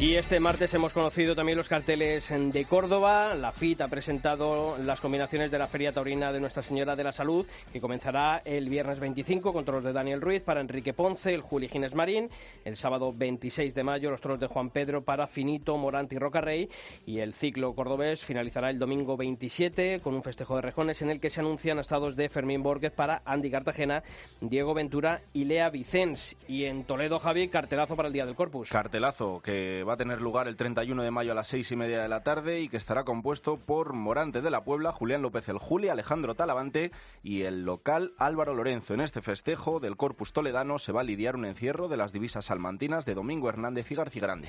Y 0.00 0.14
este 0.14 0.40
martes 0.40 0.72
hemos 0.72 0.94
conocido 0.94 1.36
también 1.36 1.58
los 1.58 1.68
carteles 1.68 2.30
de 2.30 2.64
Córdoba. 2.64 3.34
La 3.34 3.52
FIT 3.52 3.82
ha 3.82 3.88
presentado 3.88 4.78
las 4.78 4.98
combinaciones 4.98 5.50
de 5.50 5.58
la 5.58 5.66
Feria 5.66 5.92
Taurina 5.92 6.32
de 6.32 6.40
Nuestra 6.40 6.62
Señora 6.62 6.96
de 6.96 7.04
la 7.04 7.12
Salud, 7.12 7.46
que 7.70 7.82
comenzará 7.82 8.40
el 8.46 8.70
viernes 8.70 8.98
25 8.98 9.52
con 9.52 9.66
toros 9.66 9.84
de 9.84 9.92
Daniel 9.92 10.22
Ruiz 10.22 10.40
para 10.40 10.62
Enrique 10.62 10.94
Ponce, 10.94 11.34
el 11.34 11.42
Juli 11.42 11.68
Gines 11.68 11.94
Marín. 11.94 12.30
El 12.64 12.78
sábado 12.78 13.12
26 13.14 13.74
de 13.74 13.84
mayo 13.84 14.10
los 14.10 14.22
toros 14.22 14.40
de 14.40 14.46
Juan 14.46 14.70
Pedro 14.70 15.04
para 15.04 15.26
Finito, 15.26 15.76
Morante 15.76 16.14
y 16.14 16.18
Roca 16.18 16.40
Rey. 16.40 16.70
Y 17.04 17.18
el 17.18 17.34
ciclo 17.34 17.74
cordobés 17.74 18.24
finalizará 18.24 18.70
el 18.70 18.78
domingo 18.78 19.18
27 19.18 20.00
con 20.02 20.14
un 20.14 20.22
festejo 20.22 20.56
de 20.56 20.62
rejones 20.62 21.02
en 21.02 21.10
el 21.10 21.20
que 21.20 21.28
se 21.28 21.40
anuncian 21.40 21.78
estados 21.78 22.16
de 22.16 22.30
Fermín 22.30 22.62
Borges 22.62 22.90
para 22.90 23.20
Andy 23.26 23.50
Cartagena, 23.50 24.02
Diego 24.40 24.72
Ventura 24.72 25.20
y 25.34 25.44
Lea 25.44 25.68
Vicens. 25.68 26.36
Y 26.48 26.64
en 26.64 26.84
Toledo, 26.84 27.18
Javi, 27.18 27.48
cartelazo 27.48 27.96
para 27.96 28.06
el 28.08 28.14
Día 28.14 28.24
del 28.24 28.34
Corpus. 28.34 28.70
Cartelazo 28.70 29.42
que 29.44 29.89
va 29.90 29.94
a 29.94 29.96
tener 29.96 30.20
lugar 30.20 30.46
el 30.46 30.54
31 30.54 31.02
de 31.02 31.10
mayo 31.10 31.32
a 31.32 31.34
las 31.34 31.48
seis 31.48 31.72
y 31.72 31.76
media 31.76 32.00
de 32.00 32.08
la 32.08 32.22
tarde 32.22 32.60
y 32.60 32.68
que 32.68 32.76
estará 32.76 33.02
compuesto 33.02 33.56
por 33.56 33.92
Morante 33.92 34.40
de 34.40 34.48
la 34.48 34.62
Puebla, 34.62 34.92
Julián 34.92 35.20
López 35.20 35.48
el 35.48 35.58
Juli, 35.58 35.88
Alejandro 35.88 36.36
Talavante 36.36 36.92
y 37.24 37.42
el 37.42 37.64
local 37.64 38.12
Álvaro 38.16 38.54
Lorenzo. 38.54 38.94
En 38.94 39.00
este 39.00 39.20
festejo 39.20 39.80
del 39.80 39.96
Corpus 39.96 40.32
Toledano 40.32 40.78
se 40.78 40.92
va 40.92 41.00
a 41.00 41.04
lidiar 41.04 41.34
un 41.34 41.44
encierro 41.44 41.88
de 41.88 41.96
las 41.96 42.12
divisas 42.12 42.44
salmantinas 42.44 43.04
de 43.04 43.16
Domingo 43.16 43.48
Hernández 43.48 43.90
y 43.90 43.96
García 43.96 44.22
Grande. 44.22 44.48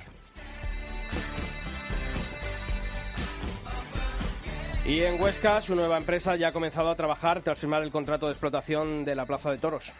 Y 4.86 5.02
en 5.02 5.20
Huesca, 5.20 5.60
su 5.62 5.74
nueva 5.74 5.98
empresa 5.98 6.36
ya 6.36 6.50
ha 6.50 6.52
comenzado 6.52 6.92
a 6.92 6.96
trabajar 6.96 7.42
tras 7.42 7.58
firmar 7.58 7.82
el 7.82 7.90
contrato 7.90 8.28
de 8.28 8.34
explotación 8.34 9.06
de 9.06 9.16
la 9.16 9.26
Plaza 9.26 9.50
de 9.50 9.58
Toros. 9.58 9.92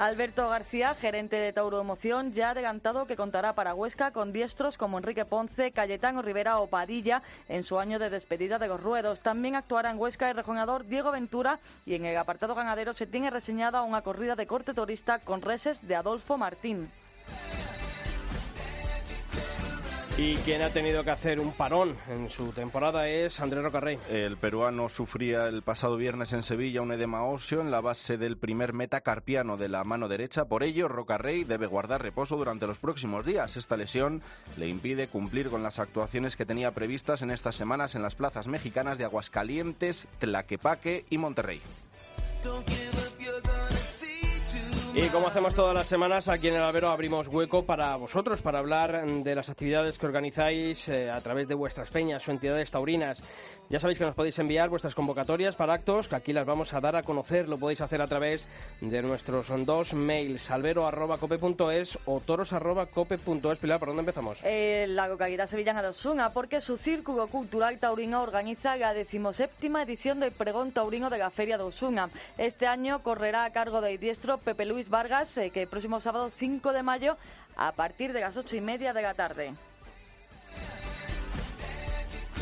Alberto 0.00 0.48
García, 0.48 0.94
gerente 0.94 1.36
de 1.36 1.52
Tauro 1.52 1.78
Emoción, 1.78 2.32
ya 2.32 2.48
ha 2.48 2.50
adelantado 2.52 3.06
que 3.06 3.16
contará 3.16 3.54
para 3.54 3.74
Huesca 3.74 4.12
con 4.12 4.32
diestros 4.32 4.78
como 4.78 4.96
Enrique 4.96 5.26
Ponce, 5.26 5.72
Cayetano 5.72 6.22
Rivera 6.22 6.58
o 6.60 6.68
Padilla 6.68 7.22
en 7.50 7.64
su 7.64 7.78
año 7.78 7.98
de 7.98 8.08
despedida 8.08 8.58
de 8.58 8.68
los 8.68 8.82
ruedos. 8.82 9.20
También 9.20 9.56
actuará 9.56 9.90
en 9.90 9.98
Huesca 9.98 10.30
el 10.30 10.36
rejonador 10.36 10.86
Diego 10.86 11.10
Ventura 11.10 11.60
y 11.84 11.96
en 11.96 12.06
el 12.06 12.16
apartado 12.16 12.54
ganadero 12.54 12.94
se 12.94 13.06
tiene 13.06 13.28
reseñada 13.28 13.82
una 13.82 14.00
corrida 14.00 14.36
de 14.36 14.46
corte 14.46 14.72
turista 14.72 15.18
con 15.18 15.42
reses 15.42 15.86
de 15.86 15.96
Adolfo 15.96 16.38
Martín. 16.38 16.90
Y 20.16 20.34
quien 20.36 20.60
ha 20.60 20.70
tenido 20.70 21.02
que 21.02 21.10
hacer 21.10 21.40
un 21.40 21.52
parón 21.52 21.96
en 22.08 22.28
su 22.28 22.52
temporada 22.52 23.08
es 23.08 23.40
Andrés 23.40 23.62
Rocarrey. 23.62 23.98
El 24.10 24.36
peruano 24.36 24.88
sufría 24.88 25.46
el 25.46 25.62
pasado 25.62 25.96
viernes 25.96 26.32
en 26.32 26.42
Sevilla 26.42 26.82
un 26.82 26.92
edema 26.92 27.24
óseo 27.24 27.60
en 27.60 27.70
la 27.70 27.80
base 27.80 28.18
del 28.18 28.36
primer 28.36 28.74
metacarpiano 28.74 29.56
de 29.56 29.68
la 29.68 29.82
mano 29.84 30.08
derecha. 30.08 30.44
Por 30.44 30.62
ello, 30.62 30.88
Rocarrey 30.88 31.44
debe 31.44 31.66
guardar 31.66 32.02
reposo 32.02 32.36
durante 32.36 32.66
los 32.66 32.78
próximos 32.78 33.24
días. 33.24 33.56
Esta 33.56 33.76
lesión 33.76 34.20
le 34.58 34.68
impide 34.68 35.08
cumplir 35.08 35.48
con 35.48 35.62
las 35.62 35.78
actuaciones 35.78 36.36
que 36.36 36.44
tenía 36.44 36.72
previstas 36.72 37.22
en 37.22 37.30
estas 37.30 37.56
semanas 37.56 37.94
en 37.94 38.02
las 38.02 38.14
plazas 38.14 38.46
mexicanas 38.46 38.98
de 38.98 39.04
Aguascalientes, 39.04 40.06
Tlaquepaque 40.18 41.06
y 41.08 41.18
Monterrey. 41.18 41.62
Y 44.92 45.06
como 45.10 45.28
hacemos 45.28 45.54
todas 45.54 45.72
las 45.72 45.86
semanas, 45.86 46.26
aquí 46.26 46.48
en 46.48 46.56
el 46.56 46.62
Albero 46.62 46.88
abrimos 46.88 47.28
hueco 47.28 47.62
para 47.62 47.94
vosotros, 47.94 48.42
para 48.42 48.58
hablar 48.58 49.06
de 49.06 49.34
las 49.36 49.48
actividades 49.48 49.98
que 49.98 50.06
organizáis 50.06 50.88
eh, 50.88 51.08
a 51.08 51.20
través 51.20 51.46
de 51.46 51.54
vuestras 51.54 51.90
peñas 51.90 52.26
o 52.26 52.32
entidades 52.32 52.72
taurinas. 52.72 53.22
Ya 53.70 53.78
sabéis 53.78 53.98
que 54.00 54.04
nos 54.04 54.16
podéis 54.16 54.36
enviar 54.40 54.68
vuestras 54.68 54.96
convocatorias 54.96 55.54
para 55.54 55.74
actos, 55.74 56.08
que 56.08 56.16
aquí 56.16 56.32
las 56.32 56.44
vamos 56.44 56.74
a 56.74 56.80
dar 56.80 56.96
a 56.96 57.04
conocer. 57.04 57.48
Lo 57.48 57.56
podéis 57.56 57.80
hacer 57.80 58.02
a 58.02 58.08
través 58.08 58.48
de 58.80 59.00
nuestros 59.00 59.46
dos 59.64 59.94
mails, 59.94 60.50
albero.cope.es 60.50 61.96
o 62.04 62.18
toros.cope.es. 62.18 63.58
Pilar, 63.60 63.78
¿por 63.78 63.90
dónde 63.90 64.00
empezamos? 64.00 64.40
Eh, 64.42 64.86
la 64.88 65.06
localidad 65.06 65.46
sevillana 65.46 65.82
de 65.82 65.88
Osuna, 65.88 66.32
porque 66.32 66.60
su 66.60 66.78
Círculo 66.78 67.28
Cultural 67.28 67.78
Taurino 67.78 68.22
organiza 68.22 68.76
la 68.76 68.92
decimoséptima 68.92 69.82
edición 69.82 70.18
del 70.18 70.32
Pregón 70.32 70.72
Taurino 70.72 71.08
de 71.08 71.18
la 71.18 71.30
Feria 71.30 71.56
de 71.56 71.62
Osuna. 71.62 72.10
Este 72.38 72.66
año 72.66 73.04
correrá 73.04 73.44
a 73.44 73.52
cargo 73.52 73.80
del 73.80 74.00
diestro 74.00 74.38
Pepe 74.38 74.64
Luis 74.64 74.79
Vargas, 74.88 75.36
eh, 75.36 75.50
que 75.50 75.62
el 75.62 75.68
próximo 75.68 76.00
sábado 76.00 76.30
5 76.34 76.72
de 76.72 76.82
mayo, 76.82 77.16
a 77.56 77.72
partir 77.72 78.12
de 78.12 78.20
las 78.20 78.36
ocho 78.36 78.56
y 78.56 78.60
media 78.60 78.92
de 78.92 79.02
la 79.02 79.14
tarde. 79.14 79.54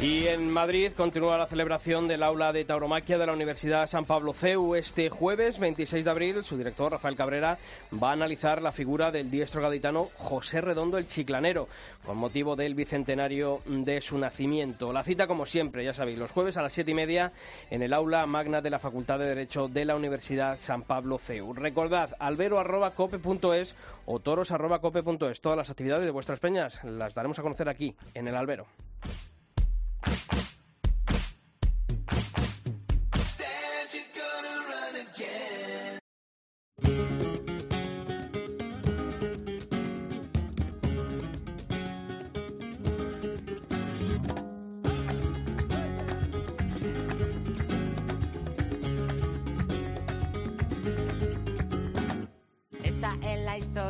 Y 0.01 0.29
en 0.29 0.49
Madrid 0.49 0.93
continúa 0.97 1.37
la 1.37 1.49
celebración 1.49 2.07
del 2.07 2.23
aula 2.23 2.53
de 2.53 2.65
tauromaquia 2.65 3.19
de 3.19 3.27
la 3.27 3.33
Universidad 3.33 3.89
San 3.89 4.05
Pablo 4.05 4.33
CEU. 4.33 4.77
Este 4.77 5.11
jueves 5.11 5.59
26 5.59 6.05
de 6.05 6.11
abril, 6.11 6.45
su 6.45 6.57
director 6.57 6.93
Rafael 6.93 7.17
Cabrera 7.17 7.59
va 8.01 8.11
a 8.11 8.13
analizar 8.13 8.63
la 8.63 8.71
figura 8.71 9.11
del 9.11 9.29
diestro 9.29 9.61
gaditano 9.61 10.11
José 10.17 10.61
Redondo 10.61 10.99
el 10.99 11.09
Chiclanero, 11.09 11.67
con 12.07 12.17
motivo 12.17 12.55
del 12.55 12.77
bicentenario 12.77 13.61
de 13.67 14.01
su 14.01 14.17
nacimiento. 14.19 14.93
La 14.93 15.03
cita, 15.03 15.27
como 15.27 15.47
siempre, 15.47 15.85
ya 15.85 15.95
sabéis, 15.95 16.21
los 16.21 16.31
jueves 16.31 16.57
a 16.57 16.63
las 16.63 16.73
siete 16.73 16.93
y 16.93 16.95
media 16.95 17.33
en 17.69 17.83
el 17.83 17.93
aula 17.93 18.25
magna 18.27 18.61
de 18.61 18.71
la 18.71 18.79
Facultad 18.79 19.19
de 19.19 19.27
Derecho 19.27 19.67
de 19.67 19.85
la 19.85 19.97
Universidad 19.97 20.61
San 20.61 20.83
Pablo 20.83 21.19
CEU. 21.19 21.55
Recordad, 21.55 22.15
albero.cope.es 22.21 23.75
o 24.07 24.21
toros.cope.es. 24.21 25.41
Todas 25.41 25.59
las 25.59 25.71
actividades 25.71 26.05
de 26.05 26.13
vuestras 26.13 26.39
peñas 26.39 26.85
las 26.85 27.15
daremos 27.15 27.41
a 27.41 27.43
conocer 27.43 27.69
aquí, 27.69 27.97
en 28.15 28.29
el 28.29 28.37
albero. 28.37 28.69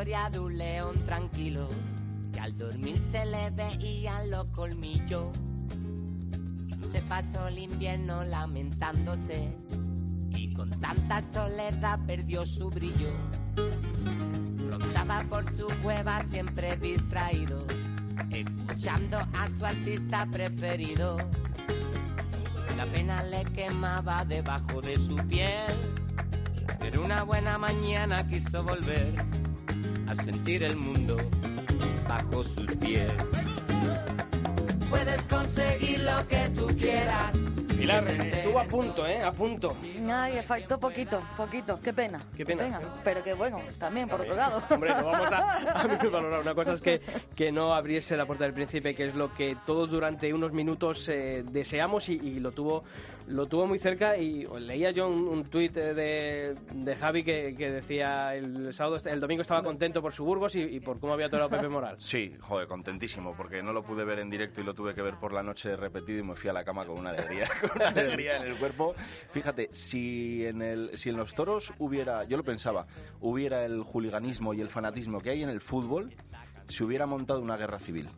De 0.09 0.39
un 0.39 0.57
león 0.57 0.95
tranquilo 1.05 1.69
que 2.33 2.41
al 2.41 2.57
dormir 2.57 2.99
se 2.99 3.27
le 3.27 3.51
veían 3.51 4.31
los 4.31 4.51
colmillos. 4.53 5.37
Se 6.81 7.03
pasó 7.03 7.47
el 7.49 7.59
invierno 7.59 8.25
lamentándose 8.25 9.55
y 10.31 10.55
con 10.55 10.71
tanta 10.81 11.23
soledad 11.23 12.01
perdió 12.07 12.47
su 12.47 12.71
brillo. 12.71 13.11
Rondaba 14.71 15.25
por 15.29 15.53
su 15.53 15.67
cueva 15.83 16.23
siempre 16.23 16.79
distraído, 16.79 17.67
escuchando 18.31 19.19
a 19.19 19.51
su 19.59 19.67
artista 19.67 20.27
preferido. 20.33 21.19
La 22.79 22.87
pena 22.87 23.23
le 23.25 23.45
quemaba 23.45 24.25
debajo 24.25 24.81
de 24.81 24.97
su 24.97 25.17
piel, 25.29 25.75
pero 26.81 27.05
una 27.05 27.25
buena 27.25 27.59
mañana 27.59 28.27
quiso 28.27 28.65
volver 28.65 29.48
a 30.09 30.15
sentir 30.17 30.63
el 30.63 30.77
mundo 30.77 31.17
bajo 32.09 32.43
sus 32.43 32.75
pies. 32.77 33.13
Puedes 34.89 35.23
conseguir 35.23 36.01
lo 36.01 36.27
que 36.27 36.49
tú 36.57 36.67
quieras. 36.79 37.37
Pilar, 37.79 38.03
estuvo 38.03 38.59
a 38.59 38.65
punto, 38.65 39.07
¿eh? 39.07 39.23
A 39.23 39.31
punto. 39.31 39.77
Ay, 40.11 40.35
le 40.35 40.43
faltó 40.43 40.81
poquito, 40.81 41.23
poquito. 41.37 41.79
Qué 41.81 41.93
pena. 41.93 42.19
Qué 42.37 42.45
pena. 42.45 42.81
Pero 43.05 43.23
que 43.23 43.35
bueno, 43.35 43.61
también 43.79 44.09
por 44.09 44.21
otro 44.21 44.35
lado. 44.35 44.63
Hombre, 44.71 44.91
no 44.95 45.07
vamos 45.07 45.31
a, 45.31 45.83
a 45.83 45.87
valorar. 46.11 46.41
Una 46.41 46.55
cosa 46.55 46.73
es 46.73 46.81
que, 46.81 47.01
que 47.37 47.53
no 47.53 47.75
abriese 47.75 48.17
la 48.17 48.27
puerta 48.27 48.45
del 48.45 48.55
príncipe, 48.55 48.95
que 48.95 49.07
es 49.07 49.15
lo 49.15 49.33
que 49.33 49.57
todos 49.65 49.91
durante 49.91 50.33
unos 50.33 50.53
minutos 50.53 51.09
eh, 51.09 51.45
deseamos 51.49 52.09
y, 52.09 52.15
y 52.15 52.41
lo 52.41 52.51
tuvo 52.51 52.83
lo 53.29 53.47
tuvo 53.47 53.67
muy 53.67 53.79
cerca 53.79 54.17
y 54.17 54.47
leía 54.59 54.91
yo 54.91 55.09
un, 55.09 55.29
un 55.29 55.45
tuit 55.45 55.73
de, 55.73 56.57
de 56.73 56.97
Javi 56.97 57.23
que, 57.23 57.53
decía 57.53 58.35
el 58.35 58.73
sábado, 58.73 58.99
el 59.05 59.21
domingo 59.21 59.43
estaba 59.43 59.63
contento 59.63 60.01
por 60.01 60.13
su 60.13 60.25
Burgos 60.25 60.55
y, 60.55 60.81
por 60.81 60.99
cómo 60.99 61.13
había 61.13 61.29
torado 61.29 61.51
Pepe 61.51 61.69
Moral. 61.69 61.97
Sí, 62.09 62.35
joder, 62.41 62.67
contentísimo, 62.67 63.35
porque 63.37 63.63
no 63.63 63.73
lo 63.73 63.83
pude 63.83 64.05
ver 64.05 64.19
en 64.21 64.31
directo 64.31 64.61
y 64.61 64.65
lo 64.65 64.75
tuve 64.75 64.95
que 64.95 65.03
ver 65.03 65.17
por 65.17 65.33
la 65.33 65.43
noche 65.43 65.77
repetido 65.77 66.21
y 66.21 66.23
me 66.23 66.35
fui 66.35 66.49
a 66.49 66.53
la 66.53 66.65
cama 66.65 66.87
con 66.87 66.99
una 66.99 67.11
alegría, 67.11 67.49
con 67.73 67.83
alegría 67.83 68.39
en 68.39 68.47
el 68.47 68.55
cuerpo. 68.55 68.95
Fíjate, 69.31 69.69
si 69.73 70.47
en, 70.47 70.63
el, 70.63 70.97
si 70.97 71.11
en 71.11 71.17
los 71.17 71.35
toros 71.35 71.73
hubiera, 71.79 72.25
yo 72.25 72.37
lo 72.37 72.45
pensaba, 72.45 72.87
hubiera 73.21 73.65
el 73.65 73.83
juliganismo 73.83 74.55
y 74.55 74.61
el 74.61 74.71
fanatismo 74.71 75.21
que 75.21 75.31
hay 75.31 75.43
en 75.43 75.51
el 75.51 75.61
fútbol, 75.61 76.15
se 76.69 76.85
hubiera 76.85 77.07
montado 77.07 77.41
una 77.41 77.57
guerra 77.57 77.79
civil 77.79 78.09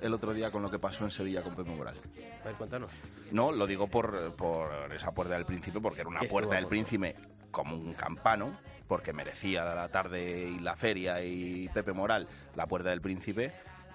el 0.00 0.14
otro 0.14 0.32
día 0.34 0.50
con 0.50 0.62
lo 0.62 0.70
que 0.70 0.78
pasó 0.78 1.04
en 1.04 1.10
Sevilla 1.10 1.42
con 1.42 1.54
Pepe 1.54 1.70
Moral. 1.70 1.94
A 2.42 2.46
ver, 2.46 2.54
cuéntanos. 2.56 2.90
No, 3.30 3.52
lo 3.52 3.66
digo 3.66 3.86
por, 3.86 4.34
por 4.34 4.92
esa 4.92 5.12
puerta 5.12 5.34
del 5.34 5.44
príncipe, 5.44 5.80
porque 5.80 6.00
era 6.00 6.10
una 6.10 6.22
puerta 6.22 6.56
del 6.56 6.66
príncipe 6.66 7.14
como 7.50 7.76
un 7.76 7.94
campano, 7.94 8.58
porque 8.88 9.12
merecía 9.12 9.64
la 9.64 9.88
tarde 9.88 10.48
y 10.48 10.58
la 10.58 10.76
feria 10.76 11.22
y 11.22 11.68
Pepe 11.68 11.92
Moral 11.92 12.28
la 12.56 12.66
puerta 12.66 12.90
del 12.90 13.00
príncipe. 13.00 13.52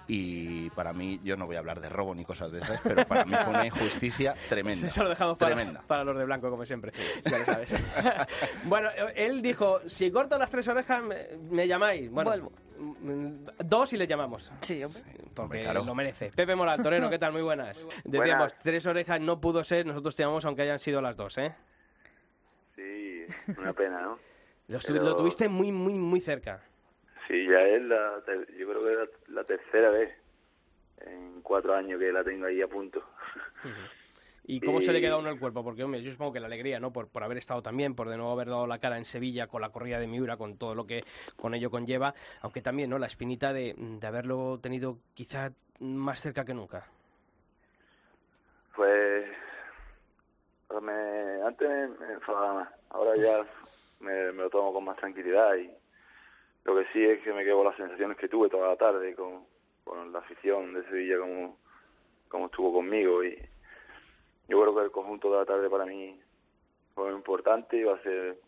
Y 0.10 0.70
para 0.70 0.94
mí, 0.94 1.20
yo 1.22 1.36
no 1.36 1.46
voy 1.46 1.58
a 1.58 1.60
hablar 1.60 1.82
de 1.82 1.90
robo 1.90 2.16
ni 2.16 2.24
cosas 2.24 2.50
de 2.50 2.60
esas, 2.62 2.80
pero 2.82 3.06
para 3.06 3.26
mí 3.26 3.36
fue 3.44 3.50
una 3.50 3.66
injusticia 3.66 4.36
tremenda. 4.50 4.88
Eso 4.88 5.04
lo 5.04 5.10
dejamos 5.10 5.38
para, 5.38 5.54
Tremenda. 5.54 5.82
para 5.86 6.06
los 6.06 6.18
de 6.18 6.24
blanco, 6.24 6.50
como 6.50 6.66
siempre. 6.66 6.94
Ya 7.26 7.40
lo 7.40 7.46
sabes. 7.46 7.76
bueno, 8.64 8.90
él 9.16 9.42
dijo, 9.42 9.82
si 9.86 10.10
corto 10.10 10.38
las 10.38 10.50
tres 10.50 10.66
orejas, 10.70 11.04
me, 11.04 11.28
me 11.52 11.68
llamáis. 11.68 12.10
Bueno, 12.10 12.30
Vuelvo. 12.30 12.54
Mm, 12.80 13.46
dos 13.66 13.94
y 13.94 13.98
le 13.98 14.08
llamamos. 14.08 14.52
Sí, 14.62 14.84
hombre. 14.84 15.02
Porque 15.18 15.42
Hombre, 15.42 15.64
claro. 15.64 15.84
lo 15.84 15.96
merece. 15.96 16.32
Pepe 16.36 16.56
Moral, 16.56 16.82
Torero, 16.82 17.10
¿qué 17.10 17.20
tal? 17.20 17.32
Muy 17.34 17.42
buenas. 17.42 17.88
Decíamos, 18.06 18.54
tres 18.60 18.86
orejas 18.86 19.20
no 19.22 19.40
pudo 19.42 19.64
ser, 19.64 19.86
nosotros 19.86 20.16
te 20.16 20.24
llamamos 20.24 20.46
aunque 20.46 20.64
hayan 20.64 20.80
sido 20.80 21.02
las 21.02 21.16
dos, 21.16 21.38
¿eh? 21.38 21.54
Sí, 22.76 23.26
una 23.58 23.74
pena, 23.74 24.02
¿no? 24.02 24.20
Lo, 24.68 24.78
estu- 24.80 24.94
Pero- 24.94 25.04
lo 25.04 25.16
tuviste 25.18 25.48
muy, 25.50 25.72
muy, 25.72 25.94
muy 25.94 26.22
cerca. 26.22 26.62
Sí, 27.28 27.46
ya 27.48 27.60
es 27.62 27.82
la, 27.84 28.22
ter- 28.26 28.48
yo 28.58 28.68
creo 28.70 28.84
que 28.84 28.92
es 28.94 28.98
la, 29.30 29.36
la 29.36 29.44
tercera 29.44 29.90
vez 29.90 30.14
en 31.02 31.42
cuatro 31.42 31.76
años 31.76 32.00
que 32.00 32.12
la 32.12 32.24
tengo 32.24 32.46
ahí 32.46 32.62
a 32.62 32.68
punto. 32.68 33.04
¿Y 34.50 34.62
cómo 34.62 34.80
se 34.80 34.94
le 34.94 35.02
queda 35.02 35.16
a 35.16 35.18
uno 35.18 35.30
el 35.30 35.40
cuerpo? 35.40 35.62
Porque, 35.62 35.84
hombre, 35.84 36.02
yo 36.02 36.10
supongo 36.10 36.32
que 36.32 36.40
la 36.40 36.48
alegría, 36.48 36.80
¿no? 36.80 36.94
Por, 36.94 37.10
por 37.10 37.22
haber 37.22 37.38
estado 37.38 37.62
también, 37.62 37.96
por 37.96 38.08
de 38.08 38.16
nuevo 38.16 38.32
haber 38.32 38.48
dado 38.48 38.66
la 38.66 38.80
cara 38.80 38.98
en 38.98 39.04
Sevilla 39.04 39.48
con 39.48 39.62
la 39.62 39.72
corrida 39.72 40.00
de 40.00 40.08
Miura, 40.08 40.38
con 40.38 40.58
todo 40.58 40.74
lo 40.74 40.88
que 40.88 41.04
con 41.36 41.54
ello 41.54 41.70
conlleva, 41.70 42.14
aunque 42.42 42.62
también, 42.62 42.90
¿no? 42.90 42.98
La 42.98 43.08
espinita 43.08 43.52
de, 43.52 43.76
de 43.78 44.08
haberlo 44.08 44.58
tenido 44.62 45.00
quizá 45.14 45.52
más 45.80 46.22
cerca 46.22 46.46
que 46.46 46.54
nunca. 46.54 46.88
Pues, 48.74 49.26
pues 50.70 50.82
me, 50.82 51.42
antes 51.46 51.68
me, 51.68 51.88
me 52.08 52.14
enfadaba 52.14 52.54
más, 52.54 52.70
ahora 52.92 53.18
ya 53.18 53.46
me, 54.00 54.32
me 54.32 54.44
lo 54.44 54.50
tomo 54.50 54.72
con 54.72 54.86
más 54.86 54.96
tranquilidad 54.96 55.56
y 55.56 55.70
lo 56.64 56.74
que 56.74 56.86
sí 56.94 57.04
es 57.04 57.22
que 57.22 57.34
me 57.34 57.44
quedo 57.44 57.58
con 57.58 57.68
las 57.68 57.76
sensaciones 57.76 58.16
que 58.16 58.30
tuve 58.30 58.48
toda 58.48 58.70
la 58.70 58.78
tarde 58.78 59.14
con, 59.14 59.46
con 59.84 60.14
la 60.14 60.20
afición 60.20 60.74
de 60.74 60.84
Sevilla 60.84 61.18
como, 61.20 61.58
como 62.30 62.46
estuvo 62.46 62.72
conmigo 62.72 63.26
y 63.26 63.38
yo 64.48 64.62
creo 64.62 64.76
que 64.76 64.82
el 64.84 64.92
conjunto 64.92 65.32
de 65.32 65.38
la 65.38 65.46
tarde 65.46 65.70
para 65.70 65.86
mí 65.86 66.20
fue 66.96 67.12
importante 67.12 67.78
y 67.78 67.84
va 67.84 67.96
a 67.96 68.02
ser 68.04 68.40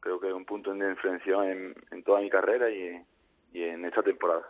creo 0.00 0.18
que 0.18 0.32
un 0.32 0.44
punto 0.44 0.72
de 0.72 0.90
inflexión 0.90 1.44
en, 1.44 1.74
en 1.90 2.02
toda 2.02 2.20
mi 2.20 2.30
carrera 2.30 2.70
y, 2.70 3.04
y 3.52 3.62
en 3.62 3.84
esta 3.84 4.02
temporada. 4.02 4.46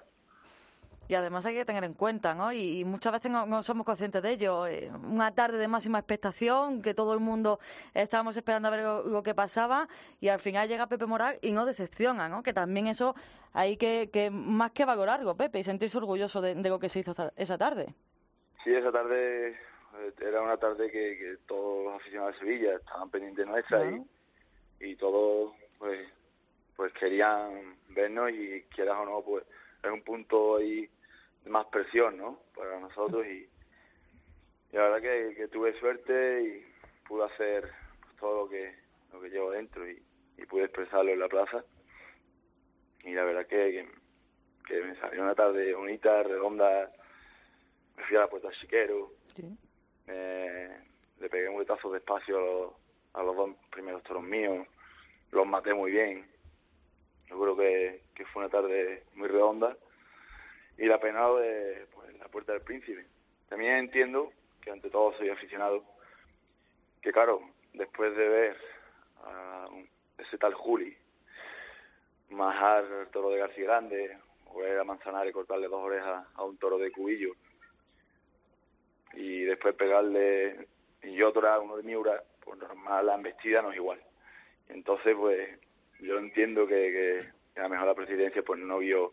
Y 1.09 1.14
además 1.16 1.45
hay 1.45 1.57
que 1.57 1.64
tener 1.64 1.83
en 1.83 1.95
cuenta, 1.95 2.37
¿no? 2.37 2.53
Y, 2.53 2.85
muchas 2.85 3.12
veces 3.12 3.33
no, 3.33 3.45
no 3.45 3.64
somos 3.64 3.85
conscientes 3.85 4.22
de 4.22 4.31
ello. 4.31 4.68
Eh, 4.68 4.93
una 5.03 5.35
tarde 5.35 5.59
de 5.59 5.66
máxima 5.66 5.99
expectación, 5.99 6.83
que 6.83 6.95
todo 6.95 7.14
el 7.14 7.18
mundo 7.18 7.59
estábamos 7.95 8.37
esperando 8.37 8.68
a 8.68 8.70
ver 8.70 8.85
lo, 8.85 9.03
lo 9.03 9.22
que 9.24 9.35
pasaba, 9.35 9.89
y 10.20 10.28
al 10.28 10.39
final 10.39 10.68
llega 10.68 10.87
Pepe 10.87 11.07
Moral 11.07 11.37
y 11.43 11.51
no 11.51 11.66
decepciona, 11.66 12.28
¿no? 12.28 12.45
Que 12.45 12.53
también 12.53 12.87
eso 12.87 13.16
hay 13.53 13.76
que, 13.76 14.09
que 14.12 14.31
más 14.31 14.70
que 14.70 14.85
valorarlo, 14.85 15.37
Pepe, 15.37 15.59
y 15.59 15.64
sentirse 15.64 15.99
orgulloso 15.99 16.41
de, 16.41 16.55
de 16.55 16.68
lo 16.68 16.78
que 16.78 16.89
se 16.89 17.01
hizo 17.01 17.12
esa- 17.35 17.59
tarde. 17.59 17.93
Sí, 18.62 18.72
esa 18.72 18.93
tarde 18.93 19.59
era 20.20 20.43
una 20.43 20.57
tarde 20.57 20.91
que, 20.91 21.16
que 21.18 21.36
todos 21.47 21.84
los 21.84 21.95
aficionados 22.01 22.34
de 22.34 22.41
Sevilla 22.41 22.74
estaban 22.76 23.11
pendientes 23.11 23.47
nuestra 23.47 23.78
Claro. 23.80 24.05
y, 24.80 24.86
y 24.91 24.97
todos 24.97 25.55
pues 25.78 26.09
pues 26.76 26.93
querían 26.95 27.76
vernos 27.91 28.30
y 28.30 28.62
quieras 28.74 28.97
o 28.99 29.05
no 29.05 29.22
pues 29.22 29.45
es 29.82 29.91
un 29.91 30.03
punto 30.03 30.57
ahí 30.57 30.88
de 31.45 31.51
más 31.51 31.66
presión 31.66 32.16
no 32.16 32.41
para 32.55 32.78
nosotros 32.80 33.26
y, 33.26 33.49
y 34.72 34.76
la 34.76 34.82
verdad 34.88 35.01
que, 35.03 35.34
que 35.34 35.49
tuve 35.49 35.78
suerte 35.78 36.43
y 36.43 36.64
pude 37.09 37.24
hacer 37.24 37.70
pues, 38.03 38.16
todo 38.16 38.45
lo 38.45 38.49
que 38.49 38.74
lo 39.12 39.20
que 39.20 39.28
llevo 39.30 39.51
dentro 39.51 39.88
y, 39.91 40.01
y 40.38 40.47
pude 40.47 40.64
expresarlo 40.64 41.11
en 41.11 41.18
la 41.20 41.28
plaza 41.28 41.64
y 43.05 43.12
la 43.12 43.24
verdad 43.24 43.47
que, 43.47 43.57
que, 44.66 44.74
que 44.74 44.82
me 44.82 44.95
salió 44.97 45.22
una 45.22 45.34
tarde 45.34 45.74
bonita 45.74 46.22
redonda 46.22 46.91
me 47.97 48.05
fui 48.05 48.16
a 48.16 48.20
la 48.20 48.28
puerta 48.28 48.51
chiquero 48.53 49.12
Sí. 49.36 49.57
Eh, 50.11 50.77
le 51.21 51.29
pegué 51.29 51.49
un 51.49 51.65
de 51.65 51.99
espacio 51.99 52.39
a 52.39 52.41
los, 52.41 52.73
a 53.15 53.23
los 53.23 53.37
dos 53.37 53.51
primeros 53.71 54.03
toros 54.03 54.23
míos, 54.23 54.67
los 55.31 55.47
maté 55.47 55.73
muy 55.75 55.93
bien. 55.93 56.27
Yo 57.29 57.41
creo 57.41 57.57
que, 57.57 58.03
fue 58.33 58.43
una 58.43 58.51
tarde 58.51 59.05
muy 59.15 59.29
redonda 59.29 59.77
y 60.77 60.85
la 60.85 60.99
penado 60.99 61.39
de 61.39 61.87
pues, 61.95 62.19
la 62.19 62.29
puerta 62.29 62.53
del 62.53 62.63
príncipe. 62.63 63.07
También 63.49 63.77
entiendo 63.77 64.33
que 64.61 64.71
ante 64.71 64.91
todo 64.91 65.17
soy 65.17 65.31
aficionado, 65.31 65.83
que 67.01 67.13
claro, 67.13 67.41
después 67.73 68.15
de 68.17 68.29
ver 68.29 68.57
a 69.25 69.69
ese 70.19 70.37
tal 70.39 70.55
Juli 70.55 70.97
majar 72.29 72.85
el 72.85 73.09
toro 73.09 73.31
de 73.31 73.39
García 73.39 73.65
Grande 73.65 74.19
o 74.47 74.59
ver 74.59 74.79
a 74.79 74.85
Manzanares 74.85 75.33
cortarle 75.33 75.69
dos 75.69 75.83
orejas 75.83 76.27
a 76.35 76.45
un 76.45 76.57
toro 76.59 76.79
de 76.79 76.93
Cubillo 76.93 77.35
y 79.15 79.43
después 79.43 79.75
pegarle 79.75 80.69
y 81.03 81.15
yo 81.15 81.33
torar 81.33 81.61
uno 81.61 81.77
de 81.77 81.83
Miura, 81.83 82.23
pues 82.45 82.59
normal 82.59 83.07
la 83.07 83.15
embestida 83.15 83.63
no 83.63 83.71
es 83.71 83.77
igual. 83.77 84.01
Entonces, 84.69 85.17
pues 85.17 85.49
yo 86.01 86.19
entiendo 86.19 86.67
que, 86.67 87.25
que 87.55 87.61
a 87.61 87.65
lo 87.65 87.71
mejor 87.71 87.87
la 87.87 87.95
presidencia 87.95 88.43
pues 88.43 88.61
no 88.61 88.79
vio 88.79 89.13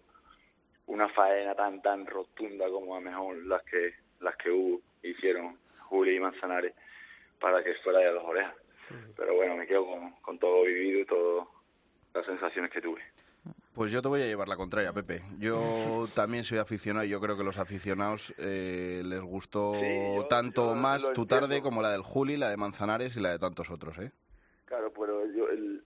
una 0.87 1.09
faena 1.09 1.53
tan 1.53 1.81
tan 1.81 2.05
rotunda 2.05 2.69
como 2.69 2.95
a 2.95 2.99
lo 2.99 3.09
mejor 3.09 3.37
las 3.45 3.63
que 3.63 3.93
las 4.19 4.35
que 4.37 4.49
hubo, 4.49 4.81
hicieron 5.03 5.57
Juli 5.89 6.15
y 6.15 6.19
Manzanares 6.19 6.73
para 7.39 7.63
que 7.63 7.73
fuera 7.75 7.99
de 7.99 8.11
dos 8.11 8.23
orejas. 8.23 8.55
Pero 9.15 9.35
bueno, 9.35 9.55
me 9.55 9.67
quedo 9.67 9.85
con, 9.85 10.11
con 10.21 10.39
todo 10.39 10.59
lo 10.59 10.63
vivido 10.63 10.99
y 10.99 11.05
todas 11.05 11.47
las 12.13 12.25
sensaciones 12.25 12.71
que 12.71 12.81
tuve. 12.81 13.01
Pues 13.77 13.91
yo 13.91 14.01
te 14.01 14.07
voy 14.07 14.23
a 14.23 14.25
llevar 14.25 14.47
la 14.47 14.55
contraria, 14.57 14.91
Pepe. 14.91 15.21
Yo 15.37 16.07
también 16.15 16.43
soy 16.43 16.57
aficionado 16.57 17.05
y 17.05 17.09
yo 17.09 17.21
creo 17.21 17.37
que 17.37 17.43
los 17.43 17.59
aficionados 17.59 18.33
eh, 18.39 19.03
les 19.05 19.21
gustó 19.21 19.73
Sí, 19.79 20.15
yo- 20.15 20.25
tanto 20.27 20.69
yo 20.69 20.75
más 20.75 21.13
tu 21.13 21.27
tarde 21.27 21.61
como 21.61 21.83
la 21.83 21.91
del 21.91 22.01
Juli, 22.01 22.37
la 22.37 22.49
de 22.49 22.57
Manzanares 22.57 23.15
y 23.15 23.19
la 23.19 23.29
de 23.29 23.37
tantos 23.37 23.69
otros, 23.69 23.99
¿eh? 23.99 24.11
Claro, 24.65 24.91
pero 24.91 25.27
yo 25.27 25.47
el, 25.49 25.83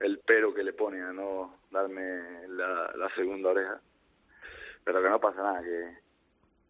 el 0.00 0.20
pero 0.26 0.52
que 0.52 0.62
le 0.62 0.74
pone 0.74 1.00
a 1.00 1.14
no 1.14 1.56
darme 1.70 2.46
la, 2.48 2.92
la 2.94 3.08
segunda 3.14 3.48
oreja. 3.48 3.80
Pero 4.84 5.02
que 5.02 5.08
no 5.08 5.18
pasa 5.18 5.42
nada, 5.42 5.62
que, 5.62 5.96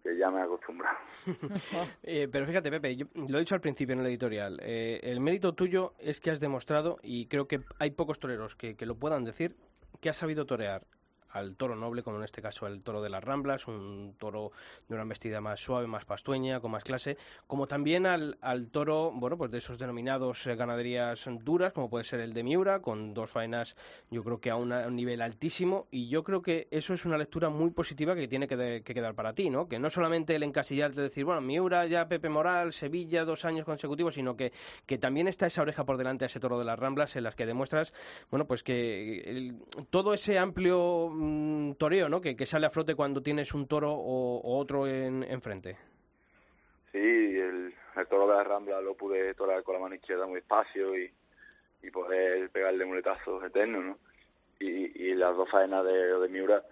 que 0.03 0.17
ya 0.17 0.31
me 0.31 0.41
he 0.41 0.43
acostumbrado. 0.43 0.99
Eh, 2.03 2.29
pero 2.31 2.47
fíjate, 2.47 2.71
Pepe, 2.71 2.97
yo 2.97 3.07
lo 3.15 3.37
he 3.37 3.41
dicho 3.41 3.55
al 3.55 3.61
principio 3.61 3.95
en 3.95 4.01
el 4.01 4.07
editorial, 4.07 4.59
eh, 4.63 5.01
el 5.03 5.21
mérito 5.21 5.55
tuyo 5.55 5.95
es 5.99 6.21
que 6.21 6.31
has 6.31 6.41
demostrado, 6.41 6.99
y 7.03 7.27
creo 7.27 7.47
que 7.47 7.61
hay 7.79 7.93
pocos 7.93 8.19
toreros 8.19 8.57
que, 8.57 8.75
que 8.77 8.87
lo 8.87 8.97
puedan 8.97 9.25
decir, 9.25 9.57
que 10.01 10.09
has 10.09 10.17
sabido 10.17 10.45
torear 10.47 10.85
al 11.33 11.57
toro 11.57 11.75
noble, 11.77 12.03
como 12.03 12.19
en 12.19 12.25
este 12.25 12.43
caso 12.43 12.67
el 12.67 12.83
toro 12.85 13.03
de 13.03 13.11
las 13.11 13.25
Ramblas, 13.25 13.67
un 13.67 14.15
toro 14.19 14.53
de 14.89 14.95
una 14.95 15.03
embestida 15.03 15.41
más 15.41 15.61
suave, 15.61 15.87
más 15.87 16.05
pastueña, 16.05 16.61
con 16.61 16.71
más 16.71 16.85
clase, 16.85 17.17
como 17.47 17.67
también 17.67 18.07
al, 18.07 18.39
al 18.41 18.69
toro, 18.69 19.11
bueno, 19.15 19.37
pues 19.37 19.51
de 19.51 19.59
esos 19.59 19.79
denominados 19.79 20.47
eh, 20.47 20.57
ganaderías 20.57 21.25
duras, 21.43 21.73
como 21.73 21.89
puede 21.91 22.05
ser 22.05 22.21
el 22.21 22.33
de 22.33 22.43
Miura, 22.43 22.81
con 22.81 23.15
dos 23.15 23.31
faenas, 23.31 23.77
yo 24.11 24.23
creo 24.25 24.41
que 24.41 24.51
a, 24.51 24.57
un 24.57 24.73
nivel 24.95 25.23
altísimo, 25.23 25.87
y 25.91 26.09
yo 26.09 26.23
creo 26.23 26.43
que 26.43 26.69
eso 26.71 26.95
es 26.95 27.05
una 27.05 27.19
lectura 27.19 27.49
muy 27.49 27.71
positiva 27.71 28.15
que 28.15 28.29
tiene 28.29 28.47
que 28.49 28.83
quedar 28.85 29.15
para 29.15 29.33
ti, 29.35 29.51
¿no? 29.51 29.69
Que 29.69 29.79
no 29.79 29.91
solamente 29.91 30.35
el 30.35 30.43
encasillarte 30.43 30.97
de 30.97 31.03
decir, 31.05 31.25
bueno, 31.25 31.41
Miura, 31.41 31.87
ya 31.87 32.09
Pepe 32.09 32.29
Moral, 32.29 32.73
Sevilla, 32.73 33.25
dos 33.25 33.45
años 33.45 33.65
consecutivos, 33.65 34.15
sino 34.15 34.37
que, 34.37 34.53
que 34.87 34.99
también 34.99 35.29
está 35.29 35.47
esa 35.47 35.63
oreja 35.63 35.85
por 35.85 35.97
delante 35.97 36.25
a 36.25 36.27
ese 36.27 36.41
toro 36.41 36.59
de 36.59 36.65
las 36.65 36.79
Ramblas 36.79 37.17
en 37.17 37.25
las 37.25 37.35
que 37.35 37.47
demuestras, 37.47 37.93
bueno, 38.31 38.47
pues 38.47 38.63
que 38.63 39.21
el- 39.21 39.55
todo 39.91 40.15
ese 40.15 40.39
amplio 40.39 41.09
mm, 41.23 41.75
toreo, 41.75 42.09
¿no? 42.09 42.21
Que, 42.21 42.37
que 42.37 42.47
sale 42.47 42.67
a 42.67 42.71
flote 42.71 42.95
cuando 42.95 43.23
tienes 43.23 43.55
un 43.55 43.67
toro 43.67 43.93
o, 43.93 44.41
o 44.41 44.59
otro 44.59 44.87
en, 44.87 45.23
enfrente. 45.23 45.77
Sí, 46.91 46.99
el, 46.99 47.73
el 47.97 48.07
toro 48.09 48.27
de 48.29 48.35
la 48.35 48.45
Rambla 48.45 48.81
lo 48.81 48.95
pude 48.95 49.35
torar 49.35 49.63
con 49.63 49.75
la 49.75 49.81
mano 49.81 49.95
izquierda 49.95 50.27
muy 50.27 50.37
despacio 50.37 50.97
y, 50.99 51.11
poder 51.93 52.49
pegarle 52.51 52.85
muletazos 52.87 53.45
eternos, 53.45 53.85
¿no? 53.85 53.99
Y, 54.61 55.09
y 55.09 55.15
las 55.15 55.37
dos 55.37 55.51
faenas 55.51 55.85
de, 55.85 55.93
de 56.19 56.29
Miura, 56.29 56.63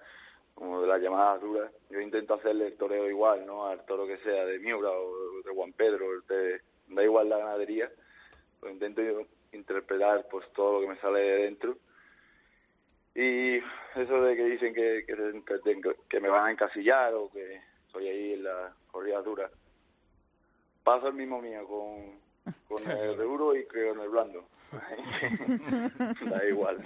como 0.54 0.80
de 0.80 0.86
las 0.86 1.00
llamadas 1.02 1.40
duras, 1.42 1.70
yo 1.90 2.00
intento 2.00 2.34
hacerle 2.34 2.68
el 2.68 2.76
toreo 2.76 3.08
igual, 3.10 3.44
¿no? 3.44 3.66
Al 3.66 3.84
toro 3.84 4.06
que 4.06 4.18
sea 4.18 4.46
de 4.46 4.58
Miura 4.60 4.88
o 4.90 5.42
de 5.44 5.52
Juan 5.54 5.72
Pedro, 5.72 6.06
de- 6.28 6.60
da 6.88 7.02
igual 7.02 7.28
la 7.28 7.38
ganadería, 7.38 7.90
pues 8.60 8.72
intento 8.72 9.02
yo 9.02 9.22
interpretar 9.52 10.26
pues 10.30 10.46
todo 10.54 10.74
lo 10.74 10.80
que 10.80 10.94
me 10.94 11.00
sale 11.00 11.20
de 11.20 11.42
dentro 11.44 11.76
y 13.20 13.62
eso 13.96 14.22
de 14.22 14.36
que 14.36 14.44
dicen 14.44 14.74
que, 14.74 15.04
que, 16.08 16.20
me 16.20 16.28
van 16.28 16.46
a 16.46 16.50
encasillar 16.50 17.12
o 17.14 17.30
que 17.30 17.60
estoy 17.86 18.08
ahí 18.08 18.32
en 18.34 18.44
la 18.44 18.72
corrida 18.90 19.20
dura 19.20 19.50
paso 20.82 21.08
el 21.08 21.14
mismo 21.14 21.40
mío 21.42 21.66
con, 21.66 22.54
con 22.66 22.90
el 22.90 23.16
de 23.18 23.24
duro 23.24 23.54
y 23.54 23.66
con 23.66 24.00
el 24.00 24.08
blando. 24.08 24.48
da 26.30 26.44
igual. 26.46 26.82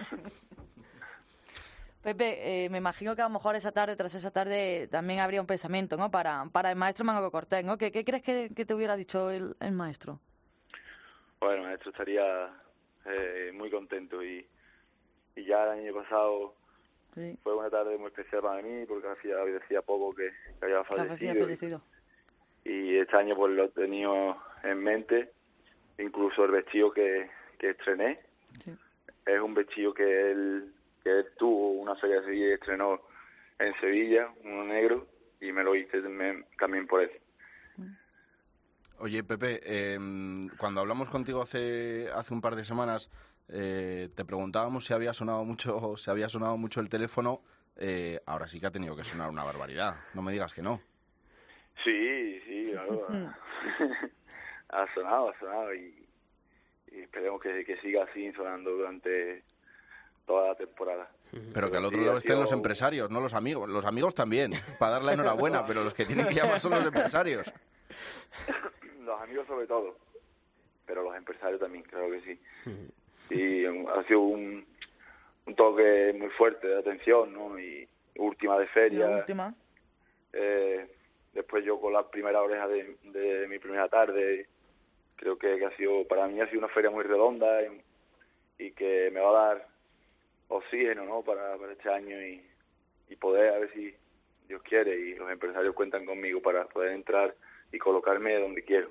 Pepe, 2.02 2.64
eh, 2.64 2.68
me 2.68 2.78
imagino 2.78 3.14
que 3.14 3.22
a 3.22 3.26
lo 3.26 3.30
mejor 3.30 3.54
esa 3.56 3.72
tarde, 3.72 3.96
tras 3.96 4.14
esa 4.14 4.30
tarde, 4.30 4.88
también 4.90 5.20
habría 5.20 5.40
un 5.40 5.46
pensamiento, 5.46 5.96
¿no? 5.96 6.10
Para, 6.10 6.46
para 6.52 6.70
el 6.70 6.76
maestro 6.76 7.04
Manolo 7.04 7.30
Cortés, 7.30 7.64
¿no? 7.64 7.78
¿Qué, 7.78 7.92
qué 7.92 8.04
crees 8.04 8.22
que, 8.22 8.50
que 8.54 8.66
te 8.66 8.74
hubiera 8.74 8.96
dicho 8.96 9.30
el, 9.30 9.56
el 9.60 9.72
maestro? 9.72 10.20
Bueno, 11.40 11.62
el 11.62 11.68
maestro 11.68 11.92
estaría 11.92 12.50
eh, 13.06 13.52
muy 13.54 13.70
contento 13.70 14.22
y, 14.22 14.46
y 15.36 15.44
ya 15.44 15.64
el 15.64 15.80
año 15.80 15.94
pasado 15.94 16.54
Sí. 17.14 17.38
fue 17.44 17.54
una 17.54 17.70
tarde 17.70 17.96
muy 17.96 18.08
especial 18.08 18.42
para 18.42 18.60
mí 18.60 18.84
porque 18.86 19.06
hacía, 19.08 19.36
decía 19.44 19.82
poco 19.82 20.12
que, 20.14 20.30
que 20.58 20.64
había 20.64 20.78
había 20.80 20.84
fallecido. 20.84 21.32
y- 21.34 21.40
fallecido. 21.44 21.82
y 22.64 22.96
este 22.96 23.16
año 23.16 23.36
pues 23.36 23.52
lo 23.54 23.64
he 23.64 23.68
tenido 23.68 24.36
en 24.64 24.78
mente 24.82 25.32
incluso 25.98 26.44
el 26.44 26.50
vestido 26.50 26.90
que, 26.92 27.30
que 27.58 27.70
estrené 27.70 28.18
Sí. 28.64 28.72
es 29.26 29.40
un 29.40 29.54
vestido 29.54 29.94
que 29.94 30.30
él 30.32 30.72
que 31.04 31.10
él 31.10 31.26
tuvo 31.38 31.72
una 31.72 31.94
feria 31.96 32.16
de 32.20 32.24
Sevilla 32.26 32.46
y 32.48 32.52
estrenó 32.52 33.00
en 33.60 33.74
Sevilla 33.80 34.32
uno 34.42 34.64
negro 34.64 35.06
y 35.40 35.52
me 35.52 35.62
lo 35.62 35.76
hice 35.76 36.00
también, 36.02 36.44
también 36.58 36.86
por 36.88 37.02
eso 37.02 37.14
Oye, 38.98 39.22
Pepe, 39.24 39.60
em, 39.94 40.48
cuando 40.56 40.80
hablamos 40.80 41.10
contigo 41.10 41.42
hace, 41.42 42.08
hace 42.14 42.32
un 42.32 42.40
par 42.40 42.54
de 42.54 42.64
semanas, 42.64 43.10
eh, 43.48 44.08
te 44.14 44.24
preguntábamos 44.24 44.84
si 44.84 44.92
había 44.94 45.12
sonado 45.12 45.44
mucho, 45.44 45.96
si 45.96 46.10
había 46.10 46.28
sonado 46.28 46.56
mucho 46.56 46.80
el 46.80 46.88
teléfono. 46.88 47.42
Eh, 47.76 48.20
ahora 48.26 48.46
sí 48.46 48.60
que 48.60 48.66
ha 48.66 48.70
tenido 48.70 48.94
que 48.96 49.04
sonar 49.04 49.28
una 49.30 49.44
barbaridad. 49.44 49.96
No 50.14 50.22
me 50.22 50.32
digas 50.32 50.54
que 50.54 50.62
no. 50.62 50.80
sí 51.82 52.40
sí 52.46 52.68
claro 52.70 53.06
ha 54.68 54.94
sonado 54.94 55.30
ha 55.30 55.38
sonado 55.38 55.74
y, 55.74 56.06
y 56.92 57.00
esperemos 57.00 57.40
que, 57.42 57.64
que 57.64 57.76
siga 57.78 58.04
así 58.04 58.32
sonando 58.32 58.70
durante 58.70 59.42
toda 60.24 60.48
la 60.48 60.54
temporada 60.54 61.10
Pero 61.52 61.70
que 61.70 61.76
al 61.76 61.84
otro 61.84 61.98
sí, 61.98 62.04
lado 62.04 62.18
estén 62.18 62.38
los 62.40 62.52
empresarios, 62.52 63.10
no 63.10 63.20
los 63.20 63.34
amigos. 63.34 63.68
Los 63.68 63.84
amigos 63.84 64.14
también, 64.14 64.52
para 64.78 64.92
dar 64.92 65.02
la 65.02 65.12
enhorabuena, 65.14 65.66
pero 65.66 65.82
los 65.84 65.94
que 65.94 66.06
tienen 66.06 66.26
que 66.28 66.34
llamar 66.34 66.60
son 66.60 66.72
los 66.72 66.86
empresarios. 66.86 67.52
los 69.00 69.20
amigos 69.20 69.46
sobre 69.46 69.66
todo, 69.66 69.98
pero 70.86 71.02
los 71.02 71.14
empresarios 71.16 71.60
también, 71.60 71.84
claro 71.84 72.10
que 72.10 72.20
sí. 72.22 72.40
Y 73.30 73.64
ha 73.66 74.02
sido 74.06 74.20
un, 74.20 74.64
un 75.46 75.54
toque 75.54 76.14
muy 76.18 76.28
fuerte 76.30 76.66
de 76.68 76.78
atención, 76.78 77.32
¿no? 77.32 77.58
Y 77.58 77.88
última 78.16 78.58
de 78.58 78.66
feria. 78.68 79.08
la 79.08 79.16
última. 79.18 79.54
eh, 80.32 80.86
después 81.32 81.64
yo 81.64 81.80
con 81.80 81.92
la 81.92 82.08
primera 82.08 82.42
oreja 82.42 82.68
de, 82.68 82.96
de 83.04 83.48
mi 83.48 83.58
primera 83.58 83.88
tarde, 83.88 84.46
creo 85.16 85.36
que, 85.38 85.58
que 85.58 85.64
ha 85.64 85.76
sido, 85.76 86.06
para 86.06 86.26
mí 86.28 86.40
ha 86.40 86.46
sido 86.46 86.58
una 86.60 86.68
feria 86.68 86.90
muy 86.90 87.02
redonda 87.02 87.62
y, 87.62 87.82
y 88.66 88.70
que 88.72 89.10
me 89.12 89.20
va 89.20 89.30
a 89.30 89.46
dar 89.48 89.68
oxígeno, 90.48 91.04
¿no? 91.04 91.22
Para, 91.22 91.56
para 91.56 91.72
este 91.72 91.88
año 91.90 92.20
y, 92.20 92.44
y 93.08 93.16
poder, 93.16 93.54
a 93.54 93.58
ver 93.58 93.72
si 93.72 93.94
Dios 94.46 94.62
quiere 94.62 94.96
y 94.96 95.14
los 95.14 95.30
empresarios 95.30 95.74
cuentan 95.74 96.04
conmigo 96.04 96.40
para 96.42 96.66
poder 96.66 96.92
entrar 96.92 97.34
y 97.72 97.78
colocarme 97.78 98.38
donde 98.38 98.62
quiero. 98.62 98.88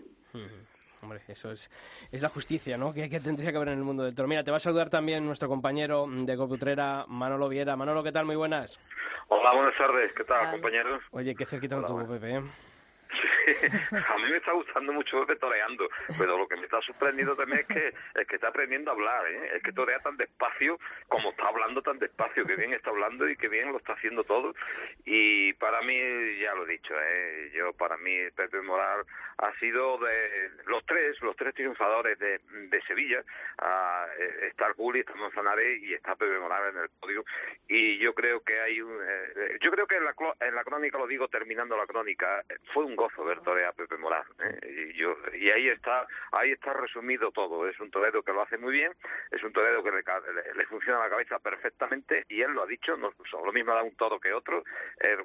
Hombre, 1.03 1.19
eso 1.27 1.51
es, 1.51 1.69
es 2.13 2.21
la 2.21 2.29
justicia, 2.29 2.77
¿no? 2.77 2.93
Que, 2.93 3.09
que 3.09 3.19
tendría 3.19 3.51
que 3.51 3.57
haber 3.57 3.67
en 3.69 3.79
el 3.79 3.83
mundo 3.83 4.03
del 4.03 4.15
toro. 4.15 4.29
Mira, 4.29 4.41
te 4.41 4.51
va 4.51 4.57
a 4.57 4.59
saludar 4.61 4.89
también 4.89 5.25
nuestro 5.25 5.49
compañero 5.49 6.07
de 6.09 6.37
Coputrera, 6.37 7.03
Manolo 7.09 7.49
Viera. 7.49 7.75
Manolo, 7.75 8.01
¿qué 8.03 8.13
tal? 8.13 8.25
Muy 8.25 8.37
buenas. 8.37 8.79
Hola, 9.27 9.53
buenas 9.53 9.75
tardes. 9.77 10.13
¿Qué 10.13 10.23
tal, 10.23 10.39
Hola. 10.43 10.51
compañeros? 10.51 11.03
Oye, 11.11 11.35
qué 11.35 11.45
cerquita 11.45 11.75
lo 11.75 11.85
tuvo, 11.85 12.07
Pepe, 12.07 12.35
¿eh? 12.37 12.41
a 14.07 14.17
mí 14.17 14.29
me 14.29 14.37
está 14.37 14.51
gustando 14.53 14.93
mucho 14.93 15.25
Pepe 15.25 15.39
toreando, 15.39 15.89
pero 16.17 16.37
lo 16.37 16.47
que 16.47 16.55
me 16.55 16.63
está 16.63 16.81
sorprendiendo 16.81 17.35
también 17.35 17.61
es 17.61 17.67
que 17.67 17.93
es 18.15 18.27
que 18.27 18.35
está 18.35 18.47
aprendiendo 18.49 18.91
a 18.91 18.93
hablar, 18.93 19.25
¿eh? 19.27 19.51
Es 19.55 19.63
que 19.63 19.71
torea 19.71 19.99
tan 19.99 20.17
despacio 20.17 20.79
como 21.07 21.29
está 21.31 21.47
hablando 21.47 21.81
tan 21.81 21.99
despacio, 21.99 22.45
que 22.45 22.55
bien 22.55 22.73
está 22.73 22.89
hablando 22.89 23.27
y 23.27 23.35
que 23.35 23.47
bien 23.47 23.71
lo 23.71 23.77
está 23.77 23.93
haciendo 23.93 24.23
todo. 24.23 24.53
Y 25.05 25.53
para 25.53 25.81
mí, 25.81 25.97
ya 26.39 26.53
lo 26.53 26.65
he 26.65 26.71
dicho, 26.71 26.93
¿eh? 26.99 27.51
Yo, 27.53 27.73
para 27.73 27.97
mí, 27.97 28.15
Pepe 28.35 28.61
Moral 28.61 29.05
ha 29.37 29.53
sido 29.59 29.97
de 29.97 30.51
los 30.65 30.85
tres, 30.85 31.19
los 31.21 31.35
tres 31.35 31.53
triunfadores 31.53 32.17
de, 32.19 32.39
de 32.69 32.81
Sevilla. 32.83 33.23
Ah, 33.57 34.05
eh, 34.19 34.47
está 34.49 34.67
el 34.67 34.73
Juli, 34.73 34.99
está 34.99 35.15
Manzanares 35.15 35.81
y 35.83 35.93
está 35.93 36.15
Pepe 36.15 36.39
Moral 36.39 36.75
en 36.75 36.81
el 36.83 36.89
podio. 36.99 37.23
Y 37.67 37.97
yo 37.97 38.13
creo 38.13 38.41
que 38.41 38.59
hay 38.59 38.81
un, 38.81 38.97
eh, 39.01 39.57
yo 39.61 39.71
creo 39.71 39.87
que 39.87 39.97
en 39.97 40.05
la, 40.05 40.15
en 40.41 40.55
la 40.55 40.63
crónica, 40.63 40.97
lo 40.97 41.07
digo 41.07 41.27
terminando 41.27 41.75
la 41.75 41.87
crónica, 41.87 42.43
fue 42.73 42.85
un 42.85 42.95
gozo 42.95 43.25
ver 43.33 43.43
torear 43.43 43.69
a 43.69 43.73
Pepe 43.73 43.97
Moral. 43.97 44.23
¿eh? 44.39 44.93
Y, 45.33 45.49
ahí 45.49 45.69
está 45.69 46.07
ahí 46.31 46.51
está 46.51 46.73
resumido 46.73 47.31
todo. 47.31 47.67
Es 47.67 47.79
un 47.79 47.91
torero 47.91 48.23
que 48.23 48.31
lo 48.33 48.41
hace 48.41 48.57
muy 48.57 48.73
bien, 48.73 48.91
es 49.31 49.43
un 49.43 49.51
torero 49.53 49.83
que 49.83 49.91
le, 49.91 49.97
le- 50.01 50.53
le 50.55 50.65
funciona 50.65 50.99
la 50.99 51.09
cabeza 51.09 51.39
perfectamente 51.39 52.25
y 52.29 52.41
él 52.41 52.51
lo 52.51 52.63
ha 52.63 52.67
dicho, 52.67 52.95
no, 52.97 53.11
lo 53.43 53.51
mismo 53.53 53.73
da 53.73 53.83
un 53.83 53.95
toro 53.95 54.19
que 54.19 54.33
otro. 54.33 54.63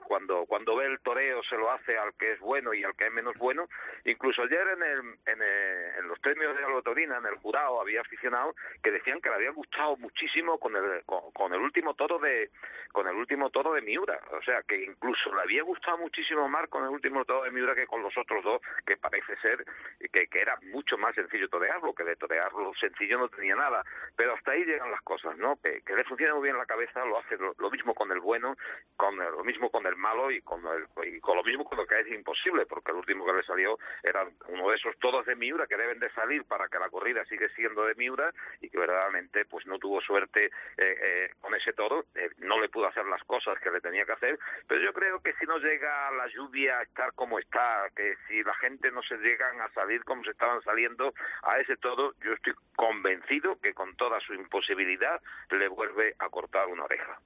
Cuando, 0.06 0.46
cuando 0.46 0.76
ve 0.76 0.86
el 0.86 1.00
toreo 1.00 1.42
se 1.44 1.56
lo 1.56 1.70
hace 1.70 1.96
al 1.98 2.14
que 2.14 2.32
es 2.32 2.40
bueno 2.40 2.72
y 2.74 2.82
al 2.84 2.94
que 2.96 3.06
es 3.06 3.12
menos 3.12 3.36
bueno. 3.36 3.68
Incluso 4.04 4.42
ayer 4.42 4.66
en, 4.68 4.82
el, 4.82 4.98
en, 5.26 5.42
el- 5.42 5.98
en 5.98 6.08
los 6.08 6.18
premios 6.20 6.56
de 6.56 6.64
Alba 6.64 6.82
Taurina, 6.82 7.18
en 7.18 7.26
el 7.26 7.36
jurado, 7.36 7.80
había 7.80 8.00
aficionados 8.00 8.56
que 8.82 8.90
decían 8.90 9.20
que 9.20 9.28
le 9.28 9.34
había 9.36 9.50
gustado 9.50 9.96
muchísimo 9.96 10.58
con 10.58 10.74
el, 10.76 11.04
con, 11.04 11.30
con 11.32 11.52
el 11.52 11.60
último 11.60 11.94
toro 11.94 12.18
de 12.18 12.50
con 12.92 13.06
el 13.06 13.14
último 13.16 13.50
toro 13.50 13.74
de 13.74 13.82
Miura. 13.82 14.18
O 14.32 14.42
sea, 14.42 14.62
que 14.62 14.82
incluso 14.84 15.34
le 15.34 15.42
había 15.42 15.62
gustado 15.62 15.98
muchísimo 15.98 16.48
más 16.48 16.68
con 16.68 16.82
el 16.84 16.90
último 16.90 17.24
toro 17.24 17.44
de 17.44 17.50
Miura 17.50 17.74
que 17.74 17.86
los 18.02 18.16
otros 18.16 18.42
dos, 18.44 18.60
que 18.86 18.96
parece 18.96 19.36
ser 19.38 19.64
que, 20.12 20.26
que 20.28 20.40
era 20.40 20.56
mucho 20.72 20.96
más 20.98 21.14
sencillo 21.14 21.48
torearlo, 21.48 21.94
que 21.94 22.04
de 22.04 22.16
torearlo 22.16 22.72
sencillo 22.74 23.18
no 23.18 23.28
tenía 23.28 23.56
nada. 23.56 23.84
Pero 24.16 24.34
hasta 24.34 24.52
ahí 24.52 24.64
llegan 24.64 24.90
las 24.90 25.02
cosas, 25.02 25.36
¿no? 25.36 25.56
Que, 25.62 25.82
que 25.82 25.94
le 25.94 26.04
funciona 26.04 26.34
muy 26.34 26.44
bien 26.44 26.58
la 26.58 26.66
cabeza, 26.66 27.04
lo 27.04 27.18
hace 27.18 27.36
lo, 27.36 27.70
mismo 27.70 27.94
con 27.94 28.10
el 28.12 28.20
bueno, 28.20 28.56
con 28.96 29.14
el- 29.20 29.32
lo 29.32 29.44
mismo 29.44 29.70
con 29.70 29.86
el 29.86 29.96
malo 29.96 30.30
y 30.30 30.40
con, 30.42 30.62
el, 30.66 30.86
y 31.06 31.20
con 31.20 31.36
lo 31.36 31.42
mismo 31.44 31.64
con 31.64 31.78
lo 31.78 31.86
que 31.86 32.00
es 32.00 32.08
imposible, 32.08 32.66
porque 32.66 32.90
el 32.90 32.98
último 32.98 33.24
que 33.26 33.32
le 33.32 33.42
salió 33.42 33.78
era 34.02 34.26
uno 34.48 34.70
de 34.70 34.76
esos 34.76 34.96
toros 34.98 35.26
de 35.26 35.36
Miura 35.36 35.66
que 35.66 35.76
deben 35.76 35.98
de 36.00 36.10
salir 36.10 36.44
para 36.44 36.68
que 36.68 36.78
la 36.78 36.88
corrida 36.90 37.24
sigue 37.26 37.48
siendo 37.50 37.84
de 37.84 37.94
Miura 37.94 38.32
y 38.60 38.68
que 38.70 38.78
verdaderamente 38.78 39.44
pues 39.44 39.66
no 39.66 39.78
tuvo 39.78 40.00
suerte 40.00 40.46
eh, 40.46 40.50
eh, 40.78 41.30
con 41.40 41.54
ese 41.54 41.72
toro, 41.72 42.04
eh, 42.14 42.30
no 42.38 42.60
le 42.60 42.68
pudo 42.68 42.86
hacer 42.86 43.04
las 43.06 43.22
cosas 43.24 43.58
que 43.60 43.70
le 43.70 43.80
tenía 43.80 44.04
que 44.04 44.12
hacer, 44.12 44.38
pero 44.66 44.80
yo 44.80 44.92
creo 44.92 45.20
que 45.22 45.32
si 45.34 45.46
no 45.46 45.58
llega 45.58 46.10
la 46.12 46.26
lluvia 46.28 46.78
a 46.78 46.82
estar 46.82 47.12
como 47.14 47.38
está, 47.38 47.87
que 47.90 48.14
si 48.28 48.42
la 48.42 48.54
gente 48.54 48.90
no 48.90 49.02
se 49.02 49.16
llegan 49.16 49.60
a 49.60 49.68
salir 49.72 50.02
como 50.04 50.22
se 50.24 50.30
estaban 50.30 50.60
saliendo 50.62 51.12
a 51.42 51.58
ese 51.60 51.76
toro, 51.76 52.12
yo 52.24 52.32
estoy 52.32 52.54
convencido 52.76 53.56
que 53.60 53.72
con 53.74 53.94
toda 53.96 54.18
su 54.20 54.34
imposibilidad 54.34 55.20
le 55.50 55.68
vuelve 55.68 56.14
a 56.18 56.28
cortar 56.28 56.66
una 56.68 56.84
oreja. 56.84 57.18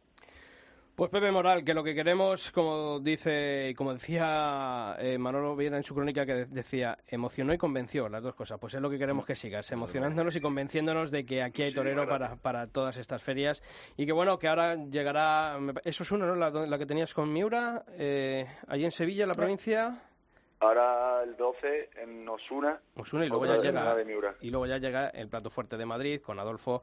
Pues 0.95 1.11
Pepe 1.11 1.33
Moral, 1.33 1.65
que 1.65 1.73
lo 1.73 1.83
que 1.83 1.95
queremos, 1.95 2.53
como 2.53 3.01
dice 3.01 3.71
y 3.71 3.75
como 3.75 3.95
decía 3.95 4.95
eh, 4.99 5.17
Manolo 5.17 5.57
Viera 5.57 5.79
en 5.79 5.83
su 5.83 5.95
crónica, 5.95 6.27
que 6.27 6.35
de- 6.35 6.45
decía, 6.47 6.99
emocionó 7.09 7.55
y 7.55 7.59
convenció, 7.59 8.11
las 8.11 8.23
dos 8.23 8.35
cosas. 8.35 8.61
Pues 8.61 8.75
es 8.75 8.81
lo 8.83 8.91
que 8.91 8.99
queremos 8.99 9.25
que 9.25 9.35
sigas, 9.35 9.73
emocionándonos 9.73 10.37
y 10.37 10.43
convenciéndonos 10.43 11.11
de 11.11 11.25
que 11.25 11.43
aquí 11.43 11.63
hay 11.63 11.73
torero 11.73 12.07
para, 12.07 12.37
para 12.37 12.67
todas 12.67 12.99
estas 12.99 13.23
ferias. 13.25 13.63
Y 13.97 14.05
que 14.05 14.13
bueno, 14.13 14.39
que 14.39 14.49
ahora 14.49 14.75
llegará, 14.75 15.59
eso 15.83 16.03
es 16.03 16.13
una, 16.13 16.27
¿no? 16.27 16.35
La, 16.37 16.51
la 16.51 16.79
que 16.79 16.85
tenías 16.87 17.15
con 17.15 17.33
Miura, 17.33 17.85
eh, 17.93 18.45
allí 18.69 18.85
en 18.85 18.91
Sevilla, 18.93 19.23
en 19.25 19.29
la 19.31 19.35
provincia. 19.35 19.99
Ahora 20.63 21.25
el 21.25 21.37
12 21.37 21.91
en 21.97 22.29
Osuna. 22.29 22.81
Osuna 22.95 23.27
y 23.27 23.29
luego 23.29 23.47
ya 23.47 23.57
llega 23.57 23.83
la 23.83 23.97
de 23.97 24.05
Miura. 24.05 24.35
y 24.41 24.51
luego 24.51 24.67
ya 24.67 24.79
llega 24.79 25.09
el 25.09 25.29
plato 25.29 25.51
fuerte 25.51 25.77
de 25.77 25.85
Madrid 25.85 26.21
con 26.21 26.39
Adolfo 26.39 26.83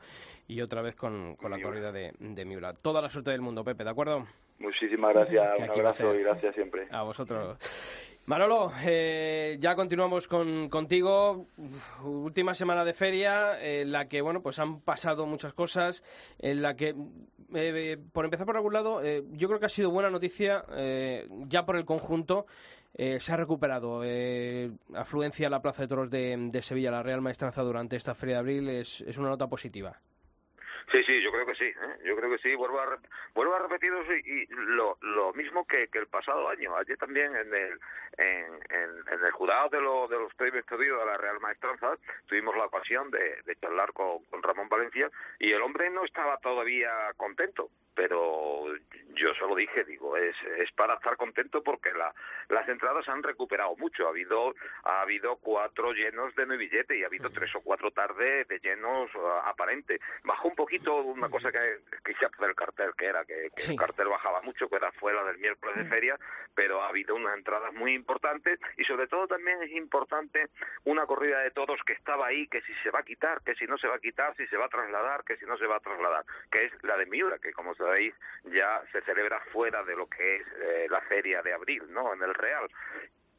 y 0.50 0.60
otra 0.60 0.82
vez 0.82 0.96
con, 0.96 1.38
con 1.38 1.50
la 1.50 1.62
corrida 1.62 1.90
de, 1.94 2.12
de 2.20 2.46
Miura. 2.46 2.74
Toda 2.74 3.02
la 3.02 3.10
suerte 3.10 3.32
del 3.32 3.40
mundo, 3.40 3.64
Pepe, 3.64 3.86
¿de 3.86 3.90
acuerdo? 3.90 4.28
Muchísimas 4.60 5.14
gracias, 5.14 5.56
Que 5.56 5.64
un 5.64 5.70
abrazo 5.70 6.14
y 6.14 6.24
gracias 6.24 6.56
siempre. 6.56 6.88
A 6.92 7.04
vosotros. 7.04 7.58
Manolo, 8.26 8.72
eh, 8.86 9.58
ya 9.60 9.74
continuamos 9.76 10.28
con, 10.28 10.68
contigo. 10.70 11.48
Última 12.04 12.54
semana 12.54 12.84
de 12.84 12.94
feria, 12.94 13.60
en 13.60 13.92
la 13.92 14.08
que 14.10 14.22
bueno, 14.22 14.42
pues 14.42 14.60
han 14.60 14.82
pasado 14.82 15.26
muchas 15.26 15.54
cosas, 15.54 16.04
en 16.38 16.62
la 16.62 16.76
que, 16.76 16.94
eh, 17.56 17.98
por 18.12 18.26
empezar 18.26 18.46
por 18.46 18.58
algún 18.58 18.74
lado, 18.74 19.02
eh, 19.04 19.24
yo 19.32 19.48
creo 19.48 19.60
que 19.60 19.66
ha 19.66 19.70
sido 19.70 19.90
buena 19.90 20.12
noticia, 20.12 20.64
eh, 20.76 21.28
ya 21.48 21.66
por 21.66 21.78
el 21.78 21.86
conjunto, 21.86 22.46
eh, 22.96 23.20
se 23.20 23.34
ha 23.34 23.38
recuperado 23.38 24.02
eh, 24.04 24.72
afluencia 24.96 25.48
a 25.48 25.50
la 25.50 25.62
Plaza 25.62 25.84
de 25.84 25.88
Toros 25.88 26.10
de, 26.10 26.60
Sevilla, 26.62 26.92
la 26.92 27.04
Real 27.04 27.22
Maestranza 27.22 27.62
durante 27.62 27.96
esta 27.96 28.16
feria 28.16 28.36
de 28.36 28.40
abril, 28.40 28.70
es, 28.70 29.02
es 29.02 29.18
una 29.18 29.30
nota 29.30 29.48
positiva. 29.48 29.98
Sí, 30.92 31.04
sí, 31.06 31.22
yo 31.22 31.30
creo 31.30 31.46
que 31.46 31.54
sí, 31.54 31.66
¿eh? 31.66 32.00
yo 32.04 32.16
creo 32.16 32.32
que 32.32 32.40
sí. 32.40 32.56
Vuelvo 32.56 32.80
a, 32.82 32.98
vuelvo 33.36 33.54
a 33.54 33.60
repetiros 33.60 34.08
y, 34.26 34.42
y 34.42 34.48
lo, 34.50 34.98
lo 35.02 35.32
mismo 35.34 35.64
que, 35.68 35.88
que 35.90 36.00
el 36.00 36.08
pasado 36.08 36.50
año. 36.50 36.76
Ayer 36.76 36.98
también 36.98 37.36
en 37.36 37.54
el, 37.54 37.80
en, 38.18 38.54
en- 38.72 39.24
el 39.24 39.32
jurado 39.34 39.70
de, 39.70 39.80
lo- 39.82 40.08
de 40.08 40.18
los 40.18 40.34
premios 40.34 40.66
pedidos 40.66 41.00
de 41.00 41.06
la 41.06 41.18
Real 41.18 41.40
Maestranza 41.42 41.96
tuvimos 42.26 42.58
la 42.58 42.66
ocasión 42.66 43.12
de, 43.12 43.56
charlar 43.62 43.94
con 43.94 44.24
Ramón 44.42 44.68
Valencia 44.68 45.12
y 45.38 45.52
el 45.52 45.62
hombre 45.62 45.92
no 45.92 46.06
estaba 46.06 46.38
todavía 46.40 46.90
contento, 47.18 47.70
pero 48.00 48.64
yo 49.16 49.34
se 49.34 49.42
lo 49.42 49.54
dije, 49.54 49.84
digo, 49.84 50.16
es, 50.16 50.34
es 50.58 50.72
para 50.72 50.94
estar 50.94 51.18
contento 51.18 51.62
porque 51.62 51.92
la, 51.92 52.14
las 52.48 52.66
entradas 52.70 53.10
han 53.10 53.22
recuperado 53.22 53.76
mucho. 53.76 54.06
Ha 54.08 54.12
habido 54.12 54.56
ha 54.86 55.02
habido 55.02 55.36
cuatro 55.36 55.92
llenos 55.92 56.34
de 56.36 56.46
no 56.46 56.56
billete 56.56 56.98
y 56.98 57.04
ha 57.04 57.08
habido 57.08 57.30
tres 57.30 57.54
o 57.56 57.62
cuatro 57.62 57.92
tardes 57.92 58.48
de 58.48 58.60
llenos 58.60 59.14
uh, 59.16 59.28
aparente. 59.50 60.00
Bajó 60.24 60.48
un 60.48 60.56
poquito 60.56 60.96
una 61.02 61.28
cosa 61.30 61.52
que 61.52 61.80
quise 62.06 62.26
hacer 62.26 62.48
el 62.48 62.56
cartel, 62.56 62.92
que 62.98 63.06
era 63.08 63.26
que, 63.26 63.50
que 63.54 63.62
Sí. 63.64 63.72
el 63.74 63.78
cartel 63.78 64.08
bajaba 64.08 64.42
mucho, 64.44 64.70
que 64.70 64.78
era 64.78 64.94
fuera 64.94 65.22
del 65.26 65.38
miércoles 65.40 65.76
de 65.76 65.84
feria, 65.90 66.18
pero 66.56 66.82
ha 66.82 66.88
habido 66.88 67.16
unas 67.16 67.36
entradas 67.38 67.74
muy 67.74 67.94
importantes 67.94 68.58
y 68.78 68.86
sobre 68.86 69.08
todo 69.08 69.28
también 69.28 69.62
es 69.62 69.72
importante 69.72 70.48
una 70.86 71.06
corrida 71.06 71.40
de 71.42 71.52
toros 71.52 71.82
que 71.86 71.92
estaba 71.94 72.28
ahí, 72.28 72.48
que 72.48 72.62
si 72.62 72.74
se 72.76 72.92
va 72.92 73.00
a 73.00 73.04
quitar, 73.04 73.42
que 73.44 73.56
si 73.56 73.66
no 73.66 73.78
se 73.78 73.90
va 73.90 73.96
a 73.96 74.00
quitar, 74.00 74.34
si 74.38 74.48
se 74.48 74.56
va 74.56 74.68
a 74.68 74.70
trasladar, 74.70 75.26
que 75.26 75.36
si 75.36 75.46
no 75.46 75.58
se 75.58 75.66
va 75.68 75.76
a 75.76 75.80
trasladar, 75.82 76.24
que 76.50 76.64
es 76.66 76.84
la 76.84 76.96
de 76.96 77.06
Miura, 77.06 77.38
que 77.40 77.52
como 77.52 77.76
sabéis 77.90 78.14
ya 78.44 78.84
se 78.92 79.02
celebra 79.02 79.40
fuera 79.52 79.84
de 79.84 79.96
lo 79.96 80.08
que 80.08 80.38
es 80.38 80.48
eh, 80.62 80.88
la 80.90 81.02
feria 81.02 81.42
de 81.42 81.54
abril, 81.54 81.84
¿no? 81.90 82.14
En 82.14 82.22
el 82.22 82.34
Real. 82.34 82.70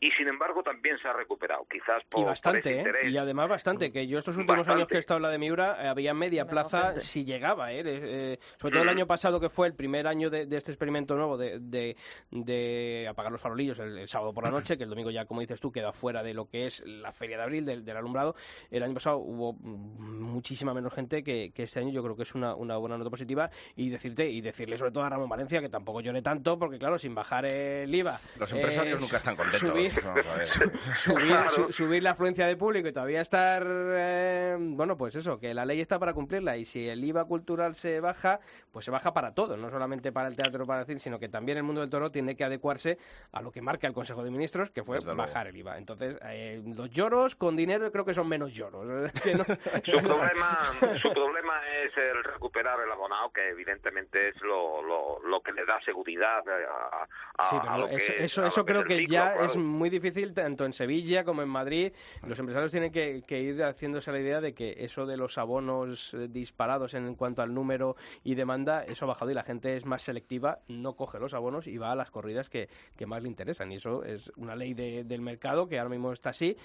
Y 0.03 0.11
sin 0.13 0.29
embargo 0.29 0.63
también 0.63 0.97
se 0.99 1.09
ha 1.09 1.13
recuperado, 1.13 1.67
quizás 1.71 2.03
por, 2.09 2.21
Y 2.21 2.23
por 2.23 2.27
bastante, 2.31 2.81
ese 2.81 2.89
¿eh? 3.07 3.11
Y 3.11 3.19
además 3.19 3.51
bastante, 3.51 3.93
que 3.93 4.07
yo 4.07 4.19
estos 4.19 4.35
últimos 4.39 4.59
Bastante. 4.61 4.79
años 4.81 4.89
que 4.89 4.97
he 4.97 4.99
estado 4.99 5.19
en 5.19 5.23
la 5.25 5.29
de 5.29 5.39
Miura 5.39 5.77
eh, 5.85 5.89
había 5.89 6.15
media 6.15 6.47
plaza 6.47 6.99
si 7.01 7.25
llegaba, 7.27 7.71
¿eh? 7.73 7.83
Eh, 7.85 8.39
sobre 8.59 8.73
todo 8.73 8.83
el 8.85 8.89
Mm. 8.89 8.97
año 8.97 9.07
pasado 9.07 9.39
que 9.39 9.51
fue 9.51 9.67
el 9.67 9.75
primer 9.75 10.07
año 10.07 10.31
de, 10.31 10.47
de 10.47 10.57
este 10.57 10.73
experimento 10.73 11.15
nuevo 11.17 11.37
de, 11.37 11.59
de, 11.61 11.97
de 12.31 13.07
apagar 13.11 13.31
los 13.31 13.43
farolillos 13.43 13.79
el, 13.79 13.99
el 13.99 14.09
sábado 14.09 14.33
por 14.33 14.45
la 14.45 14.51
noche, 14.51 14.79
que 14.79 14.85
el 14.85 14.89
domingo 14.91 15.11
ya, 15.11 15.27
como 15.27 15.43
dices 15.43 15.61
tú, 15.61 15.71
queda 15.71 15.93
fuera 15.93 16.23
de 16.23 16.33
lo 16.33 16.49
que 16.49 16.67
es 16.67 16.83
la 16.87 17.13
feria 17.13 17.37
de 17.37 17.43
abril 17.43 17.67
del, 17.67 17.85
del 17.85 17.97
alumbrado. 17.99 18.35
El 18.71 18.83
año 18.83 18.95
pasado 18.95 19.19
hubo 19.19 19.53
muchísima 19.53 20.73
menos 20.73 20.95
gente 20.95 21.23
que, 21.23 21.53
que 21.53 21.65
este 21.65 21.81
año 21.81 21.91
yo 21.91 22.03
creo 22.03 22.17
que 22.17 22.23
es 22.23 22.35
una, 22.35 22.55
una 22.55 22.77
buena 22.79 22.97
nota 22.97 23.11
positiva 23.11 23.51
y 23.77 23.91
decirte 23.91 24.29
y 24.31 24.41
decirle 24.41 24.79
sobre 24.79 24.93
todo 24.93 25.05
a 25.05 25.11
Ramón 25.11 25.29
Valencia 25.29 25.61
que 25.61 25.69
tampoco 25.69 26.01
llore 26.01 26.23
tanto 26.23 26.59
porque 26.59 26.79
claro, 26.79 26.99
sin 26.99 27.15
bajar 27.15 27.45
el 27.45 27.95
IVA 27.95 28.19
Los 28.39 28.51
empresarios 28.53 28.99
eh, 28.99 29.03
nunca 29.03 29.19
están 29.19 29.37
contentos. 29.37 29.69
subir-. 29.71 29.90
subir, 30.97 31.27
Claro. 31.29 31.51
su- 31.51 31.73
subir 31.73 32.03
la 32.03 32.11
afluencia 32.13 32.47
de 32.47 32.57
público 32.57 32.89
y 32.89 32.93
todavía 32.93 33.21
estar, 33.21 33.65
eh, 33.67 34.57
bueno, 34.59 34.97
pues 34.97 35.15
eso, 35.17 35.39
que 35.39 35.55
la 35.55 35.65
ley 35.65 35.81
está 35.81 35.99
para 35.99 36.13
cumplirla 36.15 36.57
y 36.57 36.65
si 36.65 36.89
el 36.89 37.05
IVA 37.05 37.25
cultural 37.25 37.75
se 37.75 38.01
baja, 38.01 38.41
pues 38.73 38.85
se 38.85 38.91
baja 38.91 39.13
para 39.13 39.35
todo, 39.35 39.57
no 39.57 39.71
solamente 39.71 40.13
para 40.13 40.29
el 40.29 40.37
teatro, 40.37 40.67
para 40.67 40.85
cine, 40.85 40.99
sino 41.01 41.19
que 41.19 41.29
también 41.29 41.59
el 41.59 41.65
mundo 41.65 41.81
del 41.81 41.91
toro 41.91 42.11
tiene 42.11 42.37
que 42.37 42.45
adecuarse 42.45 42.99
a 43.33 43.43
lo 43.43 43.51
que 43.51 43.63
marca 43.63 43.87
el 43.87 43.93
Consejo 43.95 44.23
de 44.25 44.31
Ministros, 44.31 44.71
que 44.71 44.83
fue 44.83 44.97
Desde 44.97 45.07
luego. 45.15 45.23
bajar 45.23 45.47
el 45.49 45.57
IVA. 45.57 45.79
Entonces, 45.79 46.19
eh, 46.25 46.63
los 46.77 46.91
lloros 46.91 47.37
con 47.37 47.57
dinero 47.57 47.91
creo 47.93 48.05
que 48.05 48.15
son 48.15 48.29
menos 48.29 48.53
lloros. 48.53 49.11
no- 49.37 49.45
Su 50.01 50.01
problema, 50.03 50.73
su 51.03 51.13
problema 51.13 51.61
es 51.85 51.97
el 51.97 52.25
recuperar 52.25 52.79
el 52.81 52.91
abonado, 52.93 53.31
que 53.33 53.49
evidentemente 53.51 54.29
es 54.29 54.41
lo, 54.43 54.83
lo, 54.83 55.21
lo 55.21 55.41
que 55.43 55.53
le 55.53 55.65
da 55.65 55.81
seguridad 55.85 56.43
a, 56.49 57.03
a- 57.03 57.51
Sí, 57.51 57.57
a 57.57 57.63
pero 57.63 57.79
lo 57.79 57.89
que 57.89 57.97
eso, 57.97 58.13
es- 58.13 58.21
eso, 58.25 58.41
a 58.41 58.45
lo 58.45 58.49
eso 58.49 58.65
que 58.65 58.73
es 58.73 58.77
creo 58.79 58.85
que 58.89 58.97
ciclo, 58.99 59.13
ya 59.15 59.33
claro. 59.33 59.47
es 59.47 59.57
muy 59.81 59.89
difícil 59.91 60.35
tanto 60.35 60.67
en 60.67 60.73
Sevilla 60.75 61.25
como 61.25 61.41
en 61.43 61.49
Madrid. 61.49 61.93
Los 62.27 62.39
empresarios 62.39 62.71
tienen 62.71 62.93
que, 62.93 63.23
que 63.27 63.41
ir 63.41 63.63
haciéndose 63.65 64.13
la 64.13 64.21
idea 64.21 64.41
de 64.43 64.53
que 64.53 64.77
eso 64.79 65.07
de 65.07 65.17
los 65.17 65.39
abonos 65.39 66.13
eh, 66.15 66.29
disparados 66.29 66.93
en 66.95 67.15
cuanto 67.15 67.41
al 67.41 67.55
número 67.55 67.97
y 68.23 68.35
demanda, 68.35 68.85
eso 68.85 69.07
ha 69.07 69.09
bajado 69.09 69.31
y 69.31 69.35
la 69.35 69.43
gente 69.43 69.75
es 69.77 69.87
más 69.87 70.03
selectiva, 70.03 70.59
no 70.69 70.93
coge 70.95 71.19
los 71.19 71.33
abonos 71.33 71.67
y 71.67 71.79
va 71.79 71.93
a 71.93 71.97
las 71.97 72.11
corridas 72.11 72.51
que, 72.51 72.69
que 72.97 73.07
más 73.07 73.23
le 73.23 73.29
interesan. 73.29 73.73
Y 73.73 73.77
eso 73.77 74.05
es 74.05 74.31
una 74.37 74.55
ley 74.55 74.75
de- 74.75 75.05
del 75.05 75.23
mercado 75.23 75.67
que 75.67 75.79
ahora 75.79 75.89
mismo 75.91 76.13
está 76.13 76.29
así. 76.31 76.57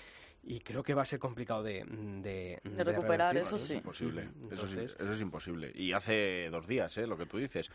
Y 0.43 0.59
creo 0.59 0.84
que 0.84 0.93
va 0.93 1.01
a 1.01 1.05
ser 1.05 1.18
complicado 1.20 1.63
de, 1.63 1.84
de, 2.22 2.59
De 2.63 2.84
recuperar, 2.84 3.36
eso 3.38 3.55
Es 3.55 3.63
sí. 3.63 3.74
imposible. 3.76 4.30
Eso, 4.51 4.66
es, 4.66 4.74
eso 4.99 5.11
es 5.11 5.22
imposible. 5.22 5.72
Y 5.74 5.93
hace 5.93 6.49
dos 6.51 6.68
días, 6.68 6.95
¿eh? 6.99 7.07
Lo 7.07 7.18
que 7.18 7.26
tú 7.26 7.38
dices. 7.38 7.72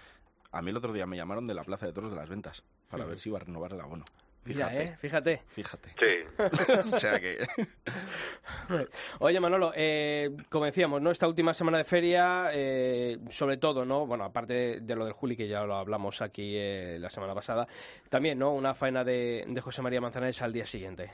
A 0.52 0.62
mí 0.62 0.70
el 0.70 0.76
otro 0.76 0.92
día 0.92 1.06
me 1.06 1.16
llamaron 1.16 1.46
de 1.46 1.54
la 1.54 1.62
Plaza 1.64 1.86
de 1.86 1.92
Toros 1.92 2.10
de 2.10 2.16
las 2.16 2.28
Ventas 2.28 2.62
para 2.88 3.04
ver 3.06 3.18
si 3.20 3.28
iba 3.28 3.38
a 3.38 3.42
renovar 3.42 3.72
el 3.72 3.80
abono. 3.80 4.04
Mira, 4.44 4.68
Fíjate, 4.68 4.82
eh, 4.82 4.96
fíjate. 4.98 5.42
fíjate. 5.48 5.88
Sí, 5.98 6.24
o 6.82 6.86
sea 6.86 7.20
que... 7.20 7.46
Oye, 9.20 9.38
Manolo, 9.38 9.72
eh, 9.76 10.30
como 10.48 10.64
decíamos, 10.64 11.02
¿no? 11.02 11.10
Esta 11.10 11.28
última 11.28 11.52
semana 11.52 11.78
de 11.78 11.84
feria, 11.84 12.50
eh, 12.52 13.18
sobre 13.28 13.58
todo, 13.58 13.84
¿no? 13.84 14.06
Bueno, 14.06 14.24
aparte 14.24 14.52
de, 14.54 14.80
de 14.80 14.96
lo 14.96 15.04
del 15.04 15.12
Juli, 15.12 15.36
que 15.36 15.46
ya 15.46 15.62
lo 15.64 15.74
hablamos 15.74 16.22
aquí 16.22 16.54
eh, 16.56 16.96
la 16.98 17.10
semana 17.10 17.34
pasada, 17.34 17.66
también, 18.08 18.38
¿no? 18.38 18.52
Una 18.52 18.74
faena 18.74 19.04
de, 19.04 19.44
de 19.46 19.60
José 19.60 19.82
María 19.82 20.00
Manzanares 20.00 20.40
al 20.42 20.52
día 20.52 20.66
siguiente. 20.66 21.10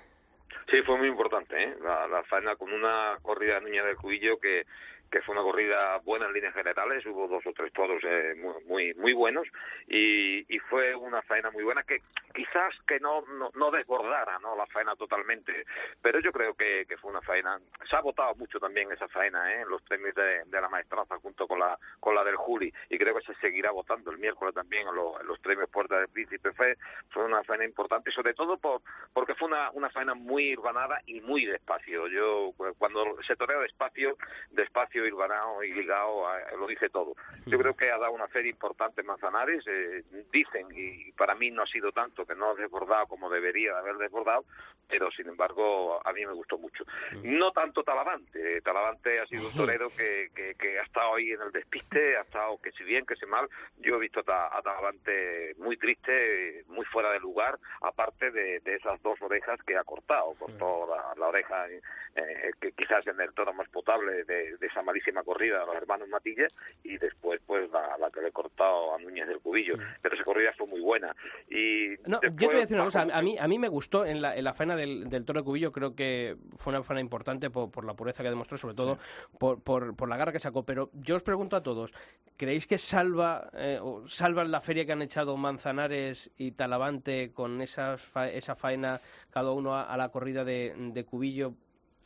Sí, 0.71 0.83
fue 0.83 0.97
muy 0.99 1.09
importante, 1.09 1.63
¿eh? 1.63 1.75
La, 1.83 2.07
la 2.09 2.23
faena 2.25 2.57
con 2.57 2.73
una 2.73 3.19
corrida 3.23 3.61
de 3.61 3.71
Niña 3.71 3.85
del 3.85 3.97
Cubillo 3.97 4.39
que, 4.39 4.67
que 5.11 5.23
fue 5.23 5.35
una 5.35 5.43
corrida 5.45 5.99
buena 5.99 6.27
en 6.27 6.33
líneas 6.33 6.55
generales, 6.55 7.05
hubo 7.07 7.29
dos 7.29 7.47
o 7.47 7.53
tres 7.53 7.73
toros 7.73 8.03
eh, 8.05 8.35
muy, 8.37 8.63
muy 8.65 8.95
muy 8.95 9.13
buenos 9.13 9.47
y, 9.87 10.45
y 10.55 10.59
fue 10.61 10.95
una 10.95 11.23
faena 11.23 11.51
muy 11.51 11.63
buena 11.65 11.83
que 11.85 12.01
quizás 12.35 12.75
que 12.87 12.99
no, 13.01 13.23
no, 13.23 13.51
no 13.55 13.71
desbordara 13.71 14.39
¿no? 14.41 14.57
la 14.57 14.67
faena 14.67 14.95
totalmente, 14.97 15.65
pero 16.03 16.21
yo 16.21 16.33
creo 16.33 16.55
que, 16.55 16.85
que 16.89 16.97
fue 16.99 17.11
una 17.11 17.23
faena, 17.23 17.59
se 17.89 17.97
ha 17.97 18.01
votado 18.01 18.35
mucho 18.35 18.59
también 18.59 18.91
esa 18.93 19.09
faena 19.09 19.53
¿eh? 19.55 19.63
en 19.63 19.69
los 19.69 19.83
premios 19.83 20.15
de, 20.15 20.45
la 20.61 20.69
maestranza 20.69 21.17
junto 21.19 21.47
con 21.47 21.59
la 21.61 21.79
con 22.01 22.15
la 22.15 22.25
del 22.25 22.37
Juli 22.37 22.73
y 22.91 22.99
creo 22.99 23.15
que 23.15 23.25
se 23.27 23.35
seguirá 23.41 23.71
votando 23.71 24.11
el 24.11 24.19
miércoles 24.19 24.55
también 24.55 24.89
en, 24.89 24.95
los- 24.95 25.23
los 25.25 25.39
premios 25.41 25.69
Puerta 25.71 25.99
del 25.99 26.09
Príncipe, 26.09 26.53
fue, 26.53 26.77
fue 27.11 27.25
una 27.25 27.43
faena 27.45 27.65
importante, 27.65 28.11
sobre 28.11 28.33
todo 28.35 28.57
por, 28.57 28.81
porque 29.13 29.35
fue 29.35 29.49
una, 29.49 29.71
una 29.73 29.91
faena 29.91 30.15
muy 30.15 30.55
urbanada 30.57 31.01
y 31.07 31.21
muy 31.21 31.45
despacio. 31.45 32.07
Yo, 32.09 32.53
cuando 32.79 33.21
se 33.27 33.37
torea 33.37 33.59
despacio, 33.59 34.17
despacio, 34.51 34.96
urbanado 35.01 35.63
y 35.63 35.73
ligado, 35.73 36.27
eh, 36.39 36.45
lo 36.59 36.67
dice 36.67 36.89
todo. 36.89 37.15
Yo 37.47 37.59
creo 37.59 37.75
que 37.77 37.91
ha 37.91 37.99
dado 37.99 38.13
una 38.13 38.29
feria 38.29 38.51
importante 38.51 39.01
en 39.01 39.07
Manzanares, 39.07 39.65
eh, 39.67 40.03
dicen, 40.33 40.67
y 40.73 41.13
para 41.13 41.35
mí 41.35 41.51
no 41.51 41.63
ha 41.63 41.67
sido 41.67 41.93
tanto, 41.93 42.27
que 42.27 42.35
no 42.35 42.51
ha 42.51 42.55
desbordado 42.55 43.07
como 43.07 43.31
debería 43.31 43.73
de 43.73 43.79
haber 43.79 43.97
desbordado, 43.97 44.45
pero 44.89 45.11
sin 45.11 45.29
embargo 45.29 46.01
a 46.07 46.13
mí 46.13 46.25
me 46.25 46.33
gustó 46.33 46.59
mucho. 46.59 46.85
No 47.23 47.53
tanto 47.53 47.83
Talavante, 47.83 48.61
Talavante 48.63 49.19
ha 49.21 49.27
sido 49.27 49.49
un 49.49 49.55
torero 49.55 49.91
que, 49.91 50.31
que, 50.35 50.55
que 50.55 50.79
ha 50.79 50.83
estado 50.83 51.15
ahí 51.17 51.31
en 51.33 51.43
el 51.43 51.53
despiste, 51.53 52.17
ha 52.17 52.23
estado 52.23 52.59
que 52.63 52.71
si 52.73 52.85
bien, 52.85 53.05
que 53.07 53.17
si 53.17 53.27
mal, 53.27 53.49
yo 53.79 53.97
he 53.97 54.01
visto 54.01 54.21
a, 54.21 54.23
Ta- 54.25 54.57
a 54.57 54.63
Talavante 54.63 55.55
muy 55.59 55.77
triste, 55.77 56.65
muy 56.69 56.85
fuera 56.87 57.11
de 57.13 57.21
lugar, 57.21 57.59
aparte 57.81 58.31
de, 58.31 58.61
de 58.61 58.75
esas 58.77 59.01
dos 59.03 59.21
orejas 59.23 59.61
que 59.65 59.77
ha 59.77 59.85
cortado, 59.85 60.35
cortó 60.39 60.87
la, 60.89 61.15
la 61.17 61.29
oreja 61.29 61.69
eh, 61.69 62.51
que 62.61 62.73
quizás 62.73 63.07
en 63.07 63.21
el 63.21 63.33
tono 63.35 63.53
más 63.53 63.69
potable 63.69 64.25
de, 64.25 64.57
de 64.57 64.67
esa 64.67 64.83
malísima 64.87 65.23
corrida 65.23 65.61
de 65.61 65.67
los 65.67 65.75
hermanos 65.77 66.09
Matilla 66.09 66.47
y 66.83 66.97
después 66.97 67.41
pues 67.45 67.71
la, 67.71 67.99
la 67.99 68.11
que 68.11 68.23
le 68.23 68.29
he 68.29 68.33
cortado 68.33 68.95
a 68.95 68.99
Núñez 68.99 69.27
del 69.29 69.41
Cubillo, 69.41 69.75
pero 70.01 70.15
esa 70.15 70.25
corrida 70.25 70.53
fue 70.57 70.67
muy 70.67 70.81
buena. 70.81 71.15
Y 71.51 71.89
No, 72.07 72.21
yo 72.23 72.31
te 72.33 72.47
voy 72.47 72.55
a 72.57 72.59
decir 72.61 72.77
una 72.77 72.85
cosa. 72.87 73.03
A 73.03 73.21
mí, 73.23 73.37
a 73.39 73.47
mí 73.49 73.59
me 73.59 73.69
gustó 73.69 74.07
en 74.07 74.23
la, 74.23 74.37
en 74.37 74.45
la 74.45 74.55
faena 74.55 74.77
del, 74.77 75.11
del 75.11 75.25
toro 75.25 75.41
de 75.41 75.45
Cubillo. 75.45 75.73
Creo 75.73 75.95
que 75.95 76.37
fue 76.57 76.73
una 76.73 76.83
faena 76.83 77.01
importante 77.01 77.51
por, 77.51 77.71
por 77.71 77.85
la 77.85 77.95
pureza 77.95 78.23
que 78.23 78.31
demostró, 78.31 78.57
sobre 78.57 78.75
todo 78.75 78.99
por, 79.39 79.61
por, 79.63 79.95
por 79.97 80.09
la 80.09 80.17
garra 80.17 80.33
que 80.33 80.41
sacó. 80.41 80.65
Pero 80.65 80.91
yo 80.95 81.17
os 81.17 81.23
pregunto 81.23 81.57
a 81.57 81.63
todos: 81.63 81.93
¿creéis 82.37 82.67
que 82.67 82.79
salva 82.79 83.51
eh, 83.55 83.79
o 83.83 84.07
salvan 84.09 84.51
la 84.51 84.61
feria 84.61 84.87
que 84.87 84.93
han 84.93 85.03
echado 85.03 85.37
Manzanares 85.37 86.31
y 86.39 86.53
Talavante 86.53 87.33
con 87.33 87.61
esas 87.61 88.05
fa- 88.05 88.31
esa 88.31 88.55
faena, 88.55 89.01
cada 89.31 89.51
uno 89.53 89.75
a, 89.75 89.83
a 89.85 89.97
la 89.97 90.11
corrida 90.11 90.45
de, 90.45 90.75
de 90.77 91.05
Cubillo, 91.05 91.55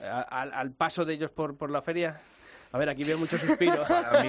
al, 0.01 0.53
al 0.53 0.72
paso 0.72 1.05
de 1.05 1.14
ellos 1.14 1.31
por, 1.31 1.57
por 1.59 1.70
la 1.70 1.83
feria? 1.83 2.20
A 2.72 2.78
ver, 2.78 2.88
aquí 2.88 3.04
veo 3.04 3.18
mucho 3.18 3.36
suspiro. 3.38 3.84
Para 3.88 4.22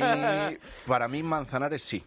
mí, 0.50 0.58
para 0.88 1.08
mí 1.08 1.24
Manzanares 1.24 1.84
sí. 1.84 2.04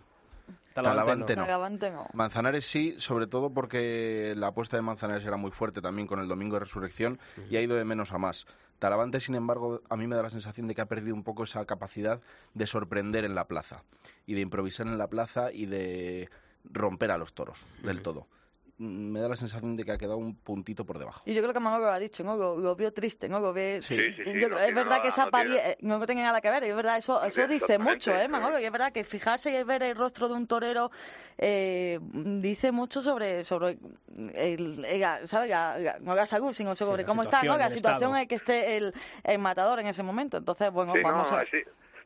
Talavante 0.74 1.36
no. 1.36 2.08
Manzanares 2.14 2.66
sí, 2.66 2.96
sobre 2.98 3.28
todo 3.28 3.50
porque 3.50 4.34
la 4.36 4.48
apuesta 4.48 4.76
de 4.76 4.82
Manzanares 4.82 5.24
era 5.24 5.36
muy 5.36 5.52
fuerte 5.52 5.80
también 5.80 6.08
con 6.08 6.18
el 6.18 6.26
Domingo 6.26 6.56
de 6.56 6.60
Resurrección 6.60 7.20
y 7.48 7.56
ha 7.56 7.60
ido 7.60 7.76
de 7.76 7.84
menos 7.84 8.12
a 8.12 8.18
más. 8.18 8.46
Talavante, 8.80 9.20
sin 9.20 9.36
embargo, 9.36 9.82
a 9.88 9.96
mí 9.96 10.08
me 10.08 10.16
da 10.16 10.22
la 10.22 10.30
sensación 10.30 10.66
de 10.66 10.74
que 10.74 10.80
ha 10.80 10.86
perdido 10.86 11.14
un 11.14 11.22
poco 11.22 11.44
esa 11.44 11.64
capacidad 11.64 12.20
de 12.54 12.66
sorprender 12.66 13.24
en 13.24 13.36
la 13.36 13.46
plaza 13.46 13.84
y 14.26 14.34
de 14.34 14.40
improvisar 14.40 14.88
en 14.88 14.98
la 14.98 15.06
plaza 15.06 15.52
y 15.52 15.66
de 15.66 16.28
romper 16.64 17.12
a 17.12 17.18
los 17.18 17.34
toros 17.34 17.64
del 17.84 18.02
todo. 18.02 18.26
Me 18.76 19.20
da 19.20 19.28
la 19.28 19.36
sensación 19.36 19.76
de 19.76 19.84
que 19.84 19.92
ha 19.92 19.98
quedado 19.98 20.16
un 20.16 20.34
puntito 20.34 20.84
por 20.84 20.98
debajo. 20.98 21.22
Y 21.26 21.32
yo 21.32 21.42
creo 21.42 21.54
que 21.54 21.60
Manolo 21.60 21.84
lo 21.84 21.90
ha 21.92 21.98
dicho, 22.00 22.24
¿no? 22.24 22.36
Lo, 22.36 22.56
lo 22.58 22.74
vio 22.74 22.92
triste, 22.92 23.28
¿no? 23.28 23.38
Lo 23.38 23.52
ve... 23.52 23.78
Sí. 23.80 23.96
Sí, 23.96 24.12
sí, 24.16 24.24
yo 24.40 24.48
no 24.48 24.56
creo- 24.56 24.68
es 24.68 24.74
verdad 24.74 24.90
nada- 24.90 25.02
que 25.02 25.08
esa 25.08 25.26
no 25.26 25.30
tiene- 25.30 25.56
eh, 25.70 25.76
no 25.80 26.06
tiene 26.06 26.22
nada 26.22 26.40
que 26.40 26.50
ver, 26.50 26.64
es 26.64 26.74
verdad, 26.74 26.96
eso, 26.98 27.22
eso 27.22 27.46
dice 27.46 27.78
mucho, 27.78 28.12
¿eh, 28.12 28.22
sí. 28.24 28.28
Manolo? 28.28 28.58
Y 28.58 28.64
es 28.64 28.72
verdad 28.72 28.92
que 28.92 29.04
fijarse 29.04 29.56
y 29.56 29.62
ver 29.62 29.84
el 29.84 29.94
rostro 29.96 30.26
de 30.28 30.34
un 30.34 30.46
torero 30.48 30.90
eh, 31.38 32.00
dice 32.02 32.72
mucho 32.72 33.00
sobre, 33.00 33.44
sobre 33.44 33.78
el, 34.34 34.84
el- 34.84 35.28
¿sabes? 35.28 35.50
La- 35.50 35.78
la- 35.78 35.98
no 36.00 36.14
la 36.16 36.26
salud, 36.26 36.52
sino 36.52 36.74
sobre 36.74 37.04
cómo 37.04 37.22
está, 37.22 37.42
¿no? 37.44 37.52
situación, 37.54 37.58
La 37.60 37.70
situación 37.70 38.16
en 38.16 38.26
que 38.28 38.34
esté 38.34 38.76
el, 38.76 38.92
el 39.22 39.38
matador 39.38 39.78
en 39.78 39.86
ese 39.86 40.02
momento. 40.02 40.36
Entonces, 40.36 40.72
bueno, 40.72 40.92
Sí, 40.94 41.00
vamos 41.02 41.30
no, 41.30 41.36
a... 41.38 41.44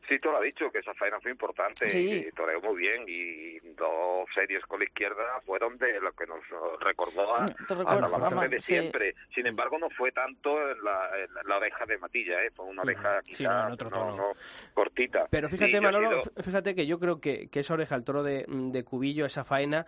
sí. 0.09 0.19
Tú 0.19 0.29
lo 0.29 0.37
has 0.37 0.43
dicho, 0.43 0.69
que 0.71 0.79
esa 0.79 0.93
faena 0.95 1.19
fue 1.21 1.31
importante 1.31 1.87
Sí. 1.87 2.25
y 2.27 2.31
toreó 2.31 2.59
muy 2.61 2.75
bien 2.77 3.03
y 3.07 3.59
dos 3.75 4.27
series 4.35 4.65
con 4.65 4.79
la 4.79 4.85
izquierda 4.85 5.23
fueron 5.45 5.77
de 5.77 5.99
lo 6.01 6.11
que 6.13 6.25
nos 6.27 6.39
recordó 6.81 7.35
a, 7.35 7.45
Te 7.45 7.73
a 7.73 7.77
recuerdo, 7.77 8.01
la 8.01 8.07
base 8.17 8.35
mamá, 8.35 8.47
de 8.47 8.59
sí. 8.61 8.73
siempre. 8.73 9.15
Sin 9.33 9.47
embargo, 9.47 9.77
no 9.79 9.89
fue 9.91 10.11
tanto 10.11 10.49
en 10.71 10.83
la, 10.83 11.09
en 11.17 11.47
la 11.47 11.57
oreja 11.57 11.85
de 11.85 11.97
Matilla, 11.99 12.43
¿eh? 12.43 12.51
fue 12.55 12.65
una 12.65 12.81
oreja 12.81 13.21
Sí, 13.23 13.29
quizá 13.35 13.43
no, 13.61 13.67
en 13.67 13.73
otro 13.73 13.89
no- 13.89 13.97
tono. 13.97 14.15
no, 14.17 14.31
cortita. 14.73 15.27
Pero 15.29 15.47
fíjate, 15.49 15.79
Manolo, 15.79 16.23
sido- 16.23 16.43
fíjate 16.43 16.75
que 16.75 16.85
yo 16.87 16.99
creo 16.99 17.21
que, 17.21 17.47
que 17.49 17.59
esa 17.61 17.75
oreja, 17.75 17.95
el 17.95 18.03
toro 18.03 18.23
de, 18.23 18.45
de 18.47 18.83
Cubillo, 18.83 19.25
esa 19.25 19.43
faena, 19.45 19.85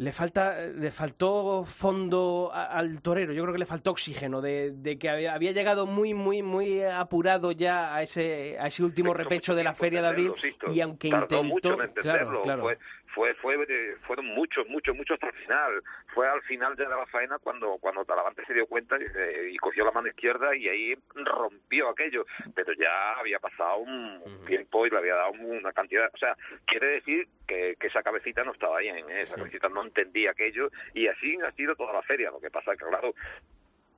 le 0.00 0.12
falta, 0.12 0.56
le 0.66 0.90
faltó 0.90 1.62
fondo 1.66 2.50
a- 2.54 2.64
al 2.64 3.02
torero. 3.02 3.34
Yo 3.34 3.42
creo 3.42 3.52
que 3.52 3.58
le 3.58 3.66
faltó 3.66 3.90
oxígeno, 3.90 4.40
de, 4.40 4.70
de 4.74 4.98
que 4.98 5.10
había, 5.10 5.34
había 5.34 5.52
llegado 5.52 5.84
muy, 5.84 6.14
muy, 6.14 6.42
muy 6.42 6.82
apurado 6.82 7.52
ya 7.52 7.94
a 7.94 8.02
ese, 8.02 8.56
a 8.58 8.68
ese 8.68 8.82
último 8.82 9.12
repecho 9.12 9.54
de 9.54 9.62
la 9.62 9.74
Feria 9.74 10.00
de 10.00 10.08
Abril 10.08 10.32
y 10.72 10.80
aunque 10.80 11.10
Tardó 11.10 11.42
mucho 11.44 11.72
intentó, 11.74 11.84
en 11.84 11.92
claro, 12.00 12.42
claro. 12.42 12.62
Fue, 12.62 12.78
fue, 13.14 13.34
fue, 13.34 13.56
eh, 13.68 13.96
fueron 14.06 14.26
muchos, 14.26 14.66
muchos, 14.68 14.96
muchos 14.96 15.14
hasta 15.14 15.26
el 15.28 15.42
final. 15.42 15.82
Fue 16.14 16.28
al 16.28 16.42
final 16.42 16.76
ya 16.76 16.84
de 16.88 16.96
la 16.96 17.06
faena 17.06 17.38
cuando, 17.38 17.78
cuando 17.78 18.04
Talavante 18.04 18.44
se 18.46 18.54
dio 18.54 18.66
cuenta 18.66 18.96
eh, 18.96 19.50
y 19.52 19.56
cogió 19.58 19.84
la 19.84 19.90
mano 19.92 20.08
izquierda 20.08 20.54
y 20.56 20.68
ahí 20.68 20.94
rompió 21.14 21.88
aquello. 21.88 22.24
Pero 22.54 22.72
ya 22.74 23.12
había 23.14 23.38
pasado 23.38 23.78
un 23.78 24.44
tiempo 24.46 24.86
y 24.86 24.90
le 24.90 24.98
había 24.98 25.14
dado 25.14 25.32
una 25.32 25.72
cantidad. 25.72 26.10
O 26.12 26.18
sea, 26.18 26.36
quiere 26.66 26.86
decir 26.88 27.26
que, 27.46 27.76
que 27.78 27.86
esa 27.88 28.02
cabecita 28.02 28.44
no 28.44 28.52
estaba 28.52 28.78
bien, 28.78 28.98
¿eh? 29.10 29.22
esa 29.22 29.34
Sí. 29.34 29.40
cabecita 29.40 29.68
no 29.68 29.82
entendía 29.82 30.30
aquello 30.32 30.70
y 30.94 31.06
así 31.08 31.36
ha 31.46 31.52
sido 31.52 31.74
toda 31.76 31.92
la 31.92 32.02
feria. 32.02 32.30
Lo 32.30 32.40
que 32.40 32.50
pasa 32.50 32.72
que, 32.76 32.84
claro, 32.84 33.14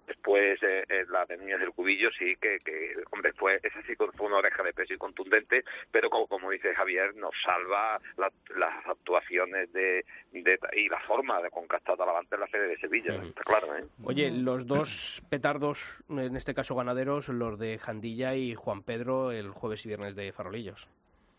Después 0.06 0.60
eh, 0.62 0.84
eh, 0.88 1.04
la 1.10 1.24
de 1.26 1.36
Niñas 1.38 1.60
del 1.60 1.70
Cubillo 1.72 2.10
sí 2.12 2.36
que, 2.40 2.58
que 2.64 2.94
hombre, 3.10 3.32
fue, 3.34 3.60
esa 3.62 3.80
sí 3.82 3.94
fue 3.96 4.26
una 4.26 4.38
oreja 4.38 4.62
de 4.62 4.72
peso 4.72 4.92
y 4.94 4.98
contundente, 4.98 5.64
pero 5.90 6.10
como, 6.10 6.26
como 6.26 6.50
dice 6.50 6.74
Javier, 6.74 7.14
nos 7.16 7.32
salva 7.44 8.00
la- 8.16 8.32
las 8.56 8.86
actuaciones 8.86 9.72
de, 9.72 10.04
de- 10.32 10.58
y 10.74 10.88
la 10.88 11.00
forma 11.00 11.40
de 11.40 11.50
conquistar 11.50 11.96
Talavante 11.96 12.34
en 12.34 12.40
la 12.40 12.46
sede 12.48 12.68
de 12.68 12.78
Sevilla, 12.78 13.14
está 13.22 13.42
claro, 13.42 13.76
¿eh? 13.76 13.84
Oye, 14.04 14.30
los 14.30 14.66
dos 14.66 15.22
petardos, 15.30 16.02
en 16.08 16.36
este 16.36 16.54
caso 16.54 16.74
ganaderos, 16.74 17.28
los 17.28 17.58
de 17.58 17.78
Jandilla 17.78 18.34
y 18.34 18.54
Juan 18.54 18.82
Pedro, 18.82 19.30
el 19.30 19.50
jueves 19.50 19.84
y 19.84 19.88
viernes 19.88 20.16
de 20.16 20.32
Farolillos. 20.32 20.88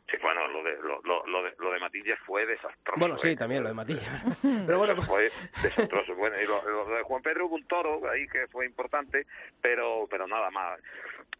Sí, 0.09 0.17
bueno, 0.21 0.47
lo 0.47 0.63
de, 0.63 0.75
lo, 0.83 1.01
lo, 1.03 1.25
fue 2.25 2.45
desastroso. 2.45 2.99
Bueno, 2.99 3.17
sí, 3.17 3.29
¿eh? 3.29 3.35
también 3.35 3.63
lo 3.63 3.69
de 3.69 3.75
Matilla. 3.75 4.21
Pero 4.65 4.77
bueno, 4.77 5.01
fue 5.01 5.31
desastroso. 5.61 6.15
Bueno, 6.15 6.35
y 6.41 6.45
lo, 6.47 6.61
lo 6.69 6.95
de 6.95 7.03
Juan 7.03 7.21
Pedro 7.21 7.45
hubo 7.47 7.55
un 7.55 7.65
toro 7.67 8.01
ahí 8.09 8.27
que 8.27 8.47
fue 8.47 8.65
importante, 8.65 9.25
pero 9.61 10.07
pero 10.09 10.27
nada 10.27 10.49
más. 10.51 10.79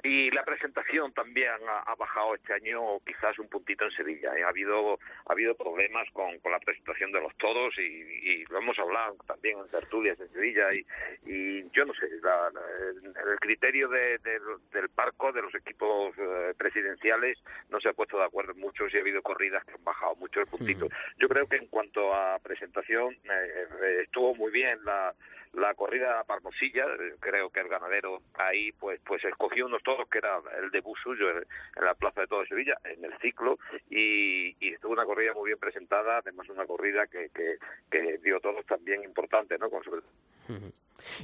Y 0.04 0.30
la 0.32 0.44
presentación 0.44 1.14
también 1.14 1.52
ha, 1.70 1.80
ha 1.92 1.96
bajado 1.96 2.36
este 2.36 2.54
año 2.54 3.00
quizás 3.06 3.38
un 3.40 3.48
puntito 3.48 3.86
en 3.86 3.92
Sevilla. 3.92 4.36
¿eh? 4.38 4.44
Ha 4.44 4.50
habido 4.50 5.00
ha 5.28 5.32
habido 5.32 5.56
problemas 5.56 6.08
con, 6.12 6.38
con 6.40 6.52
la 6.52 6.60
presentación 6.60 7.12
de 7.12 7.22
los 7.22 7.34
toros 7.38 7.74
y, 7.78 7.82
y 7.82 8.46
lo 8.46 8.58
hemos 8.60 8.78
hablado 8.80 9.16
también 9.26 9.60
en 9.60 9.68
tertulias 9.70 10.20
en 10.20 10.30
Sevilla 10.34 10.74
y, 10.74 10.86
y 11.26 11.70
yo 11.72 11.86
no 11.86 11.94
sé, 11.94 12.08
la- 12.22 12.50
la- 12.52 13.32
el 13.32 13.40
criterio 13.40 13.88
de- 13.88 14.18
del- 14.20 14.42
del 14.72 14.90
parco, 14.90 15.32
de 15.32 15.42
los 15.42 15.56
equipos 15.56 16.14
eh, 16.18 16.54
presidenciales, 16.58 17.42
no 17.70 17.80
se 17.80 17.90
ha 17.90 17.94
puesto 17.94 18.18
de 18.18 18.26
acuerdo 18.26 18.52
en 18.52 18.60
mucho 18.60 18.86
y 18.92 18.98
ha 18.98 19.02
habido 19.02 19.22
corridas 19.22 19.64
que 19.66 19.74
han 19.74 19.84
bajado 19.84 20.16
mucho 20.16 20.42
el 20.44 20.50
puntito. 20.50 20.88
Yo 21.18 21.28
creo 21.28 21.48
que 21.48 21.58
en 21.58 21.68
cuanto 21.68 22.14
a 22.14 22.40
presentación 22.40 23.14
eh, 23.14 23.68
eh, 23.82 24.00
estuvo 24.04 24.36
muy 24.36 24.52
bien 24.52 24.80
la, 24.86 25.14
la 25.54 25.74
corrida 25.74 26.20
a 26.20 26.24
Palmosilla, 26.24 26.86
eh, 26.86 27.16
creo 27.20 27.50
que 27.50 27.62
el 27.62 27.68
ganadero 27.68 28.22
ahí 28.36 28.72
pues 28.74 29.00
pues 29.06 29.24
escogió 29.26 29.66
unos 29.66 29.84
toros 29.84 30.08
que 30.10 30.20
era 30.20 30.40
el 30.62 30.72
debut 30.72 30.98
suyo 31.04 31.30
en, 31.30 31.38
en 31.38 31.86
la 31.86 31.94
Plaza 31.94 32.22
de 32.22 32.28
Todo 32.28 32.42
de 32.42 32.48
Sevilla, 32.48 32.78
en 32.84 33.04
el 33.06 33.18
ciclo, 33.20 33.58
y, 33.90 34.56
y 34.60 34.74
estuvo 34.74 34.94
una 34.94 35.06
corrida 35.06 35.34
muy 35.34 35.50
bien 35.50 35.60
presentada, 35.60 36.18
además 36.18 36.50
una 36.50 36.66
corrida 36.66 37.08
que, 37.08 37.30
que, 37.30 37.58
que 37.90 38.18
dio 38.20 38.40
todos 38.40 38.66
también 38.66 39.04
importantes, 39.04 39.60
¿no? 39.60 39.70
Con 39.70 39.84
sobre. 39.84 40.02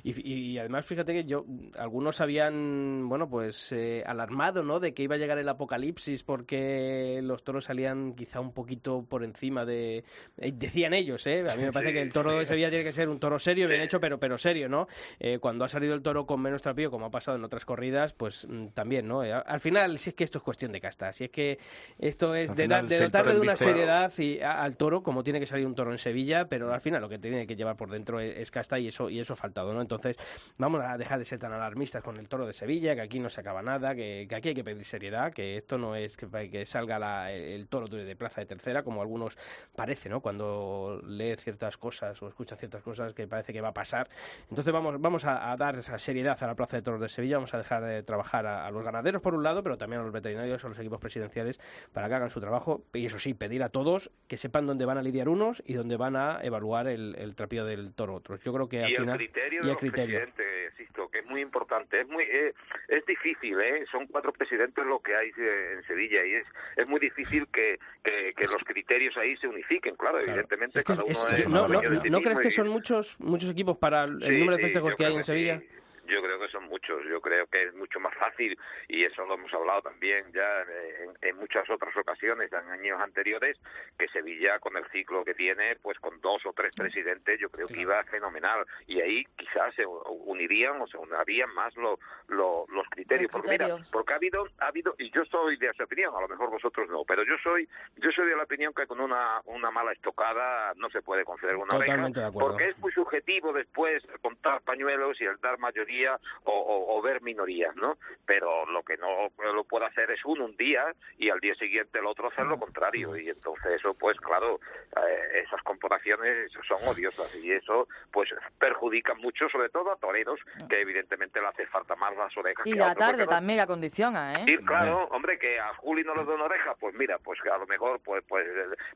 Y, 0.04 0.22
y 0.54 0.58
además, 0.58 0.86
fíjate 0.86 1.14
que 1.14 1.26
yo, 1.26 1.46
algunos 1.78 2.22
habían, 2.22 3.08
bueno, 3.10 3.30
pues 3.30 3.72
eh, 3.72 4.04
alarmado, 4.06 4.64
¿no? 4.64 4.80
De 4.80 4.94
que 4.94 5.04
iba 5.04 5.16
a 5.16 5.18
llegar 5.18 5.38
el 5.38 5.50
apocalipsis 5.50 6.24
porque 6.24 7.20
los 7.24 7.44
toros 7.44 7.66
salían 7.66 8.14
quizá 8.14 8.40
un 8.40 8.54
poquito 8.54 9.06
por 9.08 9.24
encima 9.24 9.66
de, 9.66 10.04
eh, 10.38 10.52
decían 10.54 10.94
ellos, 10.94 11.26
¿eh? 11.28 11.46
A 11.50 11.56
mí 11.56 11.64
me 11.64 11.72
parece 11.72 11.92
Sí, 11.92 11.96
que 11.96 12.02
el 12.02 12.14
toro 12.14 12.32
sí. 12.32 12.38
de 12.40 12.46
Sevilla 12.46 12.70
tiene 12.70 12.84
que 12.84 12.94
ser 12.94 13.10
un 13.10 13.20
toro 13.20 13.40
serio, 13.40 13.68
bien 13.68 13.82
Sí. 13.82 13.86
hecho, 13.86 14.00
pero 14.00 14.20
pero 14.20 14.38
serio, 14.38 14.70
¿no? 14.70 14.88
Eh, 15.20 15.40
cuando 15.40 15.66
ha 15.66 15.70
salido 15.70 15.94
el 15.94 16.02
toro 16.02 16.26
con 16.26 16.42
menos 16.42 16.62
trapío, 16.62 16.92
como 16.92 17.06
ha 17.08 17.12
pasado 17.12 17.38
en 17.38 17.44
otras 17.44 17.66
corridas, 17.66 18.14
pues 18.14 18.46
mm, 18.50 18.68
también, 18.74 19.08
¿no? 19.08 19.24
Eh, 19.24 19.32
al 19.34 19.60
final, 19.60 19.98
si 20.00 20.10
es 20.12 20.16
que 20.16 20.24
esto 20.24 20.38
es 20.40 20.44
cuestión 20.44 20.72
de 20.72 20.82
casta, 20.82 21.12
si 21.14 21.26
es 21.26 21.30
que 21.32 21.60
esto 21.98 22.36
es 22.36 22.50
Al 22.50 22.56
de, 22.56 22.64
final, 22.64 22.82
dar- 22.88 22.90
de 22.90 23.04
dotarle 23.06 23.34
de 23.36 23.40
una 23.42 23.56
seriedad 23.56 24.14
y 24.18 24.40
a- 24.40 24.62
al 24.62 24.78
toro, 24.78 25.04
como 25.04 25.24
tiene 25.24 25.40
que 25.40 25.46
salir 25.48 25.66
un 25.66 25.76
toro 25.76 25.92
en 25.92 25.98
Sevilla, 25.98 26.48
pero 26.48 26.74
al 26.74 26.82
final 26.82 27.02
lo 27.02 27.10
que 27.10 27.18
tiene 27.20 27.46
que 27.48 27.56
llevar 27.56 27.76
por 27.76 27.90
dentro 27.90 28.20
es, 28.20 28.38
es 28.38 28.52
casta 28.52 28.80
y 28.80 28.88
eso 28.88 29.10
y 29.10 29.20
eso 29.20 29.34
ha 29.34 29.36
faltado, 29.36 29.69
¿no? 29.74 29.82
Entonces, 29.82 30.18
vamos 30.58 30.82
a 30.84 30.98
dejar 30.98 31.20
de 31.20 31.26
ser 31.26 31.40
tan 31.40 31.54
alarmistas 31.54 32.04
con 32.04 32.18
el 32.18 32.28
toro 32.28 32.46
de 32.46 32.54
Sevilla, 32.54 32.96
que 32.96 33.02
aquí 33.02 33.20
no 33.20 33.30
se 33.30 33.42
acaba 33.42 33.62
nada, 33.62 33.96
que, 33.96 34.26
que 34.30 34.36
aquí 34.36 34.50
hay 34.50 34.56
que 34.56 34.64
pedir 34.64 34.84
seriedad, 34.86 35.34
que 35.34 35.58
esto 35.58 35.78
no 35.78 35.96
es 35.96 36.18
que, 36.18 36.28
que 36.50 36.66
salga 36.66 37.00
la- 37.00 37.32
el 37.32 37.68
toro 37.68 37.88
de, 37.88 38.16
plaza 38.16 38.42
de 38.42 38.48
tercera, 38.48 38.84
como 38.84 39.02
algunos 39.02 39.38
parece, 39.76 40.10
¿no? 40.10 40.22
Cuando 40.22 41.02
lee 41.08 41.36
ciertas 41.38 41.78
cosas 41.78 42.22
o 42.22 42.28
escucha 42.28 42.56
ciertas 42.56 42.82
cosas 42.84 43.14
que 43.14 43.28
parece 43.28 43.54
que 43.54 43.62
va 43.62 43.70
a 43.70 43.74
pasar. 43.74 44.10
Entonces 44.50 44.72
vamos, 44.74 45.00
vamos 45.00 45.26
a, 45.26 45.52
a 45.52 45.58
dar 45.58 45.76
esa 45.78 45.98
seriedad 46.00 46.38
a 46.42 46.48
la 46.48 46.56
plaza 46.56 46.78
de 46.78 46.82
toros 46.84 47.02
de 47.02 47.10
Sevilla, 47.10 47.38
vamos 47.38 47.54
a 47.54 47.58
dejar 47.58 47.84
de 47.84 48.04
trabajar 48.04 48.46
a, 48.46 48.66
a 48.66 48.72
los 48.72 48.84
ganaderos 48.84 49.22
por 49.22 49.34
un 49.34 49.44
lado, 49.44 49.64
pero 49.64 49.78
también 49.78 50.02
a 50.02 50.04
los 50.04 50.12
veterinarios, 50.14 50.64
a 50.66 50.70
los 50.70 50.80
equipos 50.80 51.00
presidenciales, 51.00 51.60
para 51.94 52.08
que 52.08 52.16
hagan 52.16 52.30
su 52.30 52.40
trabajo. 52.40 52.84
Y 52.94 53.06
eso 53.06 53.20
sí, 53.20 53.34
pedir 53.34 53.64
a 53.64 53.70
todos 53.70 54.12
que 54.28 54.38
sepan 54.38 54.66
dónde 54.68 54.86
van 54.86 54.98
a 54.98 55.02
lidiar 55.02 55.30
unos 55.30 55.62
y 55.66 55.74
dónde 55.74 55.98
van 55.98 56.16
a 56.16 56.40
evaluar 56.42 56.88
el, 56.88 57.16
el 57.18 57.36
trapío 57.36 57.66
del 57.66 57.94
toro 57.94 58.16
otros. 58.16 58.40
Yo 58.44 58.54
creo 58.54 58.68
que 58.70 58.84
al 58.84 58.92
final... 59.02 59.18
criterio 59.60 59.64
y 59.64 59.66
de 59.66 59.68
el 59.68 59.68
los 59.74 59.78
criterio. 59.80 60.20
presidentes, 60.20 60.74
Sisto, 60.78 61.10
que 61.10 61.20
es 61.20 61.26
muy 61.26 61.42
importante. 61.42 62.02
Es 62.02 62.08
muy 62.08 62.24
eh, 62.24 62.54
es 62.88 63.06
difícil, 63.06 63.60
¿eh? 63.60 63.86
Son 63.92 64.08
cuatro 64.08 64.32
presidentes 64.34 64.86
lo 64.86 65.00
que 65.00 65.16
hay 65.16 65.30
eh, 65.38 65.74
en 65.78 65.84
Sevilla 65.84 66.26
y 66.26 66.34
es 66.36 66.48
es 66.78 66.88
muy 66.88 67.00
difícil 67.00 67.48
que, 67.52 67.78
que, 68.04 68.34
que 68.36 68.44
los 68.46 68.64
criterios 68.64 69.16
ahí 69.18 69.36
se 69.38 69.48
unifiquen. 69.48 69.96
Claro, 69.96 70.18
Claro. 70.20 70.32
evidentemente 70.32 70.80
Es 70.80 70.86
que 70.86 70.94
cada 70.94 71.04
uno 71.04 71.12
es- 71.12 71.40
es 71.42 71.48
no, 71.48 71.68
no, 71.68 71.82
no- 71.82 71.82
sí 71.82 71.88
¿no 71.88 72.02
mismo 72.02 72.22
crees 72.22 72.40
que 72.40 72.52
son 72.52 72.68
muchos 72.70 73.20
muchos 73.20 73.50
equipos 73.50 73.78
para 73.78 74.04
el 74.06 74.20
Sí, 74.20 74.28
número 74.40 74.52
de 74.54 74.58
sí, 74.58 74.64
festejos 74.64 74.92
yo 74.92 74.98
que 74.98 75.06
hay 75.06 75.16
en 75.16 75.24
Sevilla? 75.24 75.60
sí. 75.60 75.70
Yo 76.10 76.22
creo 76.22 76.40
que 76.40 76.48
son 76.50 76.66
muchos. 76.66 77.04
Yo 77.08 77.22
creo 77.22 77.48
que 77.48 77.64
es 77.64 77.74
mucho 77.76 78.00
más 78.00 78.14
fácil 78.16 78.58
y 78.88 79.04
eso 79.06 79.26
lo 79.26 79.36
hemos 79.36 79.54
hablado 79.54 79.82
también 79.84 80.26
ya 80.34 80.62
en, 80.62 81.12
en 81.22 81.36
muchas 81.38 81.70
otras 81.70 81.96
ocasiones 81.96 82.52
en 82.52 82.70
años 82.70 83.00
anteriores 83.02 83.58
que 83.98 84.08
Sevilla 84.10 84.60
con 84.60 84.76
el 84.78 84.86
ciclo 84.92 85.24
que 85.24 85.34
tiene, 85.34 85.76
pues 85.82 86.00
con 86.00 86.20
dos 86.22 86.46
o 86.46 86.54
tres 86.54 86.74
presidentes, 86.76 87.40
yo 87.40 87.50
creo 87.50 87.68
que 87.68 87.82
iba 87.82 88.04
fenomenal 88.06 88.66
y 88.88 89.00
ahí 89.02 89.26
quizás 89.38 89.74
se 89.76 89.86
unirían 89.86 90.82
o 90.82 90.88
se 90.88 90.98
unirían 90.98 91.54
más 91.54 91.76
lo- 91.76 92.00
lo- 92.28 92.66
los 92.70 92.88
criterios. 92.90 93.32
Los 93.32 93.42
Porque 93.42 93.50
mira, 93.58 93.76
porque 93.92 94.14
ha 94.14 94.16
habido, 94.16 94.48
ha 94.60 94.68
habido 94.68 94.96
y 94.98 95.12
yo 95.12 95.24
soy 95.26 95.58
de 95.58 95.68
esa 95.68 95.84
opinión, 95.84 96.14
a 96.16 96.22
lo 96.22 96.28
mejor 96.28 96.50
vosotros 96.50 96.90
no, 96.90 97.04
pero 97.06 97.24
yo 97.24 97.36
soy, 97.44 97.68
yo 97.98 98.12
soy 98.12 98.28
de 98.28 98.36
la 98.36 98.44
opinión 98.44 98.74
que 98.74 98.88
con 98.88 99.00
una 99.00 99.42
una 99.46 99.72
mala 99.72 99.92
estocada 99.92 100.74
no 100.76 100.90
se 100.90 101.02
puede 101.02 101.24
conceder 101.24 101.56
una 101.56 101.76
oreja, 101.76 101.92
Totalmente 101.94 102.20
de 102.20 102.26
acuerdo. 102.28 102.50
porque 102.50 102.70
es 102.70 102.78
muy 102.80 102.92
subjetivo 102.92 103.54
después 103.54 104.04
contar 104.22 104.62
pañuelos 104.62 105.20
y 105.22 105.26
el 105.26 105.38
dar 105.40 105.58
mayoría 105.60 105.99
o, 106.08 106.52
o- 106.52 106.98
o 106.98 107.02
ver 107.02 107.22
minorías, 107.22 107.76
¿no? 107.76 107.98
Pero 108.26 108.66
lo 108.68 108.84
que 108.84 108.98
no 108.98 109.30
lo 109.54 109.64
puede 109.64 109.86
hacer 109.86 110.12
es 110.12 110.20
uno 110.26 110.46
un 110.46 110.56
día 110.58 110.94
y 111.18 111.30
al 111.30 111.40
día 111.40 111.56
siguiente 111.56 112.00
el 112.00 112.06
otro 112.06 112.28
hacer 112.28 112.46
lo 112.46 112.60
contrario 112.60 113.16
y 113.18 113.30
entonces 113.30 113.74
eso 113.74 113.94
pues 113.94 114.18
claro 114.20 114.60
eh, 114.96 115.42
esas 115.46 115.62
comparaciones 115.64 116.52
son 116.68 116.78
odiosas 116.88 117.34
y 117.36 117.52
eso 117.52 117.88
pues 118.12 118.30
perjudica 118.60 119.14
mucho 119.16 119.48
sobre 119.50 119.70
todo 119.70 119.92
a 119.92 119.96
toreros 119.98 120.40
que 120.70 120.82
evidentemente 120.82 121.40
le 121.42 121.48
hace 121.48 121.66
falta 121.68 121.96
más 121.96 122.16
las 122.16 122.36
orejas 122.38 122.66
Y 122.66 122.74
que 122.74 122.80
a 122.82 122.88
la 122.88 122.92
otros, 122.94 123.08
tarde 123.08 123.24
no- 123.26 123.30
también 123.30 123.58
la 123.58 123.68
condiciona, 123.68 124.40
¿eh? 124.40 124.44
Sí, 124.46 124.58
claro, 124.66 125.06
hombre, 125.12 125.38
que 125.40 125.60
a 125.60 125.74
Juli 125.76 126.04
no 126.04 126.14
le 126.16 126.24
da 126.26 126.34
una 126.36 126.46
oreja, 126.46 126.76
pues 126.80 126.94
mira, 126.96 127.18
pues 127.20 127.40
a 127.52 127.58
lo 127.58 127.66
mejor, 127.68 128.00
pues, 128.04 128.24
pues, 128.28 128.46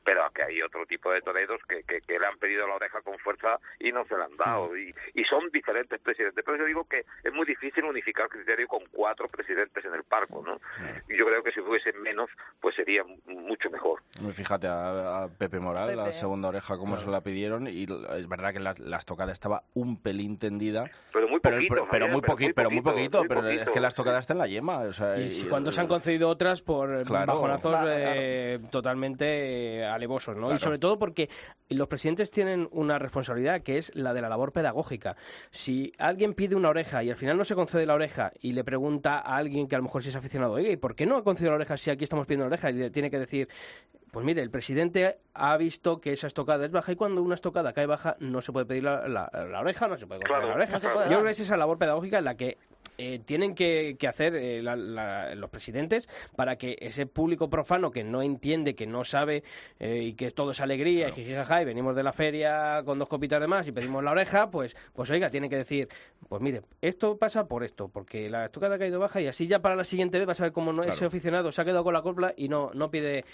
pero 0.04 0.30
que 0.32 0.42
hay 0.42 0.62
otro 0.62 0.86
tipo 0.86 1.10
de 1.10 1.20
toreros 1.22 1.60
que, 1.68 1.82
que, 1.84 2.00
que 2.00 2.18
le 2.18 2.26
han 2.26 2.38
pedido 2.38 2.66
la 2.66 2.74
oreja 2.76 3.00
con 3.02 3.18
fuerza 3.18 3.58
y 3.78 3.92
no 3.92 4.04
se 4.06 4.16
la 4.16 4.24
han 4.24 4.36
dado, 4.36 4.76
y, 4.76 4.94
y 5.14 5.24
son 5.24 5.48
diferentes 5.50 6.00
presidentes. 6.00 6.44
Pero 6.44 6.58
yo 6.58 6.64
digo 6.64 6.84
que 6.84 6.93
es 7.22 7.32
muy 7.32 7.46
difícil 7.46 7.84
unificar 7.84 8.28
criterio 8.28 8.66
con 8.68 8.82
cuatro 8.92 9.28
presidentes 9.28 9.84
en 9.84 9.94
el 9.94 10.04
parco, 10.04 10.42
¿no? 10.44 10.58
Y 11.08 11.16
yo 11.18 11.26
creo 11.26 11.42
que 11.42 11.52
si 11.52 11.60
fuesen 11.60 12.00
menos, 12.02 12.30
pues 12.60 12.74
sería 12.76 13.02
mucho 13.26 13.70
mejor. 13.70 14.02
Fíjate 14.32 14.66
a, 14.68 15.24
a 15.24 15.28
Pepe 15.28 15.58
Moral, 15.60 15.96
la 15.96 16.04
Pepe. 16.04 16.16
segunda 16.16 16.48
oreja, 16.48 16.76
cómo 16.78 16.96
se 16.98 17.08
la 17.08 17.20
pidieron. 17.22 17.66
Y 17.66 17.84
es 17.84 18.28
verdad 18.28 18.52
que 18.52 18.60
la, 18.60 18.74
la 18.78 18.98
estocada 18.98 19.32
estaba 19.32 19.62
un 19.74 20.00
pelín 20.00 20.38
tendida. 20.38 20.90
Pero 21.12 21.28
muy 21.28 21.40
poquito, 21.40 21.66
pero, 21.68 21.88
pero 21.90 22.08
muy 22.08 22.20
poquito, 22.22 22.52
pero 22.54 22.70
muy 22.70 22.80
poquito. 22.82 23.22
pero 23.28 23.48
es 23.48 23.68
que 23.70 23.80
la 23.80 23.88
estocada 23.88 24.18
está 24.18 24.32
en 24.34 24.38
la 24.38 24.46
yema. 24.46 24.78
O 24.78 24.92
sea, 24.92 25.18
Y 25.18 25.40
y- 25.42 25.44
cuando 25.48 25.72
se 25.72 25.80
han 25.80 25.88
concedido 25.88 26.28
otras 26.28 26.62
por 26.62 27.00
eh, 27.00 27.02
Claro. 27.04 27.32
bajonazos 27.34 27.70
Claro, 27.72 27.90
eh, 27.92 28.60
totalmente 28.70 29.78
eh, 29.78 29.84
alevosos, 29.84 30.36
¿no? 30.36 30.46
Y 30.46 30.48
Claro. 30.50 30.58
sobre 30.58 30.78
todo 30.78 30.98
porque 30.98 31.28
los 31.70 31.88
presidentes 31.88 32.30
tienen 32.30 32.68
una 32.72 32.98
responsabilidad 32.98 33.62
que 33.62 33.78
es 33.78 33.94
la 33.94 34.12
de 34.14 34.20
la 34.20 34.28
labor 34.28 34.52
pedagógica. 34.52 35.16
Si 35.50 35.92
alguien 35.98 36.34
pide 36.34 36.54
una 36.56 36.68
oreja 36.74 37.02
y 37.02 37.10
al 37.10 37.16
final 37.16 37.36
no 37.36 37.44
se 37.44 37.54
concede 37.54 37.86
la 37.86 37.94
oreja 37.94 38.32
y 38.40 38.52
le 38.52 38.64
pregunta 38.64 39.18
a 39.18 39.36
alguien 39.36 39.66
que 39.66 39.74
a 39.74 39.78
lo 39.78 39.84
mejor 39.84 40.02
sí 40.02 40.08
es 40.10 40.16
aficionado, 40.16 40.52
oye, 40.54 40.72
¿y 40.72 40.76
por 40.76 40.94
qué 40.94 41.06
no 41.06 41.16
ha 41.16 41.24
concedido 41.24 41.52
la 41.52 41.56
oreja 41.56 41.76
si 41.76 41.90
aquí 41.90 42.04
estamos 42.04 42.26
pidiendo 42.26 42.44
la 42.44 42.48
oreja? 42.48 42.70
Y 42.70 42.74
le 42.74 42.90
tiene 42.90 43.10
que 43.10 43.18
decir, 43.18 43.48
pues 44.14 44.24
mire, 44.24 44.40
el 44.40 44.50
presidente 44.50 45.18
ha 45.34 45.56
visto 45.58 46.00
que 46.00 46.12
esa 46.12 46.26
estocada 46.28 46.64
es 46.64 46.70
baja 46.72 46.92
y 46.92 46.96
cuando 46.96 47.20
una 47.22 47.34
estocada 47.34 47.72
cae 47.74 47.84
baja 47.86 48.16
no 48.20 48.40
se 48.40 48.52
puede 48.52 48.64
pedir 48.64 48.84
la, 48.84 49.06
la- 49.08 49.30
la 49.50 49.60
oreja, 49.60 49.88
no 49.88 49.98
se 49.98 50.06
puede 50.06 50.20
Claro, 50.22 50.48
la 50.48 50.54
oreja. 50.54 50.74
no 50.74 50.80
se 50.80 50.88
puede 50.88 51.04
Yo 51.06 51.16
creo 51.16 51.24
que 51.24 51.30
es 51.32 51.40
esa 51.40 51.56
labor 51.56 51.76
pedagógica 51.78 52.18
en 52.18 52.24
la 52.24 52.36
que 52.36 52.56
eh, 52.96 53.18
tienen 53.18 53.56
que, 53.56 53.96
que 53.98 54.06
hacer 54.06 54.36
eh, 54.36 54.62
la- 54.62 54.76
la- 54.76 55.34
los 55.34 55.50
presidentes 55.50 56.08
para 56.36 56.54
que 56.56 56.76
ese 56.80 57.06
público 57.06 57.50
profano 57.50 57.90
que 57.90 58.04
no 58.04 58.22
entiende, 58.22 58.76
que 58.76 58.86
no 58.86 59.02
sabe 59.02 59.42
eh, 59.80 59.98
y 60.04 60.12
que 60.14 60.30
todo 60.30 60.52
es 60.52 60.60
alegría 60.60 61.08
y 61.08 61.12
jijijaja 61.12 61.60
y 61.60 61.64
venimos 61.64 61.96
de 61.96 62.04
la 62.04 62.12
feria 62.12 62.82
con 62.84 63.00
dos 63.00 63.08
copitas 63.08 63.40
de 63.40 63.48
más 63.48 63.66
y 63.66 63.72
pedimos 63.72 64.04
la 64.04 64.12
oreja, 64.12 64.48
pues, 64.48 64.76
pues 64.92 65.10
oiga, 65.10 65.28
tiene 65.28 65.50
que 65.50 65.56
decir, 65.56 65.88
pues 66.28 66.40
mire, 66.40 66.62
esto 66.82 67.16
pasa 67.18 67.48
por 67.48 67.64
esto, 67.64 67.88
porque 67.88 68.30
la 68.30 68.44
estocada 68.44 68.76
ha 68.76 68.78
caído 68.78 69.00
baja 69.00 69.20
y 69.20 69.26
así 69.26 69.48
ya 69.48 69.58
para 69.58 69.74
la 69.74 69.82
siguiente 69.84 70.18
vez 70.18 70.28
vas 70.28 70.40
a 70.40 70.44
ver 70.44 70.52
cómo 70.52 70.72
no, 70.72 70.82
ese 70.84 70.92
Claro. 70.92 71.06
aficionado 71.08 71.50
se 71.50 71.60
ha 71.60 71.64
quedado 71.64 71.82
con 71.82 71.94
la 71.94 72.02
copla 72.02 72.32
y 72.36 72.48
no, 72.48 72.70
no 72.74 72.92
pide 72.92 73.24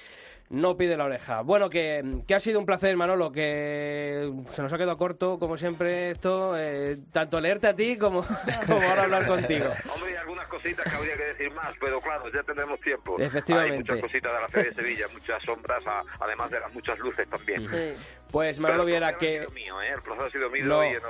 no 0.51 0.76
pide 0.76 0.96
la 0.96 1.05
oreja. 1.05 1.42
Bueno, 1.42 1.70
que, 1.70 2.22
que 2.26 2.34
ha 2.34 2.40
sido 2.40 2.59
un 2.59 2.66
placer, 2.66 2.96
Manolo, 2.96 3.30
que 3.32 4.32
se 4.51 4.62
nos 4.62 4.72
ha 4.72 4.76
quedado 4.78 4.96
corto, 4.98 5.38
como 5.38 5.57
siempre, 5.57 6.11
esto, 6.11 6.55
eh, 6.59 6.98
tanto 7.12 7.40
leerte 7.40 7.68
a 7.68 7.74
ti 7.76 7.96
como, 7.96 8.24
como 8.66 8.82
ahora 8.88 9.05
hablar 9.05 9.26
contigo. 9.26 9.66
Hombre, 9.94 10.11
hay 10.11 10.16
algunas 10.16 10.46
cositas 10.48 10.84
que 10.90 10.96
habría 10.96 11.14
que 11.16 11.24
decir 11.24 11.53
más, 11.55 11.72
pero 11.80 12.01
claro, 12.01 12.24
ya 12.32 12.42
tendremos 12.42 12.80
tiempo. 12.80 13.16
Efectivamente. 13.18 13.72
Hay 13.74 13.78
muchas 13.78 14.01
cositas 14.01 14.32
de 14.34 14.40
la 14.40 14.48
Feria 14.48 14.70
de 14.70 14.76
Sevilla, 14.76 15.07
muchas 15.12 15.42
sombras, 15.44 15.86
a- 15.86 16.03
además 16.18 16.51
de 16.51 16.61
las 16.61 16.74
muchas 16.74 16.98
luces 16.98 17.28
también. 17.28 17.68
Sí. 17.68 17.94
Pues 18.32 18.61
Manolo 18.61 18.82
el 18.82 18.86
Viera, 18.86 19.09
placer 19.16 19.16
ha 19.16 19.18
que 19.18 19.38
sido 19.40 19.51
mío, 19.51 19.82
¿eh? 19.82 19.88
El 19.92 20.03
placer 20.03 20.24
ha 20.26 20.30
sido 20.30 20.51
mío 20.51 20.64
No. 20.64 20.84
y, 20.84 20.88
eh, 20.94 21.01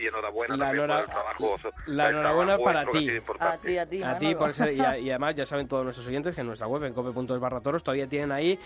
y 0.00 0.06
enhorabuena 0.06 0.56
La 0.56 0.64
también 0.66 0.86
por 0.88 0.98
el 0.98 1.04
trabajo. 1.06 1.56
la 1.86 2.04
el 2.08 2.10
enhorabuena 2.14 2.56
trabajo 2.56 2.64
para 2.64 2.84
que 2.86 2.98
ti. 2.98 3.10
A 3.38 3.56
ti, 3.58 3.78
a 3.78 3.86
ti, 3.86 4.02
a 4.02 4.18
ti 4.18 4.24
Manolo. 4.26 4.38
por 4.38 4.54
ser, 4.54 4.72
y, 4.72 4.80
a- 4.80 4.98
y 4.98 5.10
además 5.10 5.34
ya 5.34 5.44
saben 5.44 5.68
todos 5.68 5.84
nuestros 5.84 6.06
oyentes 6.06 6.34
que 6.34 6.40
en 6.40 6.46
nuestra 6.46 6.66
web, 6.66 6.82
en 6.84 6.94
cope.es 6.94 7.38
barra 7.38 7.60
toros, 7.60 7.82
todavía 7.84 8.06
tienen 8.08 8.32
ahí 8.32 8.58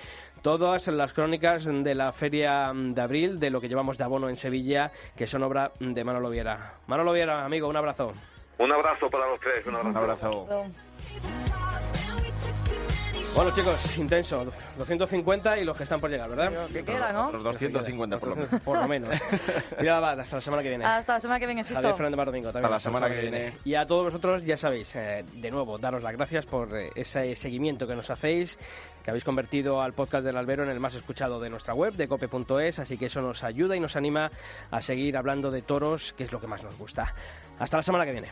todas 0.42 0.88
las 0.88 1.12
crónicas 1.12 1.64
de 1.64 1.94
la 1.94 2.12
feria 2.12 2.72
de 2.74 3.00
abril, 3.00 3.38
de 3.38 3.50
lo 3.50 3.60
que 3.60 3.68
llevamos 3.68 3.98
de 3.98 4.04
abono 4.04 4.28
en 4.28 4.36
Sevilla, 4.36 4.92
que 5.16 5.26
son 5.26 5.42
obra 5.42 5.72
de 5.80 6.04
Manolo 6.04 6.30
Viera. 6.30 6.74
Manolo 6.86 7.12
Viera, 7.12 7.44
amigo, 7.44 7.68
un 7.68 7.76
abrazo. 7.76 8.12
Un 8.58 8.72
abrazo 8.72 9.08
para 9.08 9.26
los 9.28 9.40
tres, 9.40 9.66
un 9.66 9.74
abrazo. 9.74 9.90
Un 9.90 9.96
abrazo. 9.96 10.70
Bueno, 13.34 13.50
chicos, 13.50 13.98
intenso. 13.98 14.46
250 14.78 15.58
y 15.58 15.64
los 15.64 15.76
que 15.76 15.82
están 15.82 16.00
por 16.00 16.08
llegar, 16.08 16.30
¿verdad? 16.30 16.68
Que 16.68 16.84
queda, 16.84 17.12
¿no? 17.12 17.32
Los 17.32 17.42
250 17.42 18.18
por 18.18 18.28
lo 18.28 18.36
menos. 18.36 18.62
Por 18.62 18.78
lo 18.78 18.88
menos. 18.88 19.10
Mira, 19.80 19.98
va, 19.98 20.12
hasta 20.12 20.36
la 20.36 20.40
semana 20.40 20.62
que 20.62 20.68
viene. 20.68 20.84
Hasta 20.84 21.14
la 21.14 21.20
semana 21.20 21.40
que 21.40 21.46
viene, 21.46 21.64
Javier 21.64 21.82
Sisto. 21.82 21.96
Fernández 21.96 22.16
Mar 22.16 22.26
Domingo 22.26 22.52
también. 22.52 22.72
Hasta 22.72 22.74
la 22.74 22.80
semana 22.80 23.12
que 23.12 23.20
viene. 23.20 23.58
Y 23.64 23.74
a 23.74 23.86
todos 23.86 24.04
vosotros, 24.04 24.44
ya 24.44 24.56
sabéis, 24.56 24.94
eh, 24.94 25.24
de 25.32 25.50
nuevo, 25.50 25.78
daros 25.78 26.02
las 26.04 26.12
gracias 26.12 26.46
por 26.46 26.76
eh, 26.76 26.90
ese 26.94 27.34
seguimiento 27.34 27.88
que 27.88 27.96
nos 27.96 28.08
hacéis, 28.08 28.56
que 29.04 29.10
habéis 29.10 29.24
convertido 29.24 29.82
al 29.82 29.92
podcast 29.92 30.24
del 30.24 30.36
Albero 30.38 30.64
en 30.64 30.70
el 30.70 30.80
más 30.80 30.94
escuchado 30.94 31.38
de 31.38 31.50
nuestra 31.50 31.74
web, 31.74 31.92
de 31.92 32.08
cope.es, 32.08 32.78
así 32.78 32.96
que 32.96 33.06
eso 33.06 33.20
nos 33.20 33.44
ayuda 33.44 33.76
y 33.76 33.80
nos 33.80 33.96
anima 33.96 34.30
a 34.70 34.80
seguir 34.80 35.18
hablando 35.18 35.50
de 35.50 35.60
toros, 35.60 36.14
que 36.14 36.24
es 36.24 36.32
lo 36.32 36.40
que 36.40 36.46
más 36.46 36.62
nos 36.62 36.78
gusta. 36.78 37.14
Hasta 37.58 37.76
la 37.76 37.82
semana 37.82 38.06
que 38.06 38.12
viene. 38.12 38.28